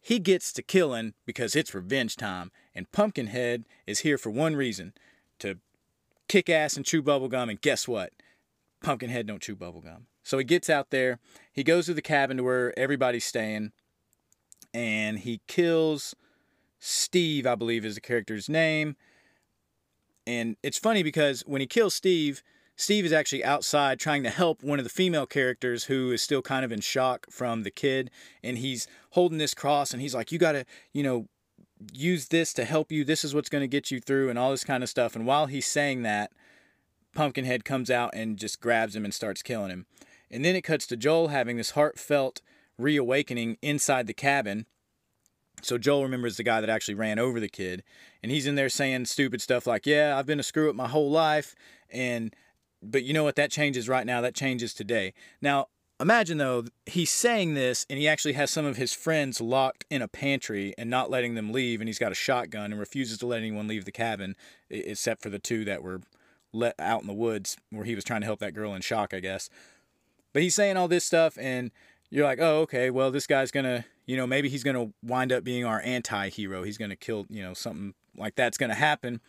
He 0.00 0.18
gets 0.18 0.52
to 0.52 0.62
killing 0.62 1.14
because 1.26 1.56
it's 1.56 1.74
revenge 1.74 2.14
time, 2.16 2.52
and 2.74 2.92
Pumpkinhead 2.92 3.64
is 3.86 4.00
here 4.00 4.18
for 4.18 4.30
one 4.30 4.54
reason: 4.54 4.92
to 5.40 5.58
kick 6.28 6.48
ass 6.48 6.76
and 6.76 6.86
chew 6.86 7.02
bubblegum. 7.02 7.50
And 7.50 7.60
guess 7.60 7.88
what? 7.88 8.12
Pumpkinhead 8.82 9.26
don't 9.26 9.42
chew 9.42 9.56
bubblegum. 9.56 10.02
So 10.22 10.38
he 10.38 10.44
gets 10.44 10.70
out 10.70 10.90
there. 10.90 11.18
He 11.52 11.64
goes 11.64 11.86
to 11.86 11.94
the 11.94 12.02
cabin 12.02 12.36
to 12.36 12.44
where 12.44 12.78
everybody's 12.78 13.24
staying 13.24 13.72
and 14.72 15.20
he 15.20 15.40
kills 15.46 16.14
Steve, 16.78 17.46
I 17.46 17.54
believe 17.54 17.84
is 17.84 17.96
the 17.96 18.00
character's 18.00 18.48
name. 18.48 18.96
And 20.26 20.56
it's 20.62 20.78
funny 20.78 21.02
because 21.02 21.42
when 21.46 21.60
he 21.60 21.66
kills 21.66 21.94
Steve, 21.94 22.42
Steve 22.76 23.04
is 23.04 23.12
actually 23.12 23.44
outside 23.44 23.98
trying 23.98 24.22
to 24.22 24.30
help 24.30 24.62
one 24.62 24.78
of 24.78 24.84
the 24.84 24.90
female 24.90 25.26
characters 25.26 25.84
who 25.84 26.12
is 26.12 26.22
still 26.22 26.42
kind 26.42 26.64
of 26.64 26.70
in 26.70 26.80
shock 26.80 27.26
from 27.30 27.62
the 27.62 27.70
kid. 27.70 28.10
And 28.42 28.58
he's 28.58 28.86
holding 29.10 29.38
this 29.38 29.54
cross 29.54 29.92
and 29.92 30.00
he's 30.00 30.14
like, 30.14 30.30
You 30.30 30.38
got 30.38 30.52
to, 30.52 30.64
you 30.92 31.02
know, 31.02 31.26
use 31.92 32.28
this 32.28 32.52
to 32.54 32.64
help 32.64 32.92
you. 32.92 33.04
This 33.04 33.24
is 33.24 33.34
what's 33.34 33.48
going 33.48 33.62
to 33.62 33.68
get 33.68 33.90
you 33.90 34.00
through 34.00 34.30
and 34.30 34.38
all 34.38 34.50
this 34.50 34.64
kind 34.64 34.82
of 34.82 34.88
stuff. 34.88 35.16
And 35.16 35.26
while 35.26 35.46
he's 35.46 35.66
saying 35.66 36.02
that, 36.02 36.30
Pumpkinhead 37.14 37.64
comes 37.64 37.90
out 37.90 38.10
and 38.14 38.36
just 38.36 38.60
grabs 38.60 38.94
him 38.94 39.04
and 39.04 39.14
starts 39.14 39.42
killing 39.42 39.70
him. 39.70 39.86
And 40.30 40.44
then 40.44 40.54
it 40.54 40.62
cuts 40.62 40.86
to 40.88 40.96
Joel 40.96 41.28
having 41.28 41.56
this 41.56 41.70
heartfelt 41.70 42.42
reawakening 42.78 43.58
inside 43.62 44.06
the 44.06 44.14
cabin. 44.14 44.66
So 45.62 45.76
Joel 45.76 46.04
remembers 46.04 46.36
the 46.36 46.44
guy 46.44 46.60
that 46.60 46.70
actually 46.70 46.94
ran 46.94 47.18
over 47.18 47.40
the 47.40 47.48
kid, 47.48 47.82
and 48.22 48.30
he's 48.30 48.46
in 48.46 48.54
there 48.54 48.68
saying 48.68 49.06
stupid 49.06 49.42
stuff 49.42 49.66
like, 49.66 49.86
"Yeah, 49.86 50.16
I've 50.16 50.26
been 50.26 50.40
a 50.40 50.44
screw 50.44 50.70
up 50.70 50.76
my 50.76 50.88
whole 50.88 51.10
life," 51.10 51.54
and 51.90 52.34
but 52.80 53.02
you 53.02 53.12
know 53.12 53.24
what? 53.24 53.36
That 53.36 53.50
changes 53.50 53.88
right 53.88 54.06
now. 54.06 54.20
That 54.20 54.34
changes 54.34 54.72
today. 54.72 55.14
Now 55.42 55.68
imagine 56.00 56.38
though 56.38 56.64
he's 56.86 57.10
saying 57.10 57.54
this, 57.54 57.86
and 57.90 57.98
he 57.98 58.06
actually 58.06 58.34
has 58.34 58.50
some 58.50 58.64
of 58.64 58.76
his 58.76 58.92
friends 58.92 59.40
locked 59.40 59.84
in 59.90 60.02
a 60.02 60.08
pantry 60.08 60.74
and 60.78 60.88
not 60.88 61.10
letting 61.10 61.34
them 61.34 61.52
leave, 61.52 61.80
and 61.80 61.88
he's 61.88 61.98
got 61.98 62.12
a 62.12 62.16
shotgun 62.16 62.70
and 62.70 62.80
refuses 62.80 63.18
to 63.18 63.26
let 63.26 63.38
anyone 63.38 63.66
leave 63.66 63.84
the 63.84 63.92
cabin 63.92 64.36
except 64.70 65.22
for 65.22 65.30
the 65.30 65.38
two 65.38 65.64
that 65.64 65.82
were 65.82 66.00
let 66.52 66.74
out 66.78 67.00
in 67.00 67.06
the 67.06 67.12
woods 67.12 67.56
where 67.70 67.84
he 67.84 67.94
was 67.94 68.04
trying 68.04 68.20
to 68.20 68.26
help 68.26 68.40
that 68.40 68.54
girl 68.54 68.74
in 68.74 68.80
shock, 68.80 69.12
I 69.12 69.20
guess. 69.20 69.50
But 70.32 70.42
he's 70.42 70.54
saying 70.54 70.76
all 70.76 70.88
this 70.88 71.04
stuff, 71.04 71.36
and 71.38 71.70
you're 72.10 72.24
like, 72.24 72.38
oh, 72.40 72.60
okay, 72.60 72.90
well, 72.90 73.10
this 73.10 73.26
guy's 73.26 73.50
gonna, 73.50 73.84
you 74.06 74.16
know, 74.16 74.26
maybe 74.26 74.48
he's 74.48 74.64
gonna 74.64 74.90
wind 75.02 75.32
up 75.32 75.44
being 75.44 75.64
our 75.64 75.80
anti-hero. 75.82 76.62
He's 76.62 76.78
gonna 76.78 76.96
kill, 76.96 77.26
you 77.28 77.42
know, 77.42 77.54
something 77.54 77.94
like 78.16 78.34
that's 78.34 78.58
gonna 78.58 78.74
happen. 78.74 79.20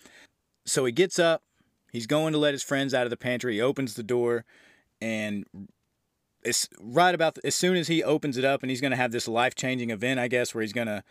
So 0.65 0.86
he 0.86 0.92
gets 0.92 1.20
up, 1.20 1.44
he's 1.92 2.08
going 2.08 2.34
to 2.34 2.39
let 2.39 2.54
his 2.54 2.63
friends 2.63 2.94
out 2.94 3.06
of 3.06 3.10
the 3.10 3.18
pantry. 3.18 3.56
He 3.56 3.62
opens 3.62 3.96
the 3.96 4.04
door, 4.04 4.46
and 5.02 5.46
it's 6.44 6.70
right 6.80 7.13
about 7.13 7.36
the, 7.36 7.48
as 7.48 7.56
soon 7.56 7.76
as 7.76 7.88
he 7.88 8.04
opens 8.04 8.38
it 8.38 8.46
up, 8.46 8.63
and 8.63 8.70
he's 8.70 8.82
gonna 8.82 8.96
have 8.96 9.12
this 9.12 9.28
life-changing 9.28 9.89
event, 9.89 10.20
I 10.20 10.28
guess, 10.28 10.56
where 10.56 10.62
he's 10.62 10.74
gonna 10.74 11.04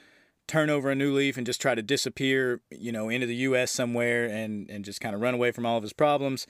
turn 0.46 0.70
over 0.70 0.90
a 0.90 0.94
new 0.94 1.14
leaf 1.14 1.36
and 1.36 1.44
just 1.44 1.60
try 1.60 1.74
to 1.74 1.82
disappear, 1.82 2.62
you 2.70 2.90
know, 2.90 3.10
into 3.10 3.26
the 3.26 3.34
U.S. 3.36 3.70
somewhere 3.70 4.24
and 4.24 4.70
and 4.70 4.84
just 4.84 5.00
kind 5.00 5.14
of 5.14 5.20
run 5.20 5.34
away 5.34 5.50
from 5.50 5.66
all 5.66 5.76
of 5.76 5.82
his 5.82 5.92
problems. 5.92 6.46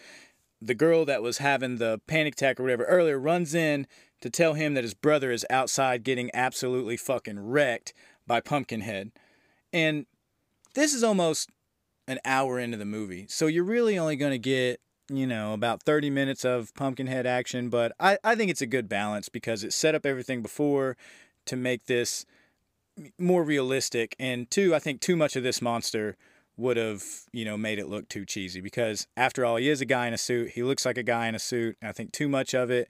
The 0.63 0.75
girl 0.75 1.05
that 1.05 1.23
was 1.23 1.39
having 1.39 1.77
the 1.77 2.01
panic 2.07 2.35
attack 2.35 2.59
or 2.59 2.65
whatever 2.65 2.85
earlier 2.85 3.19
runs 3.19 3.55
in 3.55 3.87
to 4.21 4.31
tell 4.31 4.55
him 4.55 4.75
that 4.75 4.85
his 4.85 4.95
brother 4.95 5.31
is 5.31 5.47
outside 5.51 6.05
getting 6.05 6.31
absolutely 6.35 6.97
fucking 6.97 7.39
wrecked 7.39 7.93
by 8.27 8.41
Pumpkinhead. 8.41 9.13
And 9.73 10.07
this 10.75 10.95
is 10.95 11.05
almost 11.05 11.51
an 12.07 12.19
hour 12.25 12.59
into 12.59 12.77
the 12.77 12.85
movie. 12.85 13.27
So 13.29 13.47
you're 13.47 13.65
really 13.65 13.99
only 13.99 14.17
going 14.17 14.33
to 14.33 14.39
get, 14.39 14.81
you 15.09 15.27
know, 15.27 15.53
about 15.53 15.83
30 15.83 16.11
minutes 16.11 16.45
of 16.45 16.75
Pumpkinhead 16.75 17.27
action. 17.27 17.69
But 17.69 17.93
I, 18.01 18.19
I 18.25 18.35
think 18.35 18.51
it's 18.51 18.63
a 18.63 18.67
good 18.67 18.89
balance 18.89 19.29
because 19.29 19.63
it 19.63 19.73
set 19.73 19.95
up 19.95 20.07
everything 20.07 20.43
before 20.43 20.97
to 21.47 21.57
make 21.57 21.87
this 21.87 22.25
more 23.19 23.45
realistic. 23.45 24.17
And 24.19 24.51
two, 24.51 24.75
I 24.75 24.79
think 24.79 25.01
too 25.01 25.17
much 25.17 25.37
of 25.37 25.43
this 25.43 25.63
monster 25.63 26.17
would 26.57 26.77
have, 26.77 27.05
you 27.33 27.45
know, 27.45 27.57
made 27.57 27.79
it 27.79 27.89
look 27.89 28.09
too 28.09 28.25
cheesy 28.25 28.61
because 28.61 29.07
after 29.17 29.45
all, 29.45 29.57
he 29.57 29.69
is 29.69 29.81
a 29.81 29.87
guy 29.87 30.09
in 30.09 30.15
a 30.15 30.19
suit. 30.19 30.51
He 30.51 30.63
looks 30.63 30.85
like 30.85 30.99
a 30.99 31.05
guy 31.05 31.29
in 31.29 31.35
a 31.37 31.39
suit. 31.39 31.77
I 31.83 31.93
think 31.93 32.11
too 32.11 32.29
much 32.29 32.53
of 32.53 32.71
it 32.71 32.89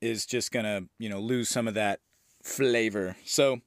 is 0.00 0.26
just 0.26 0.52
gonna 0.52 0.82
you 0.98 1.08
know 1.08 1.20
lose 1.20 1.48
some 1.48 1.68
of 1.68 1.74
that 1.74 2.00
flavor. 2.42 3.16
So 3.24 3.60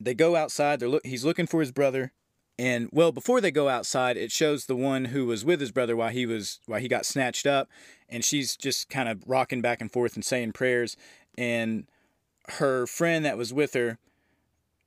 they 0.00 0.14
go 0.14 0.36
outside. 0.36 0.80
They're 0.80 0.88
look. 0.88 1.06
He's 1.06 1.24
looking 1.24 1.46
for 1.46 1.60
his 1.60 1.72
brother, 1.72 2.12
and 2.58 2.88
well, 2.92 3.12
before 3.12 3.40
they 3.40 3.50
go 3.50 3.68
outside, 3.68 4.16
it 4.16 4.32
shows 4.32 4.66
the 4.66 4.76
one 4.76 5.06
who 5.06 5.26
was 5.26 5.44
with 5.44 5.60
his 5.60 5.72
brother 5.72 5.96
while 5.96 6.10
he 6.10 6.26
was 6.26 6.60
while 6.66 6.80
he 6.80 6.88
got 6.88 7.06
snatched 7.06 7.46
up, 7.46 7.68
and 8.08 8.24
she's 8.24 8.56
just 8.56 8.88
kind 8.88 9.08
of 9.08 9.22
rocking 9.26 9.60
back 9.60 9.80
and 9.80 9.92
forth 9.92 10.14
and 10.14 10.24
saying 10.24 10.52
prayers, 10.52 10.96
and 11.36 11.86
her 12.58 12.86
friend 12.86 13.24
that 13.24 13.38
was 13.38 13.52
with 13.52 13.74
her 13.74 13.98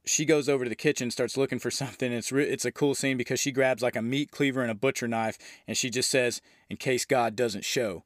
she 0.05 0.25
goes 0.25 0.47
over 0.47 0.63
to 0.63 0.69
the 0.69 0.75
kitchen, 0.75 1.11
starts 1.11 1.37
looking 1.37 1.59
for 1.59 1.71
something. 1.71 2.11
It's 2.11 2.31
re- 2.31 2.47
it's 2.47 2.65
a 2.65 2.71
cool 2.71 2.95
scene 2.95 3.17
because 3.17 3.39
she 3.39 3.51
grabs 3.51 3.83
like 3.83 3.95
a 3.95 4.01
meat 4.01 4.31
cleaver 4.31 4.61
and 4.61 4.71
a 4.71 4.75
butcher 4.75 5.07
knife, 5.07 5.37
and 5.67 5.77
she 5.77 5.89
just 5.89 6.09
says, 6.09 6.41
"In 6.69 6.77
case 6.77 7.05
God 7.05 7.35
doesn't 7.35 7.65
show." 7.65 8.03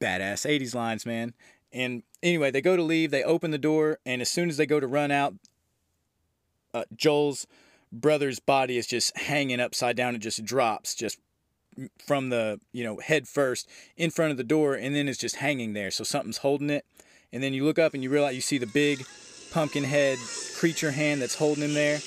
Badass 0.00 0.46
80s 0.46 0.74
lines, 0.74 1.06
man. 1.06 1.34
And 1.72 2.02
anyway, 2.22 2.50
they 2.50 2.60
go 2.60 2.76
to 2.76 2.82
leave, 2.82 3.10
they 3.10 3.22
open 3.22 3.50
the 3.50 3.58
door, 3.58 3.98
and 4.06 4.22
as 4.22 4.28
soon 4.28 4.48
as 4.48 4.56
they 4.56 4.66
go 4.66 4.80
to 4.80 4.86
run 4.86 5.10
out, 5.10 5.34
uh, 6.72 6.84
Joel's 6.94 7.46
brother's 7.92 8.38
body 8.38 8.78
is 8.78 8.86
just 8.86 9.16
hanging 9.16 9.60
upside 9.60 9.96
down. 9.96 10.14
It 10.14 10.18
just 10.18 10.44
drops 10.44 10.94
just 10.94 11.18
from 11.98 12.30
the, 12.30 12.60
you 12.72 12.84
know, 12.84 12.98
head 12.98 13.28
first 13.28 13.68
in 13.96 14.10
front 14.10 14.30
of 14.30 14.36
the 14.36 14.44
door, 14.44 14.74
and 14.74 14.94
then 14.94 15.08
it's 15.08 15.18
just 15.18 15.36
hanging 15.36 15.72
there. 15.72 15.90
So 15.90 16.04
something's 16.04 16.38
holding 16.38 16.70
it. 16.70 16.84
And 17.32 17.42
then 17.42 17.52
you 17.52 17.64
look 17.64 17.78
up 17.78 17.94
and 17.94 18.02
you 18.02 18.10
realize 18.10 18.34
you 18.34 18.40
see 18.40 18.58
the 18.58 18.66
big 18.66 19.04
pumpkin 19.52 19.84
head 19.84 20.18
creature 20.56 20.90
hand 20.90 21.20
that's 21.20 21.34
holding 21.34 21.64
him 21.64 21.74
there. 21.74 21.98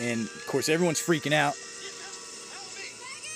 And 0.00 0.22
of 0.22 0.46
course, 0.46 0.68
everyone's 0.68 1.00
freaking 1.00 1.32
out. 1.32 1.54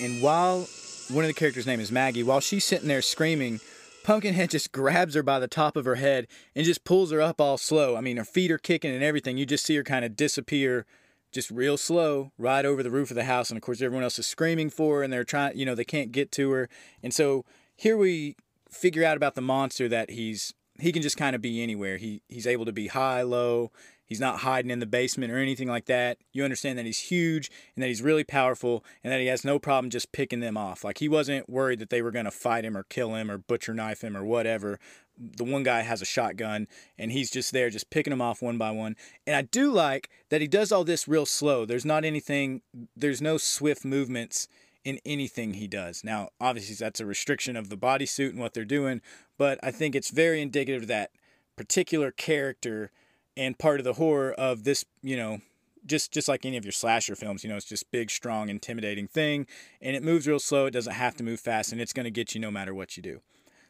And 0.00 0.22
while 0.22 0.68
one 1.12 1.24
of 1.24 1.28
the 1.28 1.34
characters' 1.34 1.66
name 1.66 1.80
is 1.80 1.90
Maggie. 1.90 2.22
While 2.22 2.40
she's 2.40 2.64
sitting 2.64 2.88
there 2.88 3.02
screaming, 3.02 3.60
Pumpkinhead 4.04 4.50
just 4.50 4.72
grabs 4.72 5.14
her 5.14 5.22
by 5.22 5.38
the 5.38 5.48
top 5.48 5.76
of 5.76 5.84
her 5.84 5.96
head 5.96 6.26
and 6.54 6.64
just 6.64 6.84
pulls 6.84 7.10
her 7.10 7.20
up 7.20 7.40
all 7.40 7.58
slow. 7.58 7.96
I 7.96 8.00
mean, 8.00 8.16
her 8.16 8.24
feet 8.24 8.50
are 8.50 8.58
kicking 8.58 8.94
and 8.94 9.02
everything. 9.02 9.36
You 9.36 9.44
just 9.44 9.64
see 9.64 9.76
her 9.76 9.82
kind 9.82 10.04
of 10.04 10.16
disappear 10.16 10.86
just 11.32 11.50
real 11.50 11.76
slow 11.76 12.32
right 12.38 12.64
over 12.64 12.82
the 12.82 12.90
roof 12.90 13.10
of 13.10 13.16
the 13.16 13.24
house. 13.24 13.50
And 13.50 13.56
of 13.56 13.62
course, 13.62 13.82
everyone 13.82 14.04
else 14.04 14.18
is 14.18 14.26
screaming 14.26 14.70
for 14.70 14.98
her 14.98 15.02
and 15.02 15.12
they're 15.12 15.24
trying, 15.24 15.56
you 15.56 15.66
know, 15.66 15.74
they 15.74 15.84
can't 15.84 16.12
get 16.12 16.32
to 16.32 16.50
her. 16.52 16.68
And 17.02 17.12
so 17.12 17.44
here 17.76 17.96
we 17.96 18.36
figure 18.70 19.04
out 19.04 19.16
about 19.16 19.34
the 19.34 19.40
monster 19.40 19.88
that 19.88 20.10
he's 20.10 20.54
he 20.78 20.92
can 20.92 21.02
just 21.02 21.16
kind 21.16 21.36
of 21.36 21.42
be 21.42 21.62
anywhere. 21.62 21.98
He 21.98 22.22
he's 22.28 22.46
able 22.46 22.64
to 22.64 22.72
be 22.72 22.88
high, 22.88 23.22
low. 23.22 23.70
He's 24.10 24.18
not 24.18 24.40
hiding 24.40 24.72
in 24.72 24.80
the 24.80 24.86
basement 24.86 25.32
or 25.32 25.38
anything 25.38 25.68
like 25.68 25.86
that. 25.86 26.18
You 26.32 26.42
understand 26.42 26.76
that 26.76 26.84
he's 26.84 26.98
huge 26.98 27.48
and 27.76 27.82
that 27.82 27.86
he's 27.86 28.02
really 28.02 28.24
powerful 28.24 28.84
and 29.04 29.12
that 29.12 29.20
he 29.20 29.28
has 29.28 29.44
no 29.44 29.60
problem 29.60 29.88
just 29.88 30.10
picking 30.10 30.40
them 30.40 30.56
off. 30.56 30.82
Like 30.82 30.98
he 30.98 31.08
wasn't 31.08 31.48
worried 31.48 31.78
that 31.78 31.90
they 31.90 32.02
were 32.02 32.10
going 32.10 32.24
to 32.24 32.32
fight 32.32 32.64
him 32.64 32.76
or 32.76 32.82
kill 32.82 33.14
him 33.14 33.30
or 33.30 33.38
butcher 33.38 33.72
knife 33.72 34.02
him 34.02 34.16
or 34.16 34.24
whatever. 34.24 34.80
The 35.16 35.44
one 35.44 35.62
guy 35.62 35.82
has 35.82 36.02
a 36.02 36.04
shotgun 36.04 36.66
and 36.98 37.12
he's 37.12 37.30
just 37.30 37.52
there 37.52 37.70
just 37.70 37.88
picking 37.90 38.10
them 38.10 38.20
off 38.20 38.42
one 38.42 38.58
by 38.58 38.72
one. 38.72 38.96
And 39.28 39.36
I 39.36 39.42
do 39.42 39.70
like 39.70 40.10
that 40.30 40.40
he 40.40 40.48
does 40.48 40.72
all 40.72 40.82
this 40.82 41.06
real 41.06 41.24
slow. 41.24 41.64
There's 41.64 41.84
not 41.84 42.04
anything, 42.04 42.62
there's 42.96 43.22
no 43.22 43.38
swift 43.38 43.84
movements 43.84 44.48
in 44.84 44.98
anything 45.04 45.54
he 45.54 45.68
does. 45.68 46.02
Now, 46.02 46.30
obviously, 46.40 46.74
that's 46.74 46.98
a 46.98 47.06
restriction 47.06 47.54
of 47.54 47.68
the 47.68 47.76
bodysuit 47.76 48.30
and 48.30 48.40
what 48.40 48.54
they're 48.54 48.64
doing, 48.64 49.02
but 49.38 49.60
I 49.62 49.70
think 49.70 49.94
it's 49.94 50.10
very 50.10 50.42
indicative 50.42 50.82
of 50.82 50.88
that 50.88 51.12
particular 51.54 52.10
character 52.10 52.90
and 53.36 53.58
part 53.58 53.80
of 53.80 53.84
the 53.84 53.94
horror 53.94 54.32
of 54.32 54.64
this, 54.64 54.84
you 55.02 55.16
know, 55.16 55.40
just 55.86 56.12
just 56.12 56.28
like 56.28 56.44
any 56.44 56.56
of 56.56 56.64
your 56.64 56.72
slasher 56.72 57.16
films, 57.16 57.42
you 57.42 57.50
know, 57.50 57.56
it's 57.56 57.64
just 57.64 57.90
big, 57.90 58.10
strong, 58.10 58.48
intimidating 58.48 59.06
thing, 59.06 59.46
and 59.80 59.96
it 59.96 60.02
moves 60.02 60.26
real 60.26 60.38
slow. 60.38 60.66
It 60.66 60.72
doesn't 60.72 60.92
have 60.92 61.14
to 61.16 61.24
move 61.24 61.40
fast, 61.40 61.72
and 61.72 61.80
it's 61.80 61.92
going 61.92 62.04
to 62.04 62.10
get 62.10 62.34
you 62.34 62.40
no 62.40 62.50
matter 62.50 62.74
what 62.74 62.96
you 62.96 63.02
do. 63.02 63.20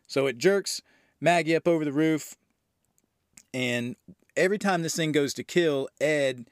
So 0.07 0.27
it 0.27 0.39
jerks 0.39 0.83
Maggie 1.21 1.55
up 1.55 1.69
over 1.69 1.85
the 1.85 1.93
roof, 1.93 2.37
and 3.55 3.97
every 4.37 4.59
time 4.59 4.83
this 4.83 4.97
thing 4.97 5.13
goes 5.13 5.35
to 5.35 5.45
kill 5.45 5.89
Ed, 6.01 6.47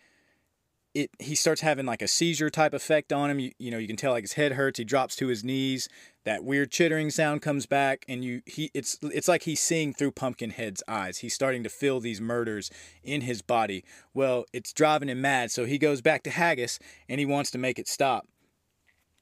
it 0.98 1.10
he 1.20 1.34
starts 1.34 1.60
having 1.60 1.86
like 1.86 2.02
a 2.02 2.08
seizure 2.08 2.50
type 2.50 2.74
effect 2.74 3.12
on 3.12 3.30
him. 3.30 3.38
You, 3.38 3.52
you 3.58 3.70
know, 3.70 3.78
you 3.78 3.86
can 3.86 3.96
tell 3.96 4.12
like 4.12 4.24
his 4.24 4.32
head 4.32 4.52
hurts. 4.52 4.78
He 4.78 4.84
drops 4.84 5.14
to 5.16 5.28
his 5.28 5.44
knees. 5.44 5.88
That 6.24 6.44
weird 6.44 6.72
chittering 6.72 7.10
sound 7.10 7.40
comes 7.40 7.66
back, 7.66 8.04
and 8.08 8.24
you 8.24 8.42
he 8.46 8.70
it's 8.74 8.98
it's 9.02 9.28
like 9.28 9.44
he's 9.44 9.60
seeing 9.60 9.94
through 9.94 10.12
Pumpkinhead's 10.12 10.82
eyes. 10.88 11.18
He's 11.18 11.34
starting 11.34 11.62
to 11.62 11.68
feel 11.68 12.00
these 12.00 12.20
murders 12.20 12.70
in 13.04 13.22
his 13.22 13.42
body. 13.42 13.84
Well, 14.12 14.44
it's 14.52 14.72
driving 14.72 15.08
him 15.08 15.20
mad, 15.20 15.52
so 15.52 15.64
he 15.64 15.78
goes 15.78 16.00
back 16.00 16.24
to 16.24 16.30
Haggis 16.30 16.80
and 17.08 17.20
he 17.20 17.26
wants 17.26 17.50
to 17.52 17.58
make 17.58 17.78
it 17.78 17.86
stop. 17.86 18.26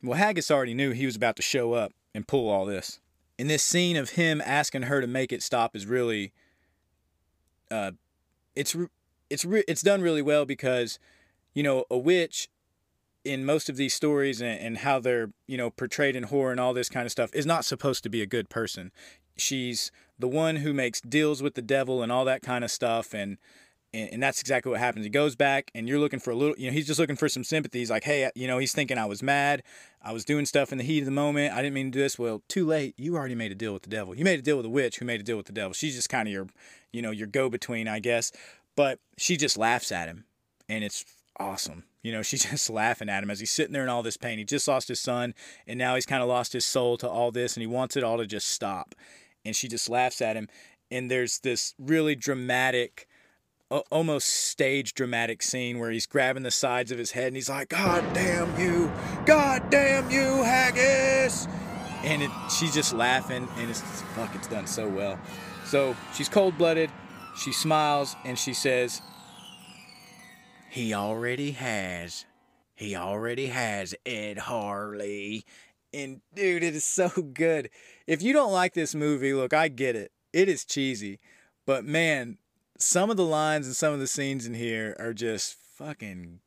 Well, 0.03 0.18
Haggis 0.18 0.51
already 0.51 0.74
knew 0.74 0.93
he 0.93 1.07
was 1.07 1.16
about 1.16 1.37
to 1.37 1.43
show 1.43 1.74
up 1.74 1.93
and 2.14 2.27
pull 2.27 2.49
all 2.49 2.64
this. 2.64 3.01
And 3.39 3.51
this 3.51 3.62
scene 3.62 3.97
of 3.97 4.11
him 4.11 4.41
asking 4.45 4.83
her 4.83 5.03
to 5.03 5.07
make 5.07 5.31
it 5.31 5.43
stop 5.43 5.77
is 5.77 5.85
really, 5.85 6.33
uh, 7.70 7.93
it's 8.55 8.74
it's 9.29 9.45
it's 9.45 9.83
done 9.83 10.01
really 10.01 10.22
well 10.22 10.47
because 10.47 10.99
you 11.57 11.63
know, 11.63 11.87
a 11.91 11.97
witch 11.97 12.49
in 13.25 13.47
most 13.47 13.71
of 13.71 13.77
these 13.77 13.95
stories 13.95 14.43
and, 14.43 14.61
and 14.61 14.79
how 14.79 15.01
they're, 15.01 15.31
you 15.49 15.57
know, 15.57 15.71
portrayed 15.71 16.15
in 16.15 16.25
horror 16.25 16.53
and 16.53 16.61
all 16.61 16.75
this 16.75 16.91
kind 16.91 17.07
of 17.07 17.11
stuff 17.11 17.31
is 17.33 17.47
not 17.47 17.65
supposed 17.65 18.03
to 18.03 18.11
be 18.11 18.21
a 18.21 18.27
good 18.27 18.51
person. 18.51 18.93
She's 19.39 19.91
the 20.19 20.29
one 20.29 20.57
who 20.57 20.75
makes 20.75 21.01
deals 21.01 21.43
with 21.43 21.55
the 21.55 21.63
devil 21.63 22.03
and 22.03 22.13
all 22.13 22.27
that 22.27 22.43
kind 22.43 22.63
of 22.63 22.71
stuff 22.71 23.15
and 23.15 23.39
and, 23.95 24.23
that's 24.23 24.43
exactly 24.43 24.71
what 24.71 24.79
happens. 24.79 25.07
He 25.07 25.11
goes 25.11 25.37
back, 25.37 25.71
and 25.75 25.89
you're 25.89 25.99
looking 25.99 26.19
for 26.19 26.31
a 26.31 26.35
little, 26.35 26.55
you 26.59 26.67
know, 26.67 26.73
he's 26.73 26.87
just 26.87 27.01
looking 27.01 27.17
for 27.17 27.31
some 27.31 27.43
sympathy. 27.43 27.79
He's 27.79 27.89
like, 27.89 28.05
hey, 28.05 28.25
uh, 28.25 28.31
you 28.35 28.47
know, 28.47 28.59
he's 28.59 28.73
thinking 28.73 28.99
I 28.99 29.07
was 29.07 29.23
mad. 29.23 29.63
I 30.03 30.13
was 30.13 30.23
doing 30.23 30.45
stuff 30.45 30.71
in 30.71 30.77
the 30.77 30.85
heat 30.85 30.99
of 30.99 31.07
the 31.07 31.13
moment. 31.13 31.55
I 31.55 31.63
didn't 31.63 31.73
mean 31.73 31.87
to 31.87 31.99
do 31.99 32.01
this. 32.01 32.19
Well, 32.19 32.43
too 32.47 32.67
late. 32.67 32.95
You 32.99 33.17
already 33.17 33.37
made 33.37 33.53
a 33.53 33.55
deal 33.55 33.73
with 33.73 33.85
the 33.85 33.89
devil. 33.89 34.15
You 34.15 34.23
made 34.23 34.39
a 34.39 34.43
deal 34.43 34.59
with 34.59 34.67
a 34.67 34.71
witch 34.71 34.99
who 34.99 35.07
made 35.07 35.21
a 35.21 35.23
deal 35.23 35.39
with 35.39 35.47
the 35.47 35.53
devil. 35.53 35.73
She's 35.73 35.95
just 35.95 36.11
kind 36.11 36.29
of 36.29 36.33
your, 36.33 36.47
you 36.93 37.01
know, 37.01 37.11
your 37.11 37.27
go 37.27 37.49
between, 37.49 37.89
I 37.89 38.01
guess. 38.01 38.33
But 38.75 38.99
she 39.17 39.39
just 39.39 39.57
laughs 39.57 39.91
at 39.91 40.09
him, 40.09 40.27
and 40.69 40.85
it's 40.85 41.03
awesome. 41.39 41.84
You 42.03 42.12
know, 42.12 42.22
she's 42.22 42.45
just 42.45 42.70
laughing 42.70 43.09
at 43.09 43.22
him 43.22 43.30
as 43.30 43.41
he's 43.41 43.51
sitting 43.51 43.72
there 43.72 43.82
in 43.82 43.89
all 43.89 44.03
this 44.03 44.16
pain. 44.16 44.39
He 44.39 44.45
just 44.45 44.68
lost 44.68 44.89
his 44.89 45.01
son, 45.01 45.34
and 45.66 45.78
now 45.78 45.95
he's 45.95 46.07
kind 46.07 46.22
of 46.22 46.28
lost 46.28 46.53
his 46.53 46.66
soul 46.66 46.97
to 46.99 47.09
all 47.09 47.30
this, 47.30 47.57
and 47.57 47.62
he 47.62 47.66
wants 47.66 47.97
it 47.97 48.05
all 48.05 48.18
to 48.18 48.26
just 48.26 48.49
stop. 48.49 48.95
And 49.45 49.55
she 49.55 49.68
just 49.68 49.89
laughs 49.89 50.20
at 50.20 50.37
him. 50.37 50.49
And 50.91 51.11
there's 51.11 51.41
this 51.41 51.74
really 51.78 52.14
dramatic, 52.14 53.09
almost 53.91 54.28
stage 54.28 54.95
dramatic 54.95 55.43
scene 55.43 55.78
where 55.78 55.91
he's 55.91 56.07
grabbing 56.07 56.45
the 56.45 56.51
sides 56.51 56.93
of 56.93 56.99
his 56.99 57.12
head 57.12 57.28
and 57.28 57.37
he's 57.37 57.49
like, 57.49 57.68
God 57.70 58.05
damn 58.14 58.59
you! 58.61 58.93
God 59.24 59.68
damn 59.70 60.09
you, 60.11 60.45
Haggis! 60.45 61.49
And 62.05 62.22
it, 62.22 62.30
she's 62.57 62.72
just 62.72 62.93
laughing, 62.93 63.49
and 63.57 63.70
it's 63.70 63.80
fuck, 63.80 64.32
it's 64.37 64.47
done 64.47 64.68
so 64.68 64.89
well. 64.89 65.18
So 65.64 65.97
she's 66.14 66.28
cold 66.28 66.57
blooded. 66.57 66.91
She 67.37 67.53
smiles 67.53 68.16
and 68.24 68.39
she 68.39 68.55
says, 68.55 69.03
he 70.71 70.95
already 70.95 71.53
has. 71.53 72.27
He 72.75 72.95
already 72.95 73.47
has 73.47 73.95
Ed 74.05 74.39
Harley. 74.39 75.45
And 75.93 76.21
dude, 76.35 76.62
it 76.62 76.75
is 76.75 76.85
so 76.85 77.09
good. 77.09 77.71
If 78.07 78.23
you 78.23 78.33
don't 78.33 78.53
like 78.53 78.75
this 78.75 78.95
movie, 78.95 79.33
look, 79.33 79.55
I 79.55 79.69
get 79.69 79.97
it. 79.97 80.12
It 80.33 80.49
is 80.49 80.64
cheesy. 80.64 81.19
But 81.67 81.85
man, 81.85 82.39
some 82.79 83.11
of 83.11 83.17
the 83.17 83.25
lines 83.25 83.67
and 83.67 83.75
some 83.75 83.95
of 83.95 84.01
the 84.01 84.07
scenes 84.07 84.47
in 84.47 84.55
here 84.55 84.95
are 84.99 85.14
just 85.14 85.57
fucking 85.77 86.41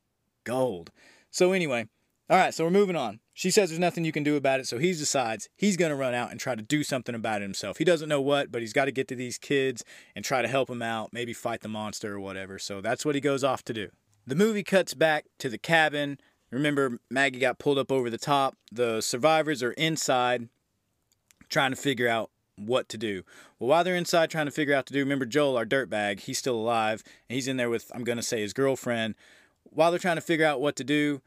gold. 0.44 0.90
So 1.30 1.52
anyway, 1.52 1.88
all 2.28 2.36
right, 2.36 2.54
so 2.54 2.64
we're 2.64 2.70
moving 2.70 2.96
on. 2.96 3.18
She 3.34 3.50
says 3.50 3.70
there's 3.70 3.80
nothing 3.80 4.04
you 4.04 4.12
can 4.12 4.22
do 4.22 4.36
about 4.36 4.60
it, 4.60 4.68
so 4.68 4.78
he 4.78 4.92
decides 4.92 5.48
he's 5.56 5.76
going 5.76 5.90
to 5.90 5.96
run 5.96 6.14
out 6.14 6.30
and 6.30 6.38
try 6.38 6.54
to 6.54 6.62
do 6.62 6.84
something 6.84 7.14
about 7.14 7.40
it 7.40 7.44
himself. 7.44 7.78
He 7.78 7.84
doesn't 7.84 8.08
know 8.08 8.20
what, 8.20 8.52
but 8.52 8.60
he's 8.60 8.72
got 8.72 8.84
to 8.84 8.92
get 8.92 9.08
to 9.08 9.16
these 9.16 9.38
kids 9.38 9.82
and 10.14 10.24
try 10.24 10.42
to 10.42 10.48
help 10.48 10.68
them 10.68 10.82
out, 10.82 11.12
maybe 11.12 11.32
fight 11.32 11.62
the 11.62 11.68
monster 11.68 12.14
or 12.14 12.20
whatever. 12.20 12.58
So 12.58 12.80
that's 12.80 13.04
what 13.04 13.16
he 13.16 13.20
goes 13.20 13.42
off 13.42 13.64
to 13.64 13.72
do. 13.72 13.88
The 14.26 14.34
movie 14.34 14.62
cuts 14.62 14.94
back 14.94 15.26
to 15.38 15.48
the 15.48 15.58
cabin. 15.58 16.18
Remember, 16.50 16.98
Maggie 17.10 17.38
got 17.38 17.58
pulled 17.58 17.78
up 17.78 17.92
over 17.92 18.10
the 18.10 18.18
top. 18.18 18.56
The 18.72 19.00
survivors 19.00 19.62
are 19.62 19.72
inside 19.72 20.48
trying 21.48 21.70
to 21.70 21.76
figure 21.76 22.08
out 22.08 22.30
what 22.56 22.88
to 22.90 22.98
do. 22.98 23.22
Well, 23.58 23.68
while 23.68 23.84
they're 23.84 23.96
inside 23.96 24.30
trying 24.30 24.46
to 24.46 24.52
figure 24.52 24.74
out 24.74 24.86
to 24.86 24.92
do, 24.92 25.00
remember 25.00 25.26
Joel, 25.26 25.56
our 25.56 25.66
dirtbag, 25.66 26.20
he's 26.20 26.38
still 26.38 26.56
alive, 26.56 27.02
and 27.28 27.34
he's 27.34 27.48
in 27.48 27.56
there 27.56 27.70
with, 27.70 27.90
I'm 27.94 28.04
going 28.04 28.16
to 28.18 28.22
say, 28.22 28.40
his 28.40 28.52
girlfriend. 28.52 29.14
While 29.64 29.90
they're 29.90 29.98
trying 29.98 30.16
to 30.16 30.22
figure 30.22 30.46
out 30.46 30.60
what 30.60 30.76
to 30.76 30.84
do, 30.84 31.22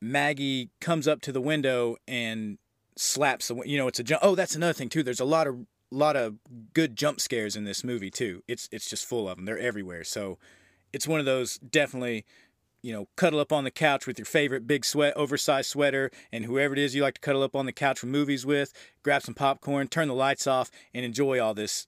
Maggie 0.00 0.70
comes 0.80 1.08
up 1.08 1.20
to 1.22 1.32
the 1.32 1.40
window 1.40 1.96
and 2.06 2.58
slaps 2.96 3.48
the, 3.48 3.56
you 3.64 3.78
know, 3.78 3.88
it's 3.88 3.98
a 3.98 4.04
jump. 4.04 4.22
Oh, 4.22 4.34
that's 4.34 4.54
another 4.54 4.72
thing 4.72 4.88
too. 4.88 5.02
There's 5.02 5.20
a 5.20 5.24
lot 5.24 5.46
of 5.46 5.66
lot 5.90 6.16
of 6.16 6.36
good 6.74 6.96
jump 6.96 7.20
scares 7.20 7.56
in 7.56 7.64
this 7.64 7.82
movie 7.82 8.10
too. 8.10 8.42
It's 8.46 8.68
it's 8.70 8.88
just 8.88 9.06
full 9.06 9.28
of 9.28 9.36
them. 9.36 9.46
They're 9.46 9.58
everywhere. 9.58 10.04
So 10.04 10.38
it's 10.92 11.08
one 11.08 11.20
of 11.20 11.26
those 11.26 11.58
definitely 11.58 12.24
you 12.82 12.92
know, 12.92 13.08
cuddle 13.16 13.40
up 13.40 13.52
on 13.52 13.64
the 13.64 13.70
couch 13.70 14.06
with 14.06 14.18
your 14.18 14.24
favorite 14.24 14.66
big 14.66 14.84
sweat, 14.84 15.16
oversized 15.16 15.68
sweater, 15.68 16.10
and 16.32 16.44
whoever 16.44 16.74
it 16.74 16.78
is 16.78 16.94
you 16.94 17.02
like 17.02 17.14
to 17.14 17.20
cuddle 17.20 17.42
up 17.42 17.56
on 17.56 17.66
the 17.66 17.72
couch 17.72 17.98
for 17.98 18.06
movies 18.06 18.46
with, 18.46 18.72
grab 19.02 19.22
some 19.22 19.34
popcorn, 19.34 19.88
turn 19.88 20.08
the 20.08 20.14
lights 20.14 20.46
off, 20.46 20.70
and 20.94 21.04
enjoy 21.04 21.40
all 21.40 21.54
this 21.54 21.86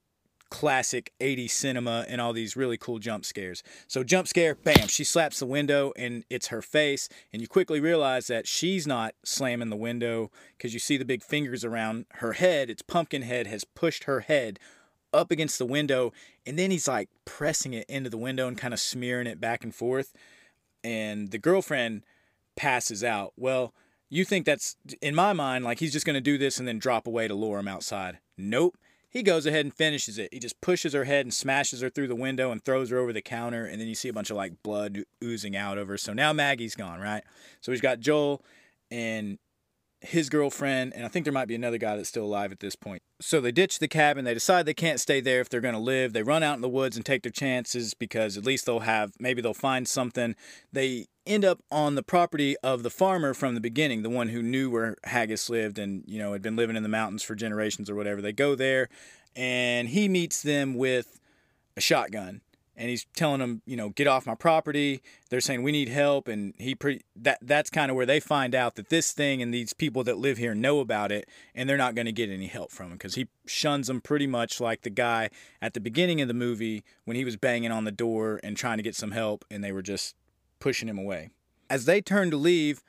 classic 0.51 1.13
80s 1.21 1.53
cinema 1.53 2.05
and 2.09 2.21
all 2.21 2.33
these 2.33 2.57
really 2.57 2.77
cool 2.77 2.99
jump 2.99 3.25
scares. 3.25 3.63
So, 3.87 4.03
jump 4.03 4.27
scare, 4.27 4.57
bam, 4.57 4.89
she 4.89 5.05
slaps 5.05 5.39
the 5.39 5.47
window 5.47 5.93
and 5.97 6.25
it's 6.29 6.49
her 6.49 6.61
face, 6.61 7.09
and 7.33 7.41
you 7.41 7.47
quickly 7.47 7.79
realize 7.79 8.27
that 8.27 8.49
she's 8.49 8.87
not 8.87 9.15
slamming 9.25 9.71
the 9.71 9.77
window 9.77 10.33
because 10.57 10.75
you 10.75 10.81
see 10.81 10.97
the 10.97 11.05
big 11.05 11.23
fingers 11.23 11.65
around 11.65 12.07
her 12.15 12.33
head. 12.33 12.69
It's 12.69 12.83
Pumpkinhead 12.83 13.47
has 13.47 13.63
pushed 13.63 14.05
her 14.05 14.21
head 14.21 14.59
up 15.13 15.31
against 15.31 15.59
the 15.59 15.67
window 15.67 16.13
and 16.51 16.59
then 16.59 16.73
he's 16.73 16.89
like 16.89 17.09
pressing 17.25 17.75
it 17.75 17.89
into 17.89 18.11
the 18.11 18.19
window 18.19 18.49
and 18.49 18.59
kind 18.59 18.75
of 18.75 18.81
smearing 18.81 19.29
it 19.29 19.41
back 19.41 19.63
and 19.63 19.73
forth 19.73 20.13
and 20.83 21.31
the 21.31 21.39
girlfriend 21.39 22.03
passes 22.57 23.05
out. 23.05 23.33
Well 23.37 23.73
you 24.09 24.25
think 24.25 24.47
that's 24.47 24.75
in 25.01 25.15
my 25.15 25.33
mind 25.33 25.65
like 25.65 25.79
he's 25.79 25.93
just 25.93 26.05
going 26.05 26.15
to 26.15 26.21
do 26.21 26.39
this 26.39 26.59
and 26.59 26.67
then 26.67 26.81
drop 26.81 27.07
away 27.07 27.29
to 27.29 27.35
lure 27.35 27.61
him 27.61 27.69
outside. 27.69 28.19
Nope. 28.37 28.77
He 29.09 29.23
goes 29.23 29.47
ahead 29.47 29.65
and 29.65 29.73
finishes 29.73 30.19
it. 30.19 30.35
He 30.35 30.41
just 30.41 30.61
pushes 30.61 30.93
her 30.93 31.05
head 31.05 31.25
and 31.25 31.33
smashes 31.33 31.83
her 31.83 31.89
through 31.89 32.09
the 32.09 32.17
window 32.17 32.51
and 32.51 32.65
throws 32.65 32.91
her 32.91 32.99
over 32.99 33.13
the 33.13 33.23
counter 33.23 33.65
and 33.65 33.81
then 33.81 33.87
you 33.87 33.95
see 33.95 34.09
a 34.09 34.13
bunch 34.13 34.31
of 34.31 34.37
like 34.37 34.61
blood 34.65 35.05
oozing 35.23 35.55
out 35.55 35.79
of 35.79 35.87
her. 35.87 35.97
So 35.97 36.13
now 36.13 36.33
maggie's 36.33 36.75
gone 36.75 36.99
right? 36.99 37.23
So 37.61 37.71
he's 37.71 37.81
got 37.81 38.01
joel 38.01 38.43
and 38.91 39.39
his 40.01 40.31
girlfriend, 40.31 40.95
and 40.95 41.05
I 41.05 41.09
think 41.09 41.25
there 41.25 41.33
might 41.33 41.49
be 41.49 41.55
another 41.55 41.77
guy 41.77 41.97
that's 41.97 42.09
still 42.09 42.25
alive 42.25 42.53
at 42.53 42.61
this 42.61 42.75
point. 42.75 43.03
So 43.21 43.41
they 43.41 43.53
ditch 43.53 43.79
the 43.79 43.89
cabin. 43.89 44.25
They 44.25 44.35
decide 44.35 44.65
they 44.65 44.75
can't 44.75 44.99
stay 44.99 45.21
there 45.21 45.41
if 45.41 45.51
they're 45.51 45.61
going 45.61 45.75
to 45.75 45.81
live. 45.81 46.15
They 46.15 46.23
run 46.23 46.43
out 46.43 46.55
in 46.55 46.63
the 46.63 46.69
woods 46.69 46.97
and 46.97 47.05
take 47.05 47.23
their 47.23 47.33
chances 47.33 47.93
because 47.93 48.37
at 48.39 48.45
least 48.45 48.65
they'll 48.65 48.81
have, 48.81 49.13
maybe 49.19 49.43
they'll 49.43 49.53
find 49.53 49.87
something. 49.87 50.35
They 50.73 51.07
end 51.27 51.45
up 51.45 51.61
on 51.71 51.97
the 51.97 52.03
property 52.03 52.57
of 52.63 52.83
the 52.83 52.91
farmer 52.91 53.35
from 53.35 53.55
the 53.55 53.61
beginning, 53.61 54.03
the 54.03 54.11
one 54.11 54.29
who 54.29 54.43
knew 54.43 54.71
where 54.71 54.97
Haggis 55.05 55.51
lived 55.51 55.79
and, 55.79 56.03
you 56.07 56.19
know, 56.19 56.33
had 56.33 56.43
been 56.43 56.57
living 56.57 56.77
in 56.77 56.83
the 56.83 56.89
mountains 56.89 57.23
for 57.23 57.35
generations 57.35 57.91
or 57.91 57.95
whatever. 57.95 58.23
They 58.23 58.33
go 58.33 58.55
there 58.55 58.89
and 59.37 59.89
he 59.89 60.09
meets 60.09 60.43
them 60.43 60.75
with 60.75 61.21
a 61.77 61.81
shotgun 61.81 62.41
and 62.81 62.89
he's 62.89 63.05
telling 63.15 63.41
them, 63.41 63.61
you 63.67 63.77
know, 63.77 63.91
get 63.91 64.07
off 64.07 64.27
my 64.27 64.35
property. 64.35 65.03
They're 65.29 65.43
saying 65.43 65.63
we 65.63 65.71
need 65.71 65.91
help, 65.91 66.29
and 66.29 66.55
he 66.57 66.75
pretty 66.75 67.03
that 67.15 67.39
that's 67.43 67.69
kind 67.69 67.91
of 67.91 67.97
where 67.97 68.07
they 68.07 68.21
find 68.21 68.55
out 68.55 68.77
that 68.77 68.89
this 68.89 69.13
thing 69.13 69.43
and 69.43 69.53
these 69.53 69.75
people 69.75 70.03
that 70.05 70.17
live 70.17 70.39
here 70.39 70.55
know 70.55 70.81
about 70.81 71.13
it, 71.13 71.29
and 71.55 71.69
they're 71.69 71.77
not 71.77 71.95
going 71.95 72.07
to 72.07 72.13
get 72.13 72.31
any 72.31 72.47
help 72.47 72.73
from 72.73 72.87
him 72.87 72.93
because 72.93 73.17
he 73.17 73.29
shuns 73.47 73.87
them 73.87 74.01
pretty 74.01 74.27
much 74.27 74.63
like 74.63 74.81
the 74.81 74.91
guy 74.91 75.29
at 75.61 75.75
the 75.75 75.81
beginning 75.81 76.23
of 76.23 76.29
the 76.29 76.35
movie 76.35 76.83
when 77.05 77.19
he 77.19 77.25
was 77.25 77.37
banging 77.37 77.71
on 77.71 77.85
the 77.85 77.93
door 77.93 78.41
and 78.43 78.57
trying 78.57 78.79
to 78.79 78.83
get 78.83 78.97
some 78.97 79.11
help, 79.11 79.45
and 79.51 79.63
they 79.63 79.73
were 79.73 79.83
just 79.83 80.17
pushing 80.59 80.89
him 80.89 80.99
away. 80.99 81.29
As 81.69 81.85
they 81.85 82.01
turn 82.01 82.31
to 82.31 82.39
leave, 82.39 82.83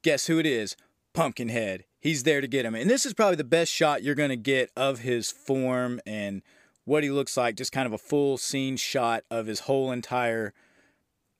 guess 0.00 0.26
who 0.26 0.38
it 0.38 0.46
is? 0.46 0.74
Pumpkinhead. 1.12 1.84
He's 2.00 2.22
there 2.22 2.40
to 2.40 2.48
get 2.48 2.64
him, 2.64 2.74
and 2.74 2.88
this 2.88 3.04
is 3.04 3.12
probably 3.12 3.36
the 3.36 3.44
best 3.44 3.70
shot 3.70 4.02
you're 4.02 4.14
going 4.14 4.30
to 4.30 4.36
get 4.36 4.70
of 4.74 5.00
his 5.00 5.30
form 5.30 6.00
and 6.06 6.40
what 6.84 7.02
he 7.02 7.10
looks 7.10 7.36
like, 7.36 7.56
just 7.56 7.72
kind 7.72 7.86
of 7.86 7.92
a 7.92 7.98
full 7.98 8.36
scene 8.36 8.76
shot 8.76 9.24
of 9.30 9.46
his 9.46 9.60
whole 9.60 9.90
entire 9.90 10.52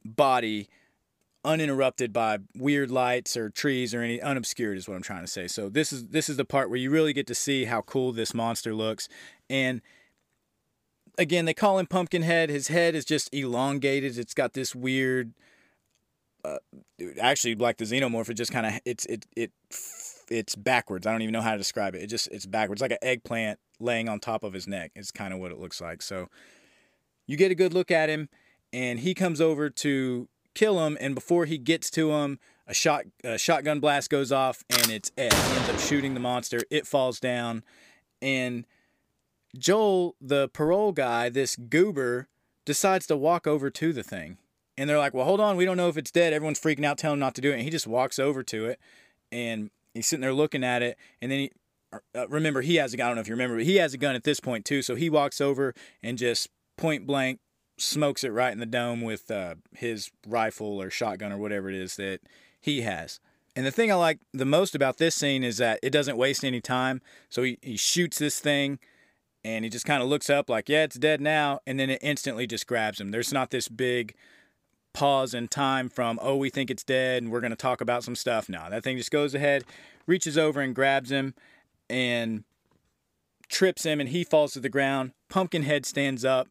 body 0.04 0.68
uninterrupted 1.44 2.12
by 2.12 2.38
weird 2.56 2.90
lights 2.90 3.36
or 3.36 3.50
trees 3.50 3.94
or 3.94 4.00
any 4.00 4.20
unobscured 4.20 4.78
is 4.78 4.88
what 4.88 4.94
I'm 4.94 5.02
trying 5.02 5.22
to 5.22 5.30
say. 5.30 5.46
So 5.46 5.68
this 5.68 5.92
is 5.92 6.06
this 6.08 6.28
is 6.28 6.38
the 6.38 6.44
part 6.44 6.70
where 6.70 6.78
you 6.78 6.90
really 6.90 7.12
get 7.12 7.26
to 7.26 7.34
see 7.34 7.66
how 7.66 7.82
cool 7.82 8.12
this 8.12 8.32
monster 8.32 8.74
looks 8.74 9.08
and 9.50 9.82
again 11.18 11.44
they 11.44 11.54
call 11.54 11.78
him 11.78 11.86
Pumpkinhead. 11.86 12.48
His 12.48 12.68
head 12.68 12.94
is 12.94 13.04
just 13.04 13.32
elongated. 13.34 14.16
It's 14.16 14.34
got 14.34 14.54
this 14.54 14.74
weird 14.74 15.32
uh, 16.44 16.58
actually 17.20 17.54
like 17.54 17.78
the 17.78 17.84
xenomorph 17.84 18.28
it 18.28 18.34
just 18.34 18.52
kind 18.52 18.66
of 18.66 18.80
it's 18.84 19.04
it 19.06 19.26
it 19.36 19.52
it's 20.30 20.54
backwards. 20.54 21.06
I 21.06 21.12
don't 21.12 21.22
even 21.22 21.32
know 21.32 21.40
how 21.40 21.52
to 21.52 21.58
describe 21.58 21.94
it. 21.94 22.02
It 22.02 22.06
just 22.08 22.28
it's 22.28 22.46
backwards 22.46 22.80
like 22.80 22.92
an 22.92 22.98
eggplant 23.02 23.58
laying 23.80 24.08
on 24.08 24.20
top 24.20 24.44
of 24.44 24.52
his 24.52 24.66
neck. 24.66 24.92
It's 24.94 25.10
kind 25.10 25.32
of 25.32 25.40
what 25.40 25.52
it 25.52 25.58
looks 25.58 25.80
like. 25.80 26.02
So 26.02 26.28
you 27.26 27.36
get 27.36 27.50
a 27.50 27.54
good 27.54 27.74
look 27.74 27.90
at 27.90 28.08
him 28.08 28.28
and 28.72 29.00
he 29.00 29.14
comes 29.14 29.40
over 29.40 29.70
to 29.70 30.28
kill 30.54 30.84
him 30.86 30.96
and 31.00 31.14
before 31.14 31.46
he 31.46 31.58
gets 31.58 31.90
to 31.90 32.12
him 32.12 32.38
a 32.66 32.74
shot 32.74 33.04
a 33.24 33.36
shotgun 33.36 33.80
blast 33.80 34.08
goes 34.08 34.32
off 34.32 34.64
and 34.70 34.90
it's 34.90 35.10
Ed. 35.18 35.32
He 35.32 35.56
ends 35.56 35.68
up 35.68 35.78
shooting 35.78 36.14
the 36.14 36.20
monster. 36.20 36.60
It 36.70 36.86
falls 36.86 37.20
down 37.20 37.62
and 38.22 38.64
Joel, 39.56 40.16
the 40.20 40.48
parole 40.48 40.92
guy, 40.92 41.28
this 41.28 41.56
goober, 41.56 42.28
decides 42.64 43.06
to 43.06 43.16
walk 43.16 43.46
over 43.46 43.70
to 43.70 43.92
the 43.92 44.02
thing. 44.02 44.38
And 44.76 44.90
they're 44.90 44.98
like, 44.98 45.14
well, 45.14 45.24
hold 45.24 45.40
on, 45.40 45.56
we 45.56 45.64
don't 45.64 45.76
know 45.76 45.88
if 45.88 45.96
it's 45.96 46.10
dead. 46.10 46.32
Everyone's 46.32 46.58
freaking 46.58 46.84
out, 46.84 46.98
telling 46.98 47.14
him 47.14 47.20
not 47.20 47.36
to 47.36 47.40
do 47.40 47.52
it. 47.52 47.54
And 47.54 47.62
he 47.62 47.70
just 47.70 47.86
walks 47.86 48.18
over 48.18 48.42
to 48.42 48.66
it 48.66 48.80
and 49.30 49.70
he's 49.94 50.06
sitting 50.06 50.20
there 50.20 50.34
looking 50.34 50.64
at 50.64 50.82
it. 50.82 50.98
And 51.22 51.30
then 51.30 51.38
he, 51.38 51.52
uh, 52.14 52.28
remember, 52.28 52.60
he 52.60 52.76
has 52.76 52.92
a 52.92 52.96
gun. 52.96 53.06
I 53.06 53.08
don't 53.08 53.16
know 53.16 53.20
if 53.22 53.28
you 53.28 53.34
remember, 53.34 53.56
but 53.56 53.64
he 53.64 53.76
has 53.76 53.94
a 53.94 53.98
gun 53.98 54.14
at 54.14 54.24
this 54.24 54.40
point 54.40 54.64
too. 54.64 54.82
So 54.82 54.94
he 54.94 55.08
walks 55.08 55.40
over 55.40 55.74
and 56.02 56.18
just 56.18 56.48
point 56.76 57.06
blank 57.06 57.40
smokes 57.78 58.22
it 58.24 58.30
right 58.30 58.52
in 58.52 58.60
the 58.60 58.66
dome 58.66 59.00
with 59.00 59.30
uh, 59.30 59.56
his 59.72 60.10
rifle 60.26 60.80
or 60.80 60.90
shotgun 60.90 61.32
or 61.32 61.38
whatever 61.38 61.68
it 61.68 61.74
is 61.74 61.96
that 61.96 62.20
he 62.60 62.82
has. 62.82 63.20
And 63.56 63.64
the 63.64 63.70
thing 63.70 63.90
I 63.90 63.94
like 63.94 64.18
the 64.32 64.44
most 64.44 64.74
about 64.74 64.98
this 64.98 65.14
scene 65.14 65.44
is 65.44 65.58
that 65.58 65.78
it 65.82 65.90
doesn't 65.90 66.16
waste 66.16 66.44
any 66.44 66.60
time. 66.60 67.00
So 67.28 67.42
he, 67.42 67.58
he 67.62 67.76
shoots 67.76 68.18
this 68.18 68.40
thing 68.40 68.78
and 69.44 69.64
he 69.64 69.70
just 69.70 69.84
kind 69.84 70.02
of 70.02 70.08
looks 70.08 70.28
up 70.30 70.48
like, 70.48 70.68
yeah, 70.68 70.84
it's 70.84 70.98
dead 70.98 71.20
now. 71.20 71.60
And 71.66 71.78
then 71.78 71.90
it 71.90 72.00
instantly 72.02 72.46
just 72.46 72.66
grabs 72.66 73.00
him. 73.00 73.10
There's 73.10 73.32
not 73.32 73.50
this 73.50 73.68
big 73.68 74.14
pause 74.94 75.34
in 75.34 75.48
time 75.48 75.90
from, 75.90 76.18
oh, 76.22 76.36
we 76.36 76.48
think 76.48 76.70
it's 76.70 76.84
dead 76.84 77.22
and 77.22 77.30
we're 77.30 77.40
going 77.40 77.50
to 77.50 77.56
talk 77.56 77.82
about 77.82 78.02
some 78.02 78.16
stuff. 78.16 78.48
No, 78.48 78.70
that 78.70 78.82
thing 78.82 78.96
just 78.96 79.10
goes 79.10 79.34
ahead, 79.34 79.64
reaches 80.06 80.38
over 80.38 80.60
and 80.60 80.74
grabs 80.74 81.10
him 81.10 81.34
and 81.90 82.44
trips 83.48 83.84
him 83.84 84.00
and 84.00 84.08
he 84.08 84.24
falls 84.24 84.54
to 84.54 84.60
the 84.60 84.70
ground. 84.70 85.12
Pumpkinhead 85.28 85.84
stands 85.84 86.24
up 86.24 86.48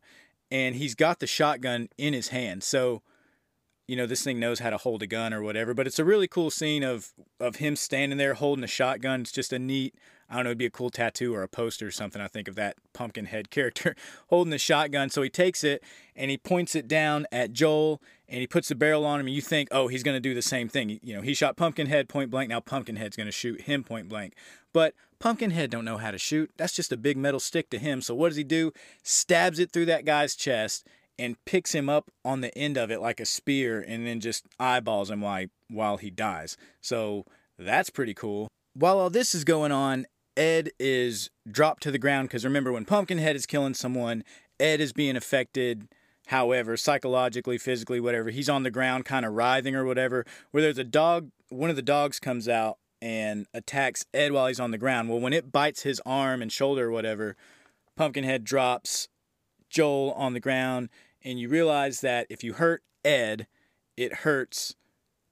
and 0.51 0.75
he's 0.75 0.93
got 0.93 1.19
the 1.19 1.25
shotgun 1.25 1.89
in 1.97 2.13
his 2.13 2.27
hand. 2.27 2.63
So, 2.63 3.01
you 3.87 3.95
know, 3.95 4.05
this 4.05 4.23
thing 4.23 4.39
knows 4.39 4.59
how 4.59 4.69
to 4.69 4.77
hold 4.77 5.01
a 5.01 5.07
gun 5.07 5.33
or 5.33 5.41
whatever. 5.41 5.73
But 5.73 5.87
it's 5.87 5.99
a 5.99 6.05
really 6.05 6.27
cool 6.27 6.51
scene 6.51 6.83
of 6.83 7.13
of 7.39 7.55
him 7.57 7.75
standing 7.75 8.17
there 8.17 8.35
holding 8.35 8.63
a 8.63 8.67
shotgun. 8.67 9.21
It's 9.21 9.31
just 9.31 9.51
a 9.51 9.59
neat, 9.59 9.95
I 10.29 10.35
don't 10.35 10.43
know, 10.43 10.51
it'd 10.51 10.57
be 10.59 10.65
a 10.65 10.71
cool 10.71 10.89
tattoo 10.89 11.33
or 11.33 11.43
a 11.43 11.47
poster 11.47 11.87
or 11.87 11.91
something. 11.91 12.21
I 12.21 12.27
think 12.27 12.47
of 12.47 12.55
that 12.55 12.77
pumpkin 12.93 13.25
head 13.25 13.49
character 13.51 13.95
holding 14.29 14.51
the 14.51 14.57
shotgun. 14.57 15.09
So 15.09 15.21
he 15.21 15.29
takes 15.29 15.63
it 15.63 15.83
and 16.15 16.29
he 16.29 16.37
points 16.37 16.75
it 16.75 16.87
down 16.87 17.25
at 17.31 17.51
Joel 17.51 18.01
and 18.33 18.41
he 18.41 18.47
puts 18.47 18.67
the 18.67 18.75
barrel 18.75 19.05
on 19.05 19.19
him. 19.19 19.27
And 19.27 19.35
you 19.35 19.43
think, 19.43 19.69
oh, 19.71 19.87
he's 19.87 20.01
going 20.01 20.15
to 20.15 20.19
do 20.19 20.33
the 20.33 20.41
same 20.41 20.67
thing. 20.67 20.99
You 21.03 21.15
know, 21.15 21.21
he 21.21 21.35
shot 21.35 21.55
Pumpkinhead 21.55 22.09
point 22.09 22.31
blank. 22.31 22.49
Now 22.49 22.59
Pumpkinhead's 22.59 23.15
going 23.15 23.27
to 23.27 23.31
shoot 23.31 23.61
him 23.61 23.83
point 23.83 24.09
blank. 24.09 24.33
But 24.73 24.95
Pumpkinhead 25.19 25.69
don't 25.69 25.85
know 25.85 25.97
how 25.97 26.09
to 26.09 26.17
shoot. 26.17 26.49
That's 26.57 26.73
just 26.73 26.91
a 26.91 26.97
big 26.97 27.15
metal 27.15 27.39
stick 27.39 27.69
to 27.69 27.77
him. 27.77 28.01
So 28.01 28.15
what 28.15 28.29
does 28.29 28.37
he 28.37 28.43
do? 28.43 28.73
Stabs 29.03 29.59
it 29.59 29.71
through 29.71 29.85
that 29.85 30.03
guy's 30.03 30.33
chest 30.35 30.87
and 31.19 31.37
picks 31.45 31.75
him 31.75 31.89
up 31.89 32.09
on 32.25 32.41
the 32.41 32.57
end 32.57 32.75
of 32.75 32.89
it 32.89 32.99
like 32.99 33.19
a 33.19 33.25
spear 33.25 33.79
and 33.87 34.07
then 34.07 34.19
just 34.19 34.47
eyeballs 34.59 35.11
him 35.11 35.21
while, 35.21 35.45
while 35.69 35.97
he 35.97 36.09
dies. 36.09 36.57
So 36.81 37.25
that's 37.59 37.91
pretty 37.91 38.15
cool. 38.15 38.47
While 38.73 38.97
all 38.97 39.11
this 39.11 39.35
is 39.35 39.43
going 39.43 39.71
on, 39.71 40.07
Ed 40.35 40.71
is 40.79 41.29
dropped 41.47 41.83
to 41.83 41.91
the 41.91 41.99
ground 41.99 42.29
because 42.29 42.43
remember, 42.43 42.71
when 42.71 42.85
Pumpkinhead 42.85 43.35
is 43.35 43.45
killing 43.45 43.75
someone, 43.75 44.23
Ed 44.59 44.81
is 44.81 44.91
being 44.91 45.15
affected, 45.15 45.87
however, 46.27 46.77
psychologically, 46.77 47.57
physically, 47.57 47.99
whatever. 47.99 48.29
He's 48.29 48.49
on 48.49 48.63
the 48.63 48.71
ground, 48.71 49.05
kind 49.05 49.25
of 49.25 49.33
writhing 49.33 49.75
or 49.75 49.85
whatever. 49.85 50.25
Where 50.51 50.63
there's 50.63 50.77
a 50.77 50.83
dog, 50.83 51.31
one 51.49 51.69
of 51.69 51.75
the 51.75 51.81
dogs 51.81 52.19
comes 52.19 52.47
out 52.47 52.77
and 53.01 53.47
attacks 53.53 54.05
Ed 54.13 54.31
while 54.31 54.47
he's 54.47 54.59
on 54.59 54.71
the 54.71 54.77
ground. 54.77 55.09
Well, 55.09 55.19
when 55.19 55.33
it 55.33 55.51
bites 55.51 55.83
his 55.83 56.01
arm 56.05 56.41
and 56.41 56.51
shoulder 56.51 56.87
or 56.87 56.91
whatever, 56.91 57.35
Pumpkinhead 57.97 58.43
drops 58.43 59.09
Joel 59.69 60.13
on 60.13 60.33
the 60.33 60.39
ground, 60.39 60.89
and 61.23 61.39
you 61.39 61.49
realize 61.49 62.01
that 62.01 62.27
if 62.29 62.43
you 62.43 62.53
hurt 62.53 62.83
Ed, 63.03 63.47
it 63.97 64.13
hurts 64.13 64.75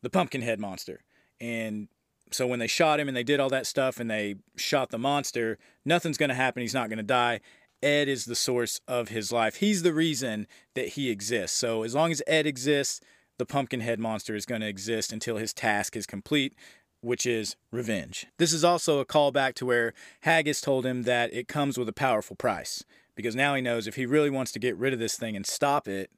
the 0.02 0.10
Pumpkinhead 0.10 0.60
monster. 0.60 1.02
And 1.39 1.88
so 2.32 2.48
when 2.48 2.60
they 2.60 2.68
shot 2.68 3.00
him 3.00 3.08
and 3.08 3.16
they 3.16 3.24
did 3.24 3.39
all 3.39 3.50
that 3.50 3.68
stuff 3.68 4.00
and 4.00 4.10
they 4.10 4.36
shot 4.56 4.89
the 4.89 4.98
monster, 4.98 5.58
nothing's 5.86 6.18
going 6.18 6.30
to 6.30 6.36
happen. 6.36 6.62
He's 6.62 6.74
not 6.74 6.89
going 6.89 6.98
to 6.98 7.04
die. 7.04 7.39
Ed 7.84 8.07
is 8.07 8.25
the 8.25 8.36
source 8.36 8.79
of 8.88 9.09
his 9.09 9.32
life. 9.32 9.55
He's 9.55 9.84
the 9.84 9.93
reason 9.93 10.47
that 10.75 10.89
he 10.89 11.09
exists. 11.09 11.57
So 11.57 11.84
as 11.84 11.95
long 11.95 12.11
as 12.11 12.21
Ed 12.27 12.45
exists, 12.45 13.01
the 13.38 13.45
Pumpkinhead 13.45 13.99
monster 13.99 14.36
is 14.36 14.45
going 14.45 14.61
to 14.61 14.67
exist 14.67 15.11
until 15.11 15.38
his 15.38 15.53
task 15.53 15.95
is 15.95 16.05
complete, 16.05 16.53
which 17.01 17.25
is 17.25 17.55
revenge. 17.71 18.27
This 18.38 18.53
is 18.53 18.63
also 18.63 18.99
a 18.99 19.05
callback 19.05 19.55
to 19.55 19.65
where 19.65 19.93
Haggis 20.21 20.61
told 20.61 20.86
him 20.86 21.03
that 21.03 21.34
it 21.34 21.47
comes 21.47 21.77
with 21.77 21.89
a 21.89 21.93
powerful 21.93 22.36
price 22.36 22.84
because 23.15 23.36
now 23.36 23.55
he 23.55 23.61
knows 23.61 23.88
if 23.88 23.95
he 23.95 24.05
really 24.05 24.29
wants 24.29 24.51
to 24.51 24.59
get 24.59 24.77
rid 24.77 24.93
of 24.93 24.99
this 24.99 25.17
thing 25.17 25.36
and 25.36 25.45
stop 25.45 25.88
it, 25.88 26.11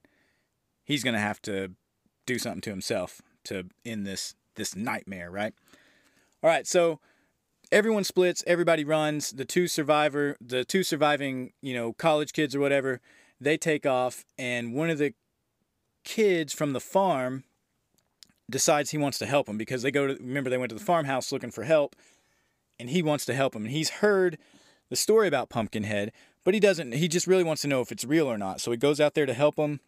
he's 0.84 1.04
going 1.04 1.14
to 1.14 1.20
have 1.20 1.42
to 1.44 1.72
do 2.26 2.38
something 2.38 2.62
to 2.62 2.70
himself 2.70 3.22
to 3.46 3.66
end 3.86 4.06
this 4.06 4.36
this 4.56 4.76
nightmare, 4.76 5.32
right? 5.32 5.54
All 6.44 6.50
right, 6.50 6.68
so 6.68 7.00
everyone 7.74 8.04
splits, 8.04 8.44
everybody 8.46 8.86
runs. 8.86 9.32
The 9.32 9.46
two 9.46 9.68
survivor, 9.68 10.38
the 10.40 10.64
two 10.64 10.84
surviving, 10.84 11.54
you 11.62 11.74
know, 11.74 11.94
college 11.94 12.32
kids 12.32 12.56
or 12.56 12.60
whatever, 12.60 13.02
they 13.42 13.58
take 13.58 13.86
off 13.86 14.24
and 14.38 14.74
one 14.74 14.90
of 14.90 15.00
the 15.00 15.14
kids 16.06 16.54
from 16.54 16.74
the 16.74 16.80
farm 16.80 17.44
decides 18.50 18.92
he 18.92 18.98
wants 18.98 19.18
to 19.18 19.26
help 19.26 19.50
him 19.50 19.58
because 19.58 19.82
they 19.82 19.92
go 19.92 20.08
to 20.08 20.14
remember 20.16 20.50
they 20.50 20.58
went 20.58 20.70
to 20.70 20.76
the 20.76 20.84
farmhouse 20.84 21.32
looking 21.32 21.52
for 21.52 21.64
help 21.64 21.96
and 22.78 22.90
he 22.90 23.02
wants 23.02 23.26
to 23.26 23.34
help 23.34 23.56
him 23.56 23.64
and 23.64 23.72
he's 23.72 23.90
heard 23.90 24.38
the 24.90 24.96
story 24.96 25.28
about 25.28 25.50
Pumpkinhead, 25.50 26.12
but 26.44 26.54
he 26.54 26.60
doesn't 26.60 26.94
he 26.94 27.08
just 27.08 27.26
really 27.26 27.44
wants 27.44 27.64
to 27.64 27.68
know 27.68 27.82
if 27.82 27.92
it's 27.92 28.06
real 28.06 28.28
or 28.28 28.38
not. 28.38 28.62
So 28.62 28.72
he 28.72 28.78
goes 28.78 29.02
out 29.02 29.16
there 29.16 29.26
to 29.26 29.34
help 29.34 29.58
him. 29.58 29.80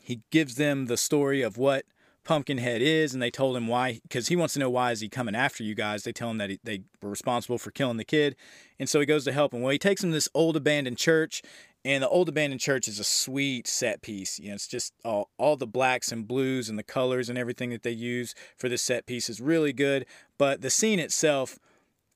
He 0.00 0.20
gives 0.30 0.54
them 0.54 0.86
the 0.86 0.96
story 0.96 1.42
of 1.42 1.58
what 1.58 1.84
Pumpkinhead 2.24 2.82
is, 2.82 3.12
and 3.12 3.22
they 3.22 3.30
told 3.30 3.56
him 3.56 3.66
why, 3.66 4.00
because 4.02 4.28
he 4.28 4.36
wants 4.36 4.54
to 4.54 4.60
know 4.60 4.70
why 4.70 4.92
is 4.92 5.00
he 5.00 5.08
coming 5.08 5.34
after 5.34 5.62
you 5.62 5.74
guys. 5.74 6.02
They 6.02 6.12
tell 6.12 6.30
him 6.30 6.38
that 6.38 6.50
he, 6.50 6.60
they 6.64 6.82
were 7.02 7.10
responsible 7.10 7.58
for 7.58 7.70
killing 7.70 7.96
the 7.96 8.04
kid, 8.04 8.36
and 8.78 8.88
so 8.88 9.00
he 9.00 9.06
goes 9.06 9.24
to 9.24 9.32
help 9.32 9.52
him. 9.52 9.60
Well, 9.60 9.72
he 9.72 9.78
takes 9.78 10.02
him 10.02 10.10
to 10.10 10.14
this 10.14 10.28
old 10.34 10.56
abandoned 10.56 10.98
church, 10.98 11.42
and 11.84 12.02
the 12.02 12.08
old 12.08 12.28
abandoned 12.28 12.60
church 12.60 12.88
is 12.88 12.98
a 12.98 13.04
sweet 13.04 13.66
set 13.66 14.00
piece. 14.00 14.38
You 14.38 14.48
know, 14.48 14.54
it's 14.54 14.66
just 14.66 14.94
all, 15.04 15.30
all 15.36 15.56
the 15.56 15.66
blacks 15.66 16.10
and 16.10 16.26
blues 16.26 16.68
and 16.68 16.78
the 16.78 16.82
colors 16.82 17.28
and 17.28 17.36
everything 17.36 17.70
that 17.70 17.82
they 17.82 17.90
use 17.90 18.34
for 18.56 18.68
this 18.68 18.82
set 18.82 19.06
piece 19.06 19.28
is 19.28 19.40
really 19.40 19.74
good. 19.74 20.06
But 20.38 20.62
the 20.62 20.70
scene 20.70 20.98
itself 20.98 21.58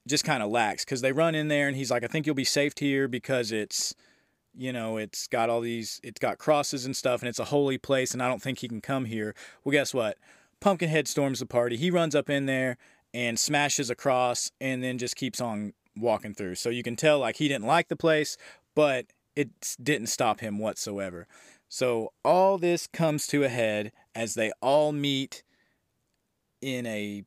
just 0.06 0.24
kind 0.24 0.42
of 0.42 0.50
lacks 0.50 0.86
because 0.86 1.02
they 1.02 1.12
run 1.12 1.34
in 1.34 1.48
there 1.48 1.68
and 1.68 1.76
he's 1.76 1.90
like, 1.90 2.02
I 2.02 2.06
think 2.06 2.24
you'll 2.24 2.34
be 2.34 2.44
safe 2.44 2.72
here 2.78 3.08
because 3.08 3.52
it's, 3.52 3.94
you 4.56 4.72
know, 4.72 4.96
it's 4.96 5.26
got 5.28 5.50
all 5.50 5.60
these, 5.60 6.00
it's 6.02 6.20
got 6.20 6.38
crosses 6.38 6.84
and 6.84 6.96
stuff 6.96 7.20
and 7.20 7.28
it's 7.28 7.38
a 7.38 7.46
holy 7.46 7.78
place 7.78 8.12
and 8.12 8.22
I 8.22 8.28
don't 8.28 8.42
think 8.42 8.58
he 8.58 8.68
can 8.68 8.80
come 8.80 9.04
here. 9.04 9.34
Well, 9.64 9.72
guess 9.72 9.94
what? 9.94 10.18
Pumpkinhead 10.60 11.06
storms 11.06 11.40
the 11.40 11.46
party. 11.46 11.76
He 11.76 11.90
runs 11.90 12.14
up 12.14 12.28
in 12.28 12.46
there 12.46 12.76
and 13.14 13.38
smashes 13.38 13.90
a 13.90 13.94
cross 13.94 14.50
and 14.60 14.82
then 14.82 14.98
just 14.98 15.16
keeps 15.16 15.40
on 15.40 15.72
walking 15.96 16.34
through. 16.34 16.56
So 16.56 16.70
you 16.70 16.82
can 16.82 16.96
tell 16.96 17.20
like 17.20 17.36
he 17.36 17.48
didn't 17.48 17.66
like 17.66 17.88
the 17.88 17.96
place, 17.96 18.36
but 18.74 19.06
it 19.36 19.76
didn't 19.82 20.08
stop 20.08 20.40
him 20.40 20.58
whatsoever. 20.58 21.26
So 21.68 22.12
all 22.24 22.58
this 22.58 22.86
comes 22.86 23.26
to 23.28 23.44
a 23.44 23.48
head 23.48 23.92
as 24.14 24.34
they 24.34 24.52
all 24.60 24.92
meet 24.92 25.42
in 26.60 26.86
a 26.86 27.24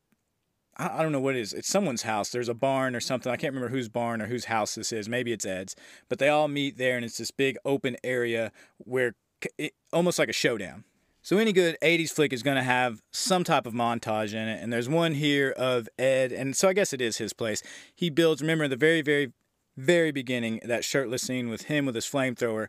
I 0.78 1.04
don't 1.04 1.12
know 1.12 1.20
what 1.20 1.36
it 1.36 1.42
is. 1.42 1.54
It's 1.54 1.68
someone's 1.68 2.04
house. 2.04 2.30
There's 2.30 2.50
a 2.50 2.54
barn 2.54 2.96
or 2.96 3.00
something. 3.00 3.32
I 3.32 3.36
can't 3.36 3.54
remember 3.54 3.76
whose 3.76 3.90
barn 3.90 4.22
or 4.22 4.28
whose 4.28 4.46
house 4.46 4.76
this 4.76 4.92
is. 4.92 5.10
Maybe 5.10 5.32
it's 5.32 5.46
Ed's. 5.46 5.76
But 6.10 6.20
they 6.20 6.30
all 6.30 6.48
meet 6.48 6.78
there, 6.78 6.96
and 6.96 7.06
it's 7.06 7.18
this 7.18 7.30
big 7.30 7.58
open 7.66 7.98
area 8.04 8.52
where 8.78 9.14
it, 9.58 9.74
almost 9.92 10.18
like 10.18 10.30
a 10.30 10.34
showdown. 10.34 10.86
So 11.22 11.38
any 11.38 11.54
good 11.54 11.78
80s 11.84 12.12
flick 12.12 12.34
is 12.34 12.42
going 12.42 12.58
to 12.58 12.64
have 12.64 13.04
some 13.12 13.44
type 13.44 13.68
of 13.68 13.74
montage 13.74 14.34
in 14.34 14.48
it. 14.48 14.64
And 14.64 14.74
there's 14.74 14.90
one 14.90 15.14
here 15.14 15.52
of 15.52 15.88
Ed. 16.00 16.32
And 16.32 16.56
so 16.56 16.70
I 16.70 16.74
guess 16.74 16.94
it 16.94 17.02
is 17.02 17.18
his 17.18 17.34
place. 17.34 17.62
He 17.94 18.10
builds, 18.10 18.42
remember, 18.42 18.68
the 18.68 18.76
very, 18.76 19.02
very 19.02 19.34
very 19.78 20.12
beginning, 20.12 20.60
that 20.64 20.84
shirtless 20.84 21.24
scene 21.24 21.50
with 21.50 21.64
him 21.64 21.86
with 21.86 21.96
his 21.96 22.06
flamethrower, 22.06 22.68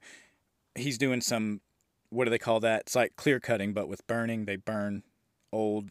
he's 0.74 0.98
doing 0.98 1.20
some, 1.20 1.60
what 2.10 2.24
do 2.24 2.30
they 2.30 2.38
call 2.38 2.60
that? 2.60 2.82
It's 2.82 2.96
like 2.96 3.16
clear 3.16 3.40
cutting, 3.40 3.72
but 3.72 3.88
with 3.88 4.06
burning. 4.06 4.44
They 4.44 4.56
burn 4.56 5.02
old 5.52 5.90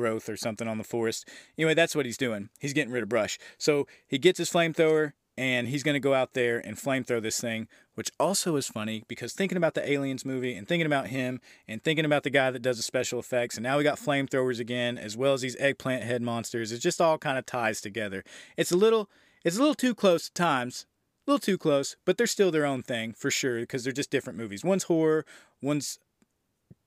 growth 0.00 0.30
or 0.30 0.36
something 0.36 0.66
on 0.66 0.78
the 0.78 0.84
forest. 0.84 1.28
Anyway, 1.58 1.74
that's 1.74 1.94
what 1.94 2.06
he's 2.06 2.16
doing. 2.16 2.48
He's 2.58 2.72
getting 2.72 2.90
rid 2.90 3.02
of 3.02 3.10
brush. 3.10 3.38
So 3.58 3.86
he 4.08 4.16
gets 4.16 4.38
his 4.38 4.50
flamethrower 4.50 5.12
and 5.36 5.68
he's 5.68 5.82
going 5.82 5.94
to 5.94 6.00
go 6.00 6.14
out 6.14 6.32
there 6.32 6.58
and 6.58 6.76
flamethrow 6.76 7.20
this 7.20 7.38
thing, 7.40 7.68
which 7.94 8.10
also 8.18 8.56
is 8.56 8.66
funny 8.66 9.04
because 9.08 9.34
thinking 9.34 9.58
about 9.58 9.74
the 9.74 9.90
Aliens 9.90 10.24
movie 10.24 10.54
and 10.54 10.66
thinking 10.66 10.86
about 10.86 11.08
him 11.08 11.38
and 11.68 11.82
thinking 11.82 12.06
about 12.06 12.22
the 12.22 12.30
guy 12.30 12.50
that 12.50 12.62
does 12.62 12.78
the 12.78 12.82
special 12.82 13.18
effects, 13.18 13.56
and 13.56 13.62
now 13.62 13.76
we 13.76 13.84
got 13.84 13.98
flamethrowers 13.98 14.58
again, 14.58 14.98
as 14.98 15.16
well 15.16 15.34
as 15.34 15.42
these 15.42 15.56
eggplant 15.58 16.02
head 16.02 16.22
monsters. 16.22 16.72
It 16.72 16.78
just 16.78 17.00
all 17.00 17.18
kind 17.18 17.38
of 17.38 17.46
ties 17.46 17.80
together. 17.80 18.24
It's 18.56 18.72
a 18.72 18.76
little, 18.76 19.08
it's 19.44 19.56
a 19.56 19.60
little 19.60 19.74
too 19.74 19.94
close 19.94 20.28
at 20.28 20.34
times, 20.34 20.86
a 21.26 21.30
little 21.30 21.40
too 21.40 21.58
close, 21.58 21.96
but 22.04 22.18
they're 22.18 22.26
still 22.26 22.50
their 22.50 22.66
own 22.66 22.82
thing 22.82 23.12
for 23.12 23.30
sure 23.30 23.60
because 23.60 23.84
they're 23.84 23.92
just 23.92 24.10
different 24.10 24.38
movies. 24.38 24.64
One's 24.64 24.84
horror, 24.84 25.24
one's 25.62 25.98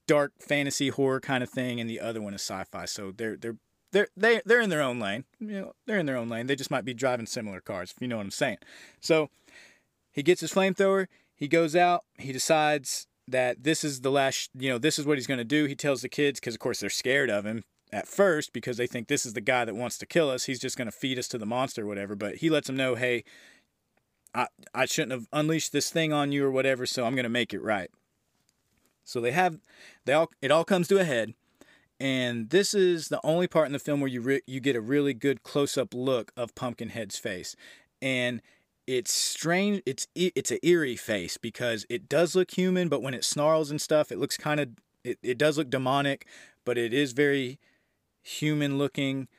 dark 0.08 0.34
fantasy 0.40 0.90
horror 0.90 1.20
kind 1.20 1.44
of 1.44 1.50
thing, 1.50 1.80
and 1.80 1.90
the 1.90 2.00
other 2.00 2.22
one 2.22 2.34
is 2.34 2.42
sci-fi. 2.42 2.86
So 2.86 3.12
they're 3.12 3.38
they're 3.38 3.58
they're 3.92 4.08
they 4.18 4.42
they're 4.46 4.62
in 4.62 4.70
their 4.70 4.82
own 4.82 5.00
lane. 5.00 5.26
You 5.40 5.48
know, 5.48 5.74
they're 5.86 6.00
in 6.00 6.06
their 6.06 6.18
own 6.18 6.30
lane. 6.30 6.48
They 6.48 6.56
just 6.56 6.72
might 6.72 6.86
be 6.86 6.94
driving 6.94 7.26
similar 7.26 7.62
cars, 7.62 7.94
if 7.96 8.02
you 8.02 8.08
know 8.08 8.18
what 8.18 8.26
I'm 8.26 8.32
saying. 8.32 8.58
So 9.00 9.30
he 10.12 10.24
gets 10.24 10.42
his 10.42 10.54
flamethrower. 10.54 11.08
He 11.36 11.48
goes 11.48 11.76
out. 11.76 12.04
He 12.18 12.32
decides 12.32 13.08
that 13.28 13.64
this 13.64 13.84
is 13.84 14.02
the 14.02 14.12
last. 14.12 14.50
You 14.58 14.70
know, 14.70 14.78
this 14.78 15.00
is 15.00 15.06
what 15.06 15.18
he's 15.18 15.28
going 15.28 15.40
to 15.40 15.44
do. 15.44 15.66
He 15.66 15.76
tells 15.76 16.02
the 16.02 16.10
kids 16.10 16.40
because, 16.40 16.56
of 16.56 16.60
course, 16.60 16.80
they're 16.80 16.90
scared 16.90 17.30
of 17.30 17.46
him 17.46 17.64
at 17.92 18.08
first 18.08 18.54
because 18.54 18.78
they 18.78 18.88
think 18.88 19.08
this 19.08 19.26
is 19.26 19.34
the 19.34 19.42
guy 19.42 19.66
that 19.66 19.76
wants 19.76 19.98
to 20.00 20.06
kill 20.06 20.30
us. 20.30 20.46
He's 20.46 20.60
just 20.60 20.78
going 20.78 20.88
to 20.88 20.92
feed 20.92 21.20
us 21.20 21.28
to 21.30 21.38
the 21.38 21.46
monster 21.46 21.84
or 21.84 21.86
whatever. 21.86 22.16
But 22.16 22.38
he 22.38 22.50
lets 22.50 22.68
them 22.68 22.76
know, 22.76 22.96
hey, 22.96 23.24
I 24.34 24.48
I 24.74 24.86
shouldn't 24.86 25.12
have 25.12 25.28
unleashed 25.32 25.72
this 25.72 25.92
thing 25.92 26.12
on 26.12 26.32
you 26.32 26.46
or 26.46 26.52
whatever. 26.52 26.86
So 26.86 27.06
I'm 27.06 27.16
going 27.16 27.24
to 27.24 27.30
make 27.30 27.54
it 27.54 27.62
right. 27.62 27.90
So 29.04 29.20
they 29.22 29.32
have, 29.32 29.60
they 30.06 30.14
all 30.14 30.32
it 30.42 30.52
all 30.52 30.64
comes 30.64 30.88
to 30.90 31.00
a 31.00 31.04
head 31.04 31.34
and 32.04 32.50
this 32.50 32.74
is 32.74 33.08
the 33.08 33.22
only 33.24 33.48
part 33.48 33.68
in 33.68 33.72
the 33.72 33.80
film 33.80 34.02
where 34.02 34.10
you 34.10 34.20
re- 34.20 34.42
you 34.46 34.60
get 34.60 34.76
a 34.76 34.82
really 34.82 35.14
good 35.14 35.42
close 35.42 35.78
up 35.78 35.94
look 35.94 36.34
of 36.36 36.54
Pumpkinhead's 36.54 37.18
face, 37.18 37.56
and 38.02 38.42
it's 38.86 39.14
strange. 39.14 39.82
It's 39.86 40.08
it's 40.14 40.52
an 40.52 40.60
eerie 40.64 40.98
face 40.98 41.38
because 41.38 41.86
it 41.90 42.10
does 42.10 42.36
look 42.36 42.52
human, 42.52 42.90
but 42.90 43.02
when 43.02 43.14
it 43.14 43.24
snarls 43.24 43.72
and 43.72 43.80
stuff, 43.80 44.12
it 44.12 44.18
looks 44.18 44.36
kind 44.36 44.60
of 44.60 44.70
it, 45.06 45.18
it 45.24 45.38
does 45.38 45.58
look 45.58 45.70
demonic, 45.70 46.28
but 46.66 46.78
it 46.78 46.94
is 46.94 47.14
very 47.14 47.58
human 48.22 48.78
looking. 48.78 49.30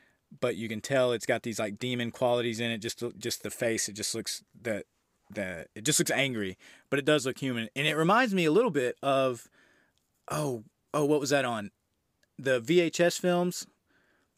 But 0.41 0.55
you 0.55 0.67
can 0.67 0.81
tell 0.81 1.11
it's 1.11 1.27
got 1.27 1.43
these 1.43 1.59
like 1.59 1.77
demon 1.77 2.09
qualities 2.09 2.59
in 2.59 2.71
it. 2.71 2.79
Just 2.79 3.03
just 3.19 3.43
the 3.43 3.51
face, 3.51 3.87
it 3.87 3.93
just 3.93 4.15
looks 4.15 4.43
that 4.63 4.85
that 5.29 5.67
it 5.75 5.83
just 5.85 5.99
looks 5.99 6.09
angry, 6.09 6.57
but 6.89 6.97
it 6.97 7.05
does 7.05 7.27
look 7.27 7.37
human, 7.37 7.69
and 7.75 7.85
it 7.85 7.95
reminds 7.95 8.33
me 8.33 8.45
a 8.45 8.51
little 8.51 8.71
bit 8.71 8.97
of 9.03 9.47
oh 10.29 10.63
oh 10.93 11.05
what 11.05 11.19
was 11.19 11.29
that 11.29 11.45
on 11.45 11.71
the 12.37 12.61
VHS 12.61 13.19
films. 13.19 13.67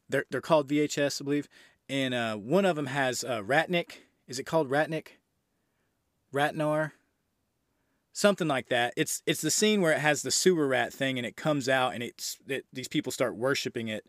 They're 0.09 0.25
they're 0.29 0.41
called 0.41 0.69
VHS, 0.69 1.21
I 1.21 1.23
believe, 1.23 1.49
and 1.89 2.13
uh, 2.13 2.35
one 2.35 2.65
of 2.65 2.75
them 2.75 2.87
has 2.87 3.23
uh, 3.23 3.41
Ratnik. 3.41 3.99
Is 4.27 4.39
it 4.39 4.45
called 4.45 4.69
Ratnik? 4.69 5.07
Ratnar. 6.33 6.91
Something 8.13 8.47
like 8.47 8.69
that. 8.69 8.93
It's 8.97 9.21
it's 9.25 9.41
the 9.41 9.51
scene 9.51 9.81
where 9.81 9.91
it 9.91 9.99
has 9.99 10.21
the 10.21 10.31
sewer 10.31 10.67
rat 10.67 10.93
thing, 10.93 11.17
and 11.17 11.25
it 11.25 11.35
comes 11.35 11.67
out, 11.67 11.93
and 11.93 12.01
it's 12.01 12.37
it, 12.47 12.65
these 12.71 12.87
people 12.87 13.11
start 13.11 13.35
worshiping 13.35 13.89
it, 13.89 14.05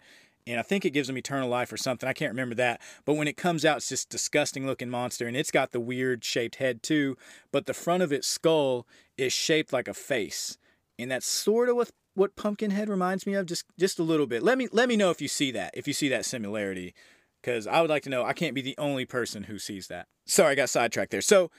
and 0.46 0.58
I 0.58 0.62
think 0.62 0.84
it 0.84 0.90
gives 0.90 1.08
them 1.08 1.18
eternal 1.18 1.48
life 1.48 1.72
or 1.72 1.76
something. 1.76 2.08
I 2.08 2.12
can't 2.12 2.32
remember 2.32 2.54
that. 2.54 2.80
But 3.04 3.14
when 3.14 3.28
it 3.28 3.36
comes 3.36 3.64
out, 3.64 3.78
it's 3.78 3.88
this 3.88 4.04
disgusting 4.04 4.66
looking 4.66 4.88
monster, 4.88 5.26
and 5.26 5.36
it's 5.36 5.50
got 5.50 5.72
the 5.72 5.80
weird 5.80 6.24
shaped 6.24 6.56
head 6.56 6.82
too. 6.82 7.16
But 7.50 7.66
the 7.66 7.74
front 7.74 8.02
of 8.02 8.12
its 8.12 8.28
skull 8.28 8.86
is 9.16 9.32
shaped 9.32 9.72
like 9.72 9.88
a 9.88 9.94
face, 9.94 10.58
and 10.98 11.10
that's 11.10 11.26
sort 11.26 11.68
of 11.68 11.76
what 11.76 11.90
what 12.14 12.36
Pumpkinhead 12.36 12.88
reminds 12.88 13.26
me 13.26 13.34
of? 13.34 13.46
Just 13.46 13.64
just 13.78 13.98
a 13.98 14.02
little 14.02 14.26
bit. 14.26 14.42
Let 14.42 14.58
me 14.58 14.68
let 14.72 14.88
me 14.88 14.96
know 14.96 15.10
if 15.10 15.22
you 15.22 15.28
see 15.28 15.50
that, 15.52 15.72
if 15.74 15.86
you 15.86 15.94
see 15.94 16.08
that 16.08 16.24
similarity, 16.24 16.94
because 17.40 17.66
I 17.66 17.80
would 17.80 17.90
like 17.90 18.02
to 18.04 18.10
know. 18.10 18.24
I 18.24 18.32
can't 18.32 18.54
be 18.54 18.62
the 18.62 18.76
only 18.78 19.04
person 19.04 19.44
who 19.44 19.58
sees 19.58 19.86
that. 19.88 20.08
Sorry, 20.26 20.52
I 20.52 20.54
got 20.54 20.70
sidetracked 20.70 21.10
there. 21.10 21.20
So 21.20 21.50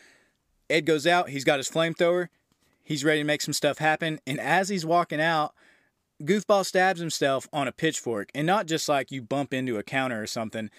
Ed 0.70 0.86
goes 0.86 1.08
out. 1.08 1.30
He's 1.30 1.44
got 1.46 1.58
his 1.60 1.70
flamethrower. 1.70 2.28
He's 2.84 3.04
ready 3.04 3.22
to 3.22 3.26
make 3.26 3.42
some 3.42 3.54
stuff 3.54 3.78
happen. 3.78 4.20
And 4.26 4.40
as 4.40 4.70
he's 4.70 4.86
walking 4.86 5.22
out, 5.22 5.54
Goofball 6.24 6.66
stabs 6.66 7.00
himself 7.00 7.48
on 7.54 7.68
a 7.68 7.72
pitchfork, 7.72 8.30
and 8.36 8.46
not 8.46 8.66
just 8.66 8.90
like 8.90 9.12
you 9.12 9.22
bump 9.22 9.54
into 9.54 9.78
a 9.78 9.84
counter 9.84 10.22
or 10.22 10.28
something. 10.28 10.70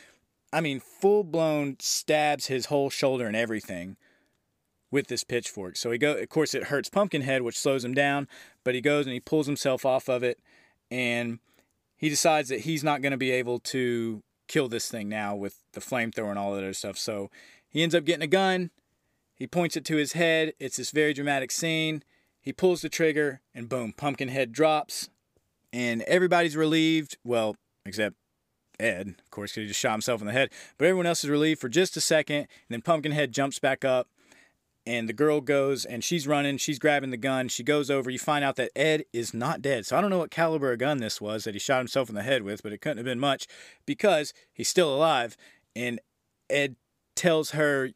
I 0.53 0.61
mean, 0.61 0.81
full 0.81 1.23
blown 1.23 1.77
stabs 1.79 2.49
his 2.49 2.67
whole 2.67 2.91
shoulder 2.91 3.27
and 3.27 3.37
everything 3.37 3.97
with 4.91 5.07
this 5.07 5.25
pitchfork. 5.25 5.77
So 5.77 5.91
he 5.91 5.99
go 5.99 6.15
of 6.15 6.29
course 6.29 6.55
it 6.55 6.65
hurts 6.65 6.89
Pumpkinhead, 6.89 7.43
which 7.43 7.59
slows 7.59 7.85
him 7.85 7.95
down, 7.95 8.29
but 8.65 8.75
he 8.75 8.81
goes 8.81 9.07
and 9.07 9.13
he 9.13 9.21
pulls 9.21 9.47
himself 9.47 9.85
off 9.85 10.09
of 10.09 10.23
it 10.23 10.39
and 10.91 11.39
he 11.97 12.09
decides 12.09 12.49
that 12.49 12.61
he's 12.61 12.83
not 12.83 13.03
going 13.03 13.13
to 13.13 13.19
be 13.19 13.31
able 13.31 13.59
to 13.59 14.23
kill 14.49 14.69
this 14.69 14.89
thing 14.89 15.09
now 15.09 15.35
with 15.35 15.59
the 15.73 15.81
flamethrower 15.81 16.31
and 16.31 16.39
all 16.39 16.51
of 16.51 16.57
that 16.57 16.65
other 16.65 16.73
stuff. 16.73 16.99
So 16.99 17.31
he 17.69 17.83
ends 17.83 17.95
up 17.95 18.05
getting 18.05 18.23
a 18.23 18.27
gun. 18.27 18.71
He 19.35 19.47
points 19.47 19.77
it 19.77 19.85
to 19.87 19.97
his 19.97 20.15
head. 20.15 20.55
It's 20.59 20.77
this 20.77 20.91
very 20.91 21.13
dramatic 21.13 21.51
scene. 21.51 22.03
He 22.41 22.53
pulls 22.53 22.83
the 22.83 22.89
trigger 22.89 23.41
and 23.55 23.69
boom, 23.69 23.93
Pumpkinhead 23.93 24.53
drops. 24.53 25.09
And 25.73 26.03
everybody's 26.03 26.57
relieved. 26.57 27.17
Well, 27.23 27.55
except 27.87 28.17
Ed, 28.81 29.15
of 29.23 29.31
course, 29.31 29.53
because 29.53 29.63
he 29.63 29.69
just 29.69 29.81
shot 29.81 29.93
himself 29.93 30.21
in 30.21 30.27
the 30.27 30.33
head. 30.33 30.51
But 30.79 30.87
everyone 30.87 31.07
else 31.07 31.23
is 31.23 31.31
relieved 31.31 31.61
for 31.61 31.69
just 31.69 31.97
a 31.97 32.01
second. 32.01 32.37
And 32.37 32.49
then 32.71 32.83
Pumpkinhead 32.83 33.33
jumps 33.33 33.59
back 33.61 33.85
up 33.85 34.09
and 34.91 35.09
the 35.09 35.13
girl 35.13 35.41
goes 35.41 35.85
and 35.85 36.03
she's 36.03 36.27
running, 36.27 36.57
she's 36.57 36.81
grabbing 36.81 37.11
the 37.11 37.17
gun, 37.17 37.47
she 37.47 37.63
goes 37.63 37.93
over, 37.93 38.11
you 38.11 38.19
find 38.19 38.45
out 38.45 38.57
that 38.57 38.73
Ed 38.75 39.05
is 39.13 39.33
not 39.33 39.63
dead. 39.63 39.87
So 39.87 39.97
I 39.97 40.01
don't 40.01 40.11
know 40.11 40.19
what 40.19 40.33
caliber 40.33 40.73
of 40.73 40.81
gun 40.81 40.99
this 40.99 41.21
was 41.21 41.45
that 41.45 41.55
he 41.55 41.61
shot 41.61 41.79
himself 41.79 42.09
in 42.09 42.17
the 42.17 42.25
head 42.25 42.43
with, 42.43 42.61
but 42.61 42.73
it 42.73 42.81
couldn't 42.81 42.97
have 42.97 43.05
been 43.05 43.21
much 43.21 43.47
because 43.87 44.35
he's 44.53 44.69
still 44.69 44.93
alive 44.93 45.37
and 45.77 46.01
Ed 46.51 46.75
tells 47.15 47.53
her 47.53 47.91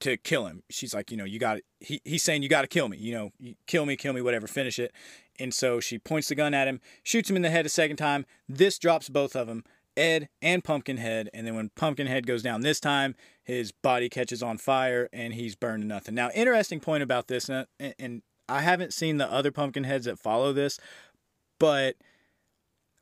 to 0.00 0.16
kill 0.16 0.46
him. 0.46 0.62
She's 0.70 0.94
like, 0.94 1.10
you 1.10 1.18
know, 1.18 1.24
you 1.24 1.38
got 1.38 1.58
he 1.80 2.00
he's 2.02 2.22
saying 2.22 2.42
you 2.42 2.48
got 2.48 2.62
to 2.62 2.66
kill 2.66 2.88
me, 2.88 2.96
you 2.96 3.12
know, 3.12 3.54
kill 3.66 3.84
me, 3.84 3.94
kill 3.96 4.14
me, 4.14 4.22
whatever, 4.22 4.46
finish 4.46 4.78
it. 4.78 4.92
And 5.38 5.52
so 5.52 5.80
she 5.80 5.98
points 5.98 6.28
the 6.28 6.34
gun 6.34 6.54
at 6.54 6.66
him, 6.66 6.80
shoots 7.02 7.28
him 7.28 7.36
in 7.36 7.42
the 7.42 7.50
head 7.50 7.66
a 7.66 7.68
second 7.68 7.98
time. 7.98 8.24
This 8.48 8.78
drops 8.78 9.10
both 9.10 9.36
of 9.36 9.48
them. 9.48 9.64
Ed 9.96 10.28
and 10.42 10.62
Pumpkinhead, 10.62 11.30
and 11.32 11.46
then 11.46 11.54
when 11.54 11.70
Pumpkinhead 11.70 12.26
goes 12.26 12.42
down 12.42 12.60
this 12.60 12.80
time, 12.80 13.14
his 13.42 13.72
body 13.72 14.08
catches 14.08 14.42
on 14.42 14.58
fire 14.58 15.08
and 15.12 15.34
he's 15.34 15.56
burned 15.56 15.82
to 15.82 15.86
nothing. 15.88 16.14
Now, 16.14 16.30
interesting 16.34 16.80
point 16.80 17.02
about 17.02 17.28
this, 17.28 17.48
and, 17.48 18.22
I 18.48 18.60
haven't 18.60 18.94
seen 18.94 19.16
the 19.16 19.30
other 19.30 19.50
Pumpkinheads 19.50 20.04
that 20.04 20.20
follow 20.20 20.52
this, 20.52 20.78
but 21.58 21.96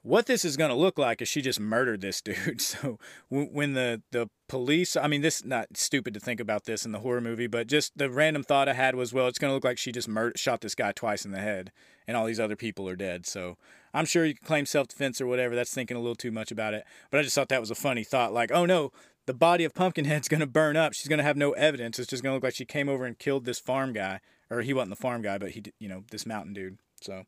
what 0.05 0.27
this 0.27 0.45
is 0.45 0.59
going 0.59 0.69
to 0.69 0.77
look 0.77 0.99
like 0.99 1.23
is 1.23 1.29
she 1.29 1.41
just 1.41 1.59
murdered 1.59 2.03
this 2.03 2.21
dude. 2.21 2.61
So 2.61 2.99
when 3.31 3.73
the 3.73 4.03
the 4.11 4.29
police, 4.49 4.97
I 4.97 5.09
mean, 5.09 5.23
this 5.23 5.45
not 5.45 5.77
stupid 5.77 6.13
to 6.13 6.21
think 6.21 6.41
about 6.41 6.65
this 6.65 6.85
in 6.85 6.93
the 6.93 7.01
horror 7.01 7.23
movie, 7.23 7.47
but 7.47 7.67
just 7.67 7.97
the 7.97 8.11
random 8.11 8.43
thought 8.43 8.69
I 8.69 8.75
had 8.75 8.95
was, 8.95 9.15
well, 9.15 9.29
it's 9.29 9.39
going 9.39 9.51
to 9.51 9.55
look 9.55 9.65
like 9.65 9.79
she 9.79 9.93
just 9.93 10.09
shot 10.37 10.61
this 10.61 10.75
guy 10.75 10.93
twice 10.93 11.25
in 11.25 11.33
the 11.33 11.41
head, 11.41 11.73
and 12.07 12.17
all 12.17 12.27
these 12.27 12.39
other 12.39 12.55
people 12.55 12.87
are 12.87 12.97
dead. 12.97 13.27
So 13.27 13.57
I'm 13.95 14.05
sure 14.05 14.27
you 14.27 14.35
can 14.35 14.47
claim 14.47 14.67
self 14.67 14.89
defense 14.89 15.23
or 15.23 15.27
whatever. 15.27 15.55
That's 15.55 15.73
thinking 15.73 15.97
a 15.97 16.01
little 16.01 16.15
too 16.15 16.31
much 16.31 16.53
about 16.53 16.75
it. 16.75 16.85
But 17.11 17.21
I 17.21 17.23
just 17.23 17.35
thought 17.35 17.49
that 17.49 17.61
was 17.61 17.71
a 17.71 17.75
funny 17.75 18.05
thought. 18.05 18.35
Like, 18.35 18.53
oh 18.53 18.67
no, 18.67 18.93
the 19.25 19.35
body 19.35 19.65
of 19.65 19.73
Pumpkinhead's 19.73 20.29
going 20.29 20.41
to 20.41 20.47
burn 20.47 20.77
up. 20.77 20.93
She's 20.93 21.09
going 21.09 21.19
to 21.19 21.25
have 21.25 21.39
no 21.39 21.53
evidence. 21.53 21.99
It's 21.99 22.11
just 22.11 22.23
going 22.23 22.33
to 22.33 22.37
look 22.37 22.45
like 22.45 22.55
she 22.55 22.67
came 22.67 22.91
over 22.91 23.07
and 23.07 23.19
killed 23.19 23.47
this 23.47 23.59
farm 23.59 23.95
guy, 23.95 24.21
or 24.51 24.61
he 24.61 24.75
wasn't 24.75 24.91
the 24.91 24.97
farm 24.97 25.23
guy, 25.23 25.39
but 25.39 25.53
he, 25.53 25.63
you 25.79 25.89
know, 25.89 26.05
this 26.11 26.27
mountain 26.27 26.53
dude. 26.53 26.77
So 27.01 27.25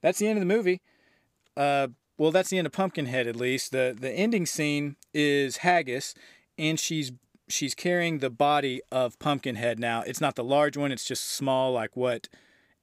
that's 0.00 0.18
the 0.18 0.26
end 0.26 0.38
of 0.38 0.46
the 0.46 0.54
movie. 0.54 0.80
Uh, 1.56 1.88
well, 2.18 2.30
that's 2.30 2.50
the 2.50 2.58
end 2.58 2.66
of 2.66 2.72
Pumpkinhead 2.72 3.26
at 3.26 3.36
least. 3.36 3.72
The 3.72 3.96
the 3.98 4.10
ending 4.10 4.46
scene 4.46 4.96
is 5.12 5.58
Haggis, 5.58 6.14
and 6.58 6.78
she's 6.78 7.12
she's 7.48 7.74
carrying 7.74 8.18
the 8.18 8.30
body 8.30 8.80
of 8.90 9.18
Pumpkinhead. 9.18 9.78
Now 9.78 10.02
it's 10.02 10.20
not 10.20 10.36
the 10.36 10.44
large 10.44 10.76
one; 10.76 10.92
it's 10.92 11.04
just 11.04 11.30
small, 11.30 11.72
like 11.72 11.96
what 11.96 12.28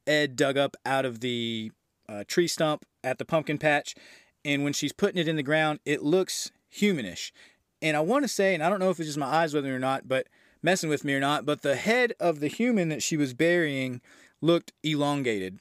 Ed 0.07 0.35
dug 0.35 0.57
up 0.57 0.75
out 0.85 1.05
of 1.05 1.21
the 1.21 1.71
uh, 2.07 2.23
tree 2.27 2.47
stump 2.47 2.85
at 3.03 3.17
the 3.17 3.25
pumpkin 3.25 3.57
patch. 3.57 3.95
And 4.43 4.63
when 4.63 4.73
she's 4.73 4.93
putting 4.93 5.19
it 5.19 5.27
in 5.27 5.35
the 5.35 5.43
ground, 5.43 5.79
it 5.85 6.01
looks 6.01 6.51
humanish. 6.73 7.31
And 7.81 7.95
I 7.95 7.99
want 8.01 8.23
to 8.23 8.27
say, 8.27 8.53
and 8.53 8.63
I 8.63 8.69
don't 8.69 8.79
know 8.79 8.89
if 8.89 8.99
it's 8.99 9.09
just 9.09 9.17
my 9.17 9.27
eyes 9.27 9.53
whether 9.53 9.73
or 9.73 9.79
not, 9.79 10.07
but 10.07 10.27
messing 10.61 10.89
with 10.89 11.03
me 11.03 11.13
or 11.13 11.19
not, 11.19 11.45
but 11.45 11.61
the 11.61 11.75
head 11.75 12.13
of 12.19 12.39
the 12.39 12.47
human 12.47 12.89
that 12.89 13.03
she 13.03 13.15
was 13.15 13.33
burying 13.33 14.01
looked 14.41 14.73
elongated, 14.83 15.59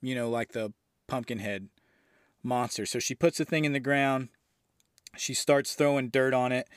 you 0.00 0.14
know, 0.14 0.30
like 0.30 0.52
the 0.52 0.72
pumpkin 1.06 1.38
head 1.38 1.68
monster. 2.42 2.86
So 2.86 2.98
she 2.98 3.14
puts 3.14 3.38
the 3.38 3.44
thing 3.44 3.64
in 3.64 3.72
the 3.72 3.80
ground. 3.80 4.28
She 5.16 5.34
starts 5.34 5.74
throwing 5.74 6.08
dirt 6.08 6.32
on 6.32 6.52
it, 6.52 6.68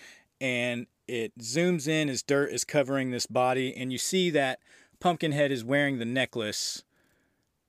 and 0.42 0.88
it 1.08 1.38
zooms 1.40 1.88
in 1.88 2.10
as 2.10 2.22
dirt 2.22 2.52
is 2.52 2.64
covering 2.64 3.12
this 3.12 3.26
body. 3.26 3.76
And 3.76 3.92
you 3.92 3.98
see 3.98 4.30
that 4.32 4.60
Pumpkinhead 5.00 5.52
is 5.52 5.64
wearing 5.64 6.00
the 6.00 6.06
necklace 6.06 6.84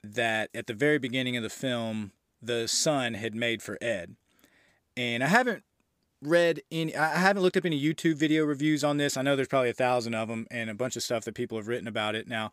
that 0.03 0.51
at 0.55 0.67
the 0.67 0.75
very 0.75 0.99
beginning 0.99 1.37
of 1.37 1.43
the 1.43 1.51
film 1.51 2.13
the 2.43 2.69
son 2.69 3.15
had 3.15 3.35
made 3.35 3.63
for 3.63 3.79
Ed. 3.81 4.17
And 4.97 5.23
I 5.23 5.29
haven't 5.29 5.65
read 6.23 6.63
any 6.71 6.97
I 6.97 7.19
haven't 7.19 7.43
looked 7.43 7.57
up 7.57 7.65
any 7.65 7.81
YouTube 7.81 8.17
video 8.17 8.45
reviews 8.45 8.83
on 8.83 8.97
this. 8.97 9.17
I 9.17 9.23
know 9.23 9.37
there's 9.37 9.49
probably 9.49 9.71
a 9.71 9.75
thousand 9.75 10.15
of 10.15 10.29
them 10.29 10.47
and 10.51 10.71
a 10.71 10.75
bunch 10.75 10.97
of 10.97 11.03
stuff 11.03 11.25
that 11.25 11.35
people 11.35 11.59
have 11.59 11.69
written 11.69 11.89
about 11.89 12.15
it 12.15 12.27
now. 12.27 12.53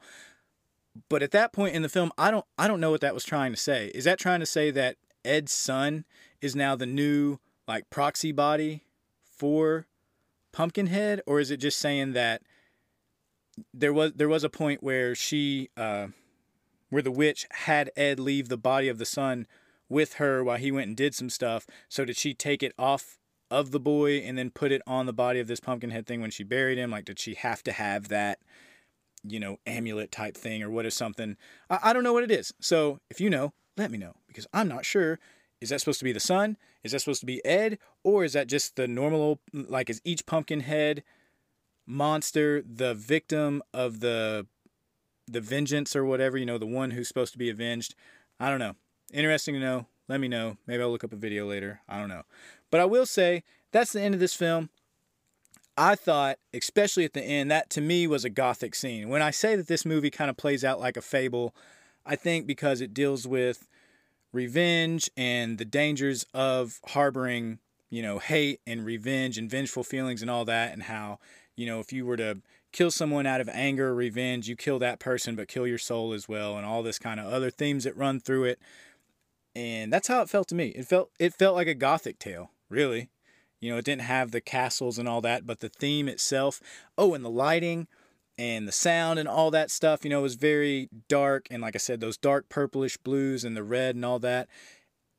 But 1.10 1.24
at 1.24 1.32
that 1.32 1.54
point 1.54 1.76
in 1.76 1.82
the 1.82 1.90
film, 1.90 2.12
I 2.18 2.32
don't 2.32 2.46
I 2.58 2.68
don't 2.68 2.80
know 2.80 2.92
what 2.92 3.02
that 3.02 3.14
was 3.14 3.24
trying 3.24 3.52
to 3.54 3.58
say. 3.58 3.92
Is 3.96 4.04
that 4.04 4.20
trying 4.20 4.40
to 4.42 4.46
say 4.46 4.72
that 4.72 4.98
Ed's 5.26 5.52
son 5.52 6.06
is 6.42 6.56
now 6.56 6.76
the 6.76 6.86
new 6.86 7.38
like 7.68 7.90
proxy 7.90 8.32
body 8.32 8.84
for 9.24 9.88
Pumpkinhead, 10.52 11.22
or 11.26 11.40
is 11.40 11.52
it 11.52 11.58
just 11.58 11.80
saying 11.80 12.14
that 12.14 12.42
there 13.74 13.94
was 13.94 14.14
there 14.14 14.30
was 14.30 14.44
a 14.44 14.50
point 14.50 14.84
where 14.84 15.16
she, 15.16 15.70
uh, 15.78 16.08
where 16.90 17.02
the 17.02 17.12
witch 17.12 17.48
had 17.52 17.92
Ed 17.96 18.20
leave 18.20 18.50
the 18.50 18.58
body 18.58 18.88
of 18.88 18.98
the 18.98 19.06
son 19.06 19.48
with 19.90 20.14
her 20.14 20.44
while 20.44 20.58
he 20.58 20.72
went 20.72 20.88
and 20.88 20.98
did 20.98 21.14
some 21.14 21.30
stuff. 21.30 21.68
So 21.90 22.06
did 22.06 22.18
she 22.18 22.34
take 22.34 22.64
it 22.64 22.74
off 22.78 23.18
of 23.52 23.72
the 23.72 23.80
boy 23.80 24.18
and 24.18 24.38
then 24.38 24.50
put 24.50 24.72
it 24.72 24.82
on 24.88 25.06
the 25.06 25.14
body 25.14 25.40
of 25.40 25.48
this 25.48 25.60
Pumpkinhead 25.60 26.08
thing 26.08 26.22
when 26.22 26.32
she 26.32 26.44
buried 26.44 26.78
him? 26.78 26.92
Like, 26.92 27.06
did 27.06 27.20
she 27.20 27.36
have 27.36 27.64
to 27.64 27.72
have 27.72 28.08
that? 28.08 28.40
You 29.26 29.40
know, 29.40 29.58
amulet 29.66 30.12
type 30.12 30.36
thing 30.36 30.62
or 30.62 30.70
what 30.70 30.86
is 30.86 30.94
something. 30.94 31.38
I, 31.70 31.80
I 31.84 31.94
don't 31.94 32.04
know 32.04 32.14
what 32.14 32.24
it 32.24 32.32
is. 32.32 32.54
So 32.60 33.00
if 33.10 33.22
you 33.22 33.30
know, 33.30 33.54
let 33.78 33.92
me 33.92 33.98
know 33.98 34.16
because 34.28 34.48
I'm 34.54 34.68
not 34.68 34.86
sure. 34.86 35.20
Is 35.62 35.70
that 35.70 35.80
supposed 35.80 36.00
to 36.00 36.06
be 36.06 36.12
the 36.12 36.20
son? 36.20 36.58
Is 36.84 36.92
that 36.92 37.00
supposed 37.00 37.22
to 37.22 37.26
be 37.26 37.44
Ed? 37.46 37.80
Or 38.04 38.26
is 38.26 38.34
that 38.34 38.48
just 38.48 38.76
the 38.76 38.88
normal, 38.88 39.40
like, 39.54 39.90
is 39.90 40.02
each 40.04 40.26
pumpkin 40.26 40.60
head 40.60 41.04
monster 41.86 42.62
the 42.62 42.94
victim 42.94 43.62
of 43.74 44.00
the 44.00 44.46
the 45.26 45.40
vengeance 45.40 45.96
or 45.96 46.04
whatever, 46.04 46.38
you 46.38 46.46
know, 46.46 46.58
the 46.58 46.66
one 46.66 46.92
who's 46.92 47.08
supposed 47.08 47.32
to 47.32 47.38
be 47.38 47.50
avenged? 47.50 47.96
I 48.42 48.50
don't 48.50 48.60
know. 48.60 48.76
Interesting 49.14 49.54
to 49.54 49.60
know. 49.62 49.88
Let 50.10 50.20
me 50.20 50.28
know. 50.28 50.58
Maybe 50.68 50.84
I'll 50.84 50.92
look 50.92 51.06
up 51.06 51.14
a 51.14 51.18
video 51.18 51.48
later. 51.48 51.80
I 51.88 51.98
don't 51.98 52.10
know. 52.10 52.24
But 52.70 52.82
I 52.82 52.86
will 52.86 53.06
say 53.06 53.44
that's 53.72 53.94
the 53.94 54.02
end 54.02 54.14
of 54.14 54.20
this 54.20 54.36
film. 54.36 54.70
I 55.78 55.96
thought, 55.96 56.38
especially 56.54 57.04
at 57.04 57.14
the 57.14 57.24
end, 57.24 57.50
that 57.50 57.70
to 57.72 57.82
me 57.82 58.06
was 58.06 58.24
a 58.24 58.30
gothic 58.30 58.76
scene. 58.76 59.10
When 59.10 59.22
I 59.22 59.32
say 59.32 59.56
that 59.56 59.68
this 59.68 59.86
movie 59.86 60.12
kind 60.12 60.30
of 60.30 60.38
plays 60.38 60.64
out 60.64 60.80
like 60.80 60.98
a 60.98 61.02
fable, 61.02 61.56
I 62.06 62.16
think 62.16 62.46
because 62.46 62.82
it 62.82 62.94
deals 62.94 63.28
with 63.28 63.68
revenge 64.32 65.10
and 65.18 65.58
the 65.58 65.66
dangers 65.66 66.26
of 66.34 66.80
harboring, 66.88 67.60
you 67.90 68.02
know, 68.02 68.20
hate 68.20 68.60
and 68.68 68.86
revenge 68.86 69.38
and 69.38 69.50
vengeful 69.50 69.84
feelings 69.84 70.22
and 70.22 70.30
all 70.30 70.46
that, 70.46 70.74
and 70.74 70.84
how, 70.84 71.20
you 71.56 71.66
know, 71.66 71.80
if 71.80 71.92
you 71.92 72.06
were 72.06 72.18
to 72.18 72.42
kill 72.72 72.92
someone 72.92 73.26
out 73.26 73.42
of 73.42 73.50
anger 73.50 73.90
or 73.90 73.96
revenge, 73.96 74.48
you 74.48 74.56
kill 74.56 74.80
that 74.80 75.00
person 75.00 75.36
but 75.36 75.48
kill 75.48 75.66
your 75.66 75.78
soul 75.78 76.14
as 76.14 76.28
well, 76.28 76.58
and 76.58 76.66
all 76.66 76.84
this 76.84 77.00
kind 77.00 77.20
of 77.20 77.32
other 77.32 77.50
themes 77.50 77.84
that 77.84 77.98
run 77.98 78.20
through 78.20 78.44
it. 78.44 78.60
And 79.56 79.94
that's 79.94 80.08
how 80.08 80.22
it 80.22 80.30
felt 80.30 80.48
to 80.50 80.56
me. 80.56 80.70
It 80.70 80.86
felt 80.86 81.12
it 81.20 81.34
felt 81.34 81.56
like 81.56 81.68
a 81.68 81.76
gothic 81.76 82.20
tale, 82.20 82.52
really. 82.70 83.10
You 83.64 83.72
know, 83.72 83.78
it 83.78 83.86
didn't 83.86 84.02
have 84.02 84.32
the 84.32 84.42
castles 84.42 85.00
and 85.00 85.08
all 85.08 85.22
that, 85.22 85.48
but 85.48 85.62
the 85.62 85.70
theme 85.70 86.10
itself, 86.10 86.62
oh, 86.98 87.14
and 87.14 87.24
the 87.24 87.30
lighting 87.30 87.88
and 88.38 88.68
the 88.68 88.74
sound 88.74 89.20
and 89.20 89.28
all 89.28 89.52
that 89.52 89.72
stuff, 89.72 90.04
you 90.04 90.10
know, 90.10 90.22
was 90.22 90.36
very 90.36 90.90
dark. 91.08 91.48
And 91.50 91.62
like 91.62 91.76
I 91.76 91.80
said, 91.80 92.02
those 92.02 92.18
dark 92.18 92.50
purplish 92.50 92.98
blues 92.98 93.44
and 93.44 93.56
the 93.56 93.64
red 93.64 93.96
and 93.96 94.04
all 94.04 94.20
that. 94.20 94.50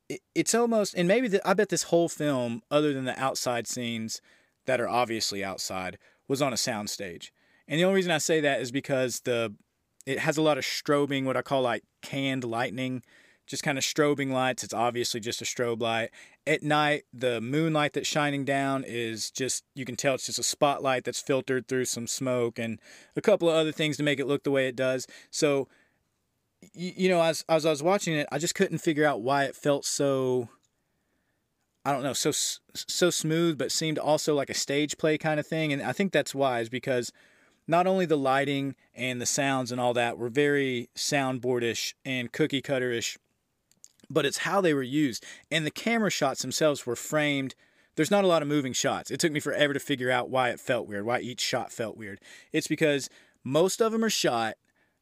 It, 0.09 0.21
it's 0.35 0.53
almost, 0.53 0.93
and 0.93 1.07
maybe 1.07 1.27
the, 1.27 1.47
I 1.47 1.53
bet 1.53 1.69
this 1.69 1.83
whole 1.83 2.07
film, 2.07 2.61
other 2.69 2.93
than 2.93 3.05
the 3.05 3.19
outside 3.19 3.67
scenes 3.67 4.21
that 4.67 4.79
are 4.79 4.89
obviously 4.89 5.43
outside, 5.43 5.97
was 6.27 6.41
on 6.41 6.53
a 6.53 6.57
soundstage. 6.57 7.31
And 7.67 7.79
the 7.79 7.85
only 7.85 7.95
reason 7.95 8.11
I 8.11 8.19
say 8.19 8.41
that 8.41 8.61
is 8.61 8.71
because 8.71 9.21
the 9.21 9.55
it 10.05 10.19
has 10.19 10.37
a 10.37 10.41
lot 10.43 10.59
of 10.59 10.63
strobing, 10.63 11.23
what 11.23 11.35
I 11.35 11.41
call 11.41 11.63
like 11.63 11.83
canned 12.03 12.43
lightning 12.43 13.01
just 13.47 13.63
kind 13.63 13.77
of 13.77 13.83
strobing 13.83 14.31
lights. 14.31 14.63
It's 14.63 14.73
obviously 14.73 15.19
just 15.19 15.41
a 15.41 15.45
strobe 15.45 15.81
light. 15.81 16.09
At 16.47 16.63
night, 16.63 17.03
the 17.13 17.39
moonlight 17.41 17.93
that's 17.93 18.07
shining 18.07 18.45
down 18.45 18.83
is 18.85 19.31
just, 19.31 19.63
you 19.75 19.85
can 19.85 19.95
tell 19.95 20.15
it's 20.15 20.25
just 20.25 20.39
a 20.39 20.43
spotlight 20.43 21.03
that's 21.03 21.21
filtered 21.21 21.67
through 21.67 21.85
some 21.85 22.07
smoke 22.07 22.57
and 22.59 22.79
a 23.15 23.21
couple 23.21 23.49
of 23.49 23.55
other 23.55 23.71
things 23.71 23.97
to 23.97 24.03
make 24.03 24.19
it 24.19 24.27
look 24.27 24.43
the 24.43 24.51
way 24.51 24.67
it 24.67 24.75
does. 24.75 25.07
So, 25.29 25.67
you, 26.73 27.09
know, 27.09 27.21
as, 27.21 27.45
as 27.47 27.65
I 27.65 27.69
was 27.69 27.83
watching 27.83 28.15
it, 28.15 28.27
I 28.31 28.39
just 28.39 28.55
couldn't 28.55 28.79
figure 28.79 29.05
out 29.05 29.21
why 29.21 29.43
it 29.43 29.55
felt 29.55 29.85
so, 29.85 30.49
I 31.83 31.91
don't 31.91 32.03
know, 32.03 32.13
so, 32.13 32.31
so 32.73 33.09
smooth, 33.11 33.57
but 33.57 33.71
seemed 33.71 33.99
also 33.99 34.33
like 34.33 34.49
a 34.49 34.55
stage 34.55 34.97
play 34.97 35.17
kind 35.17 35.39
of 35.39 35.45
thing. 35.45 35.71
And 35.71 35.83
I 35.83 35.91
think 35.91 36.11
that's 36.11 36.33
wise 36.33 36.69
because 36.69 37.11
not 37.67 37.85
only 37.85 38.05
the 38.05 38.17
lighting 38.17 38.75
and 38.95 39.21
the 39.21 39.25
sounds 39.25 39.71
and 39.71 39.79
all 39.79 39.93
that 39.93 40.17
were 40.17 40.29
very 40.29 40.89
soundboardish 40.95 41.93
and 42.03 42.31
cookie 42.31 42.61
cutterish 42.61 43.17
but 44.09 44.25
it's 44.25 44.39
how 44.39 44.61
they 44.61 44.73
were 44.73 44.83
used. 44.83 45.23
And 45.51 45.65
the 45.65 45.71
camera 45.71 46.09
shots 46.09 46.41
themselves 46.41 46.85
were 46.85 46.95
framed. 46.95 47.55
There's 47.95 48.11
not 48.11 48.23
a 48.23 48.27
lot 48.27 48.41
of 48.41 48.47
moving 48.47 48.73
shots. 48.73 49.11
It 49.11 49.19
took 49.19 49.31
me 49.31 49.39
forever 49.39 49.73
to 49.73 49.79
figure 49.79 50.11
out 50.11 50.29
why 50.29 50.49
it 50.49 50.59
felt 50.59 50.87
weird, 50.87 51.05
why 51.05 51.19
each 51.19 51.41
shot 51.41 51.71
felt 51.71 51.97
weird. 51.97 52.19
It's 52.51 52.67
because 52.67 53.09
most 53.43 53.81
of 53.81 53.91
them 53.91 54.03
are 54.03 54.09
shot 54.09 54.55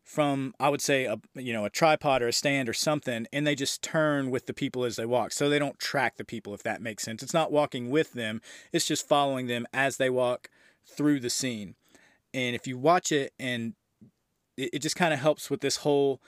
from 0.04 0.54
I 0.60 0.68
would 0.68 0.82
say 0.82 1.06
a 1.06 1.18
you 1.34 1.54
know 1.54 1.64
a 1.64 1.70
tripod 1.70 2.22
or 2.22 2.28
a 2.28 2.34
stand 2.34 2.68
or 2.68 2.74
something 2.74 3.26
and 3.32 3.48
they 3.48 3.56
just 3.56 3.82
turn 3.82 4.32
with 4.32 4.48
the 4.48 4.54
people 4.54 4.84
as 4.84 4.98
they 4.98 5.06
walk. 5.06 5.32
So 5.32 5.50
they 5.50 5.60
don't 5.60 5.80
track 5.80 6.18
the 6.18 6.26
people 6.26 6.54
if 6.54 6.64
that 6.64 6.82
makes 6.82 7.04
sense. 7.04 7.24
It's 7.24 7.34
not 7.34 7.52
walking 7.52 7.90
with 7.90 8.14
them. 8.14 8.42
It's 8.72 8.88
just 8.88 9.08
following 9.08 9.48
them 9.48 9.66
as 9.74 9.98
they 9.98 10.10
walk 10.10 10.50
through 10.86 11.22
the 11.22 11.30
scene. 11.30 11.76
And 12.34 12.56
if 12.56 12.68
you 12.68 12.78
watch 12.78 13.12
it 13.12 13.34
and 13.40 13.76
it, 14.58 14.72
it 14.74 14.80
just 14.80 14.96
kind 14.96 15.14
of 15.14 15.20
helps 15.20 15.50
with 15.50 15.62
this 15.62 15.78
whole 15.78 16.22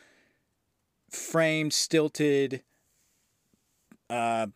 framed, 1.16 1.74
stilted, 1.74 2.62
uh, 4.10 4.48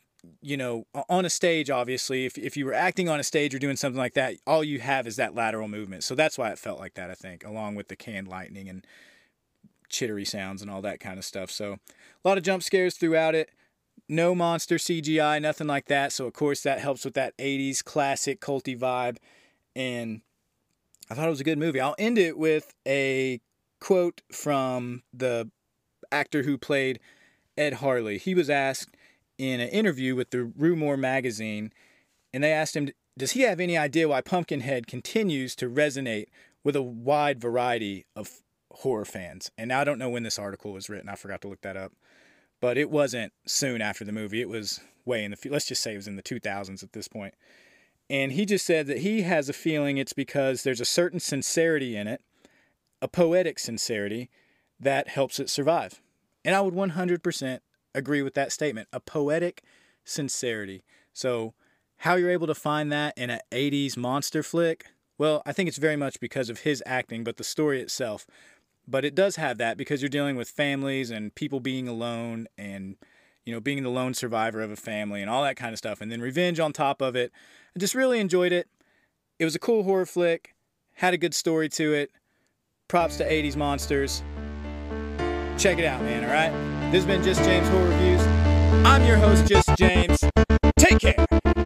you 0.41 0.57
know, 0.57 0.85
on 1.07 1.25
a 1.25 1.29
stage, 1.29 1.69
obviously, 1.69 2.25
if, 2.25 2.37
if 2.37 2.57
you 2.57 2.65
were 2.65 2.73
acting 2.73 3.07
on 3.07 3.19
a 3.19 3.23
stage 3.23 3.55
or 3.55 3.59
doing 3.59 3.77
something 3.77 3.99
like 3.99 4.13
that, 4.13 4.35
all 4.45 4.63
you 4.63 4.79
have 4.79 5.07
is 5.07 5.15
that 5.15 5.33
lateral 5.33 5.67
movement. 5.67 6.03
So 6.03 6.15
that's 6.15 6.37
why 6.37 6.49
it 6.51 6.59
felt 6.59 6.79
like 6.79 6.95
that, 6.95 7.09
I 7.09 7.13
think, 7.13 7.45
along 7.45 7.75
with 7.75 7.87
the 7.87 7.95
canned 7.95 8.27
lightning 8.27 8.67
and 8.67 8.85
chittery 9.89 10.25
sounds 10.25 10.61
and 10.61 10.69
all 10.69 10.81
that 10.81 10.99
kind 10.99 11.17
of 11.17 11.25
stuff. 11.25 11.49
So 11.49 11.73
a 11.73 12.27
lot 12.27 12.37
of 12.37 12.43
jump 12.43 12.63
scares 12.63 12.95
throughout 12.95 13.35
it. 13.35 13.49
No 14.07 14.33
monster 14.33 14.75
CGI, 14.75 15.41
nothing 15.41 15.67
like 15.67 15.85
that. 15.85 16.11
So, 16.11 16.25
of 16.25 16.33
course, 16.33 16.61
that 16.63 16.79
helps 16.79 17.05
with 17.05 17.13
that 17.13 17.37
80s 17.37 17.83
classic 17.83 18.41
culty 18.41 18.77
vibe. 18.77 19.17
And 19.75 20.21
I 21.09 21.13
thought 21.15 21.27
it 21.27 21.31
was 21.31 21.41
a 21.41 21.45
good 21.45 21.59
movie. 21.59 21.79
I'll 21.79 21.95
end 21.97 22.17
it 22.17 22.37
with 22.37 22.73
a 22.87 23.39
quote 23.79 24.21
from 24.31 25.03
the 25.13 25.49
actor 26.11 26.43
who 26.43 26.57
played 26.57 26.99
Ed 27.57 27.75
Harley. 27.75 28.17
He 28.17 28.33
was 28.33 28.49
asked 28.49 28.95
in 29.37 29.59
an 29.59 29.69
interview 29.69 30.15
with 30.15 30.31
the 30.31 30.43
Rue 30.43 30.75
Morgue 30.75 30.99
magazine, 30.99 31.71
and 32.33 32.43
they 32.43 32.51
asked 32.51 32.75
him, 32.75 32.89
Does 33.17 33.31
he 33.31 33.41
have 33.41 33.59
any 33.59 33.77
idea 33.77 34.07
why 34.07 34.21
Pumpkinhead 34.21 34.87
continues 34.87 35.55
to 35.57 35.69
resonate 35.69 36.27
with 36.63 36.75
a 36.75 36.81
wide 36.81 37.39
variety 37.39 38.05
of 38.15 38.41
horror 38.71 39.05
fans? 39.05 39.51
And 39.57 39.71
I 39.71 39.83
don't 39.83 39.99
know 39.99 40.09
when 40.09 40.23
this 40.23 40.39
article 40.39 40.73
was 40.73 40.89
written, 40.89 41.09
I 41.09 41.15
forgot 41.15 41.41
to 41.41 41.47
look 41.47 41.61
that 41.61 41.77
up. 41.77 41.93
But 42.61 42.77
it 42.77 42.89
wasn't 42.89 43.31
soon 43.45 43.81
after 43.81 44.03
the 44.03 44.11
movie. 44.11 44.41
It 44.41 44.49
was 44.49 44.81
way 45.05 45.23
in 45.23 45.31
the, 45.31 45.49
let's 45.49 45.65
just 45.65 45.81
say 45.81 45.93
it 45.93 45.97
was 45.97 46.07
in 46.07 46.17
the 46.17 46.23
2000s 46.23 46.83
at 46.83 46.91
this 46.91 47.07
point. 47.07 47.33
And 48.09 48.31
he 48.31 48.45
just 48.45 48.65
said 48.65 48.87
that 48.87 48.99
he 48.99 49.21
has 49.21 49.49
a 49.49 49.53
feeling 49.53 49.97
it's 49.97 50.13
because 50.13 50.63
there's 50.63 50.81
a 50.81 50.85
certain 50.85 51.19
sincerity 51.19 51.95
in 51.95 52.07
it, 52.07 52.21
a 53.01 53.07
poetic 53.07 53.59
sincerity, 53.59 54.29
that 54.79 55.09
helps 55.09 55.39
it 55.39 55.49
survive. 55.49 56.01
And 56.45 56.55
I 56.55 56.61
would 56.61 56.73
100% 56.73 57.59
agree 57.93 58.21
with 58.21 58.33
that 58.35 58.51
statement. 58.51 58.87
A 58.93 58.99
poetic 58.99 59.63
sincerity. 60.03 60.83
So, 61.13 61.53
how 62.03 62.15
you're 62.15 62.31
able 62.31 62.47
to 62.47 62.55
find 62.55 62.91
that 62.93 63.17
in 63.17 63.29
an 63.29 63.41
80s 63.51 63.97
monster 63.97 64.41
flick, 64.41 64.85
well, 65.17 65.43
I 65.45 65.51
think 65.51 65.67
it's 65.67 65.77
very 65.77 65.97
much 65.97 66.19
because 66.21 66.49
of 66.49 66.61
his 66.61 66.81
acting, 66.85 67.25
but 67.25 67.35
the 67.35 67.43
story 67.43 67.81
itself. 67.81 68.25
But 68.87 69.03
it 69.03 69.13
does 69.13 69.35
have 69.35 69.57
that 69.57 69.77
because 69.77 70.01
you're 70.01 70.09
dealing 70.09 70.37
with 70.37 70.49
families 70.49 71.11
and 71.11 71.35
people 71.35 71.59
being 71.59 71.89
alone 71.89 72.47
and, 72.57 72.95
you 73.45 73.53
know, 73.53 73.59
being 73.59 73.83
the 73.83 73.89
lone 73.89 74.13
survivor 74.13 74.61
of 74.61 74.71
a 74.71 74.77
family 74.77 75.21
and 75.21 75.29
all 75.29 75.43
that 75.43 75.57
kind 75.57 75.73
of 75.73 75.77
stuff. 75.77 75.99
And 75.99 76.09
then 76.09 76.21
revenge 76.21 76.59
on 76.59 76.71
top 76.71 77.01
of 77.01 77.17
it. 77.17 77.33
I 77.75 77.79
just 77.79 77.95
really 77.95 78.19
enjoyed 78.19 78.53
it. 78.53 78.69
It 79.37 79.45
was 79.45 79.55
a 79.55 79.59
cool 79.59 79.83
horror 79.83 80.05
flick, 80.05 80.55
had 80.93 81.13
a 81.13 81.17
good 81.17 81.33
story 81.33 81.67
to 81.69 81.93
it. 81.93 82.11
Props 82.87 83.17
to 83.17 83.29
80s 83.29 83.57
monsters. 83.57 84.23
Check 85.59 85.77
it 85.77 85.83
out, 85.83 86.01
man, 86.03 86.23
all 86.23 86.31
right? 86.31 86.51
This 86.89 87.03
has 87.03 87.05
been 87.05 87.21
Just 87.21 87.43
James 87.43 87.67
Horror 87.67 87.89
Reviews. 87.89 88.21
I'm 88.85 89.05
your 89.05 89.17
host, 89.17 89.45
Just 89.45 89.69
James. 89.77 90.23
Take 90.77 90.99
care. 90.99 91.58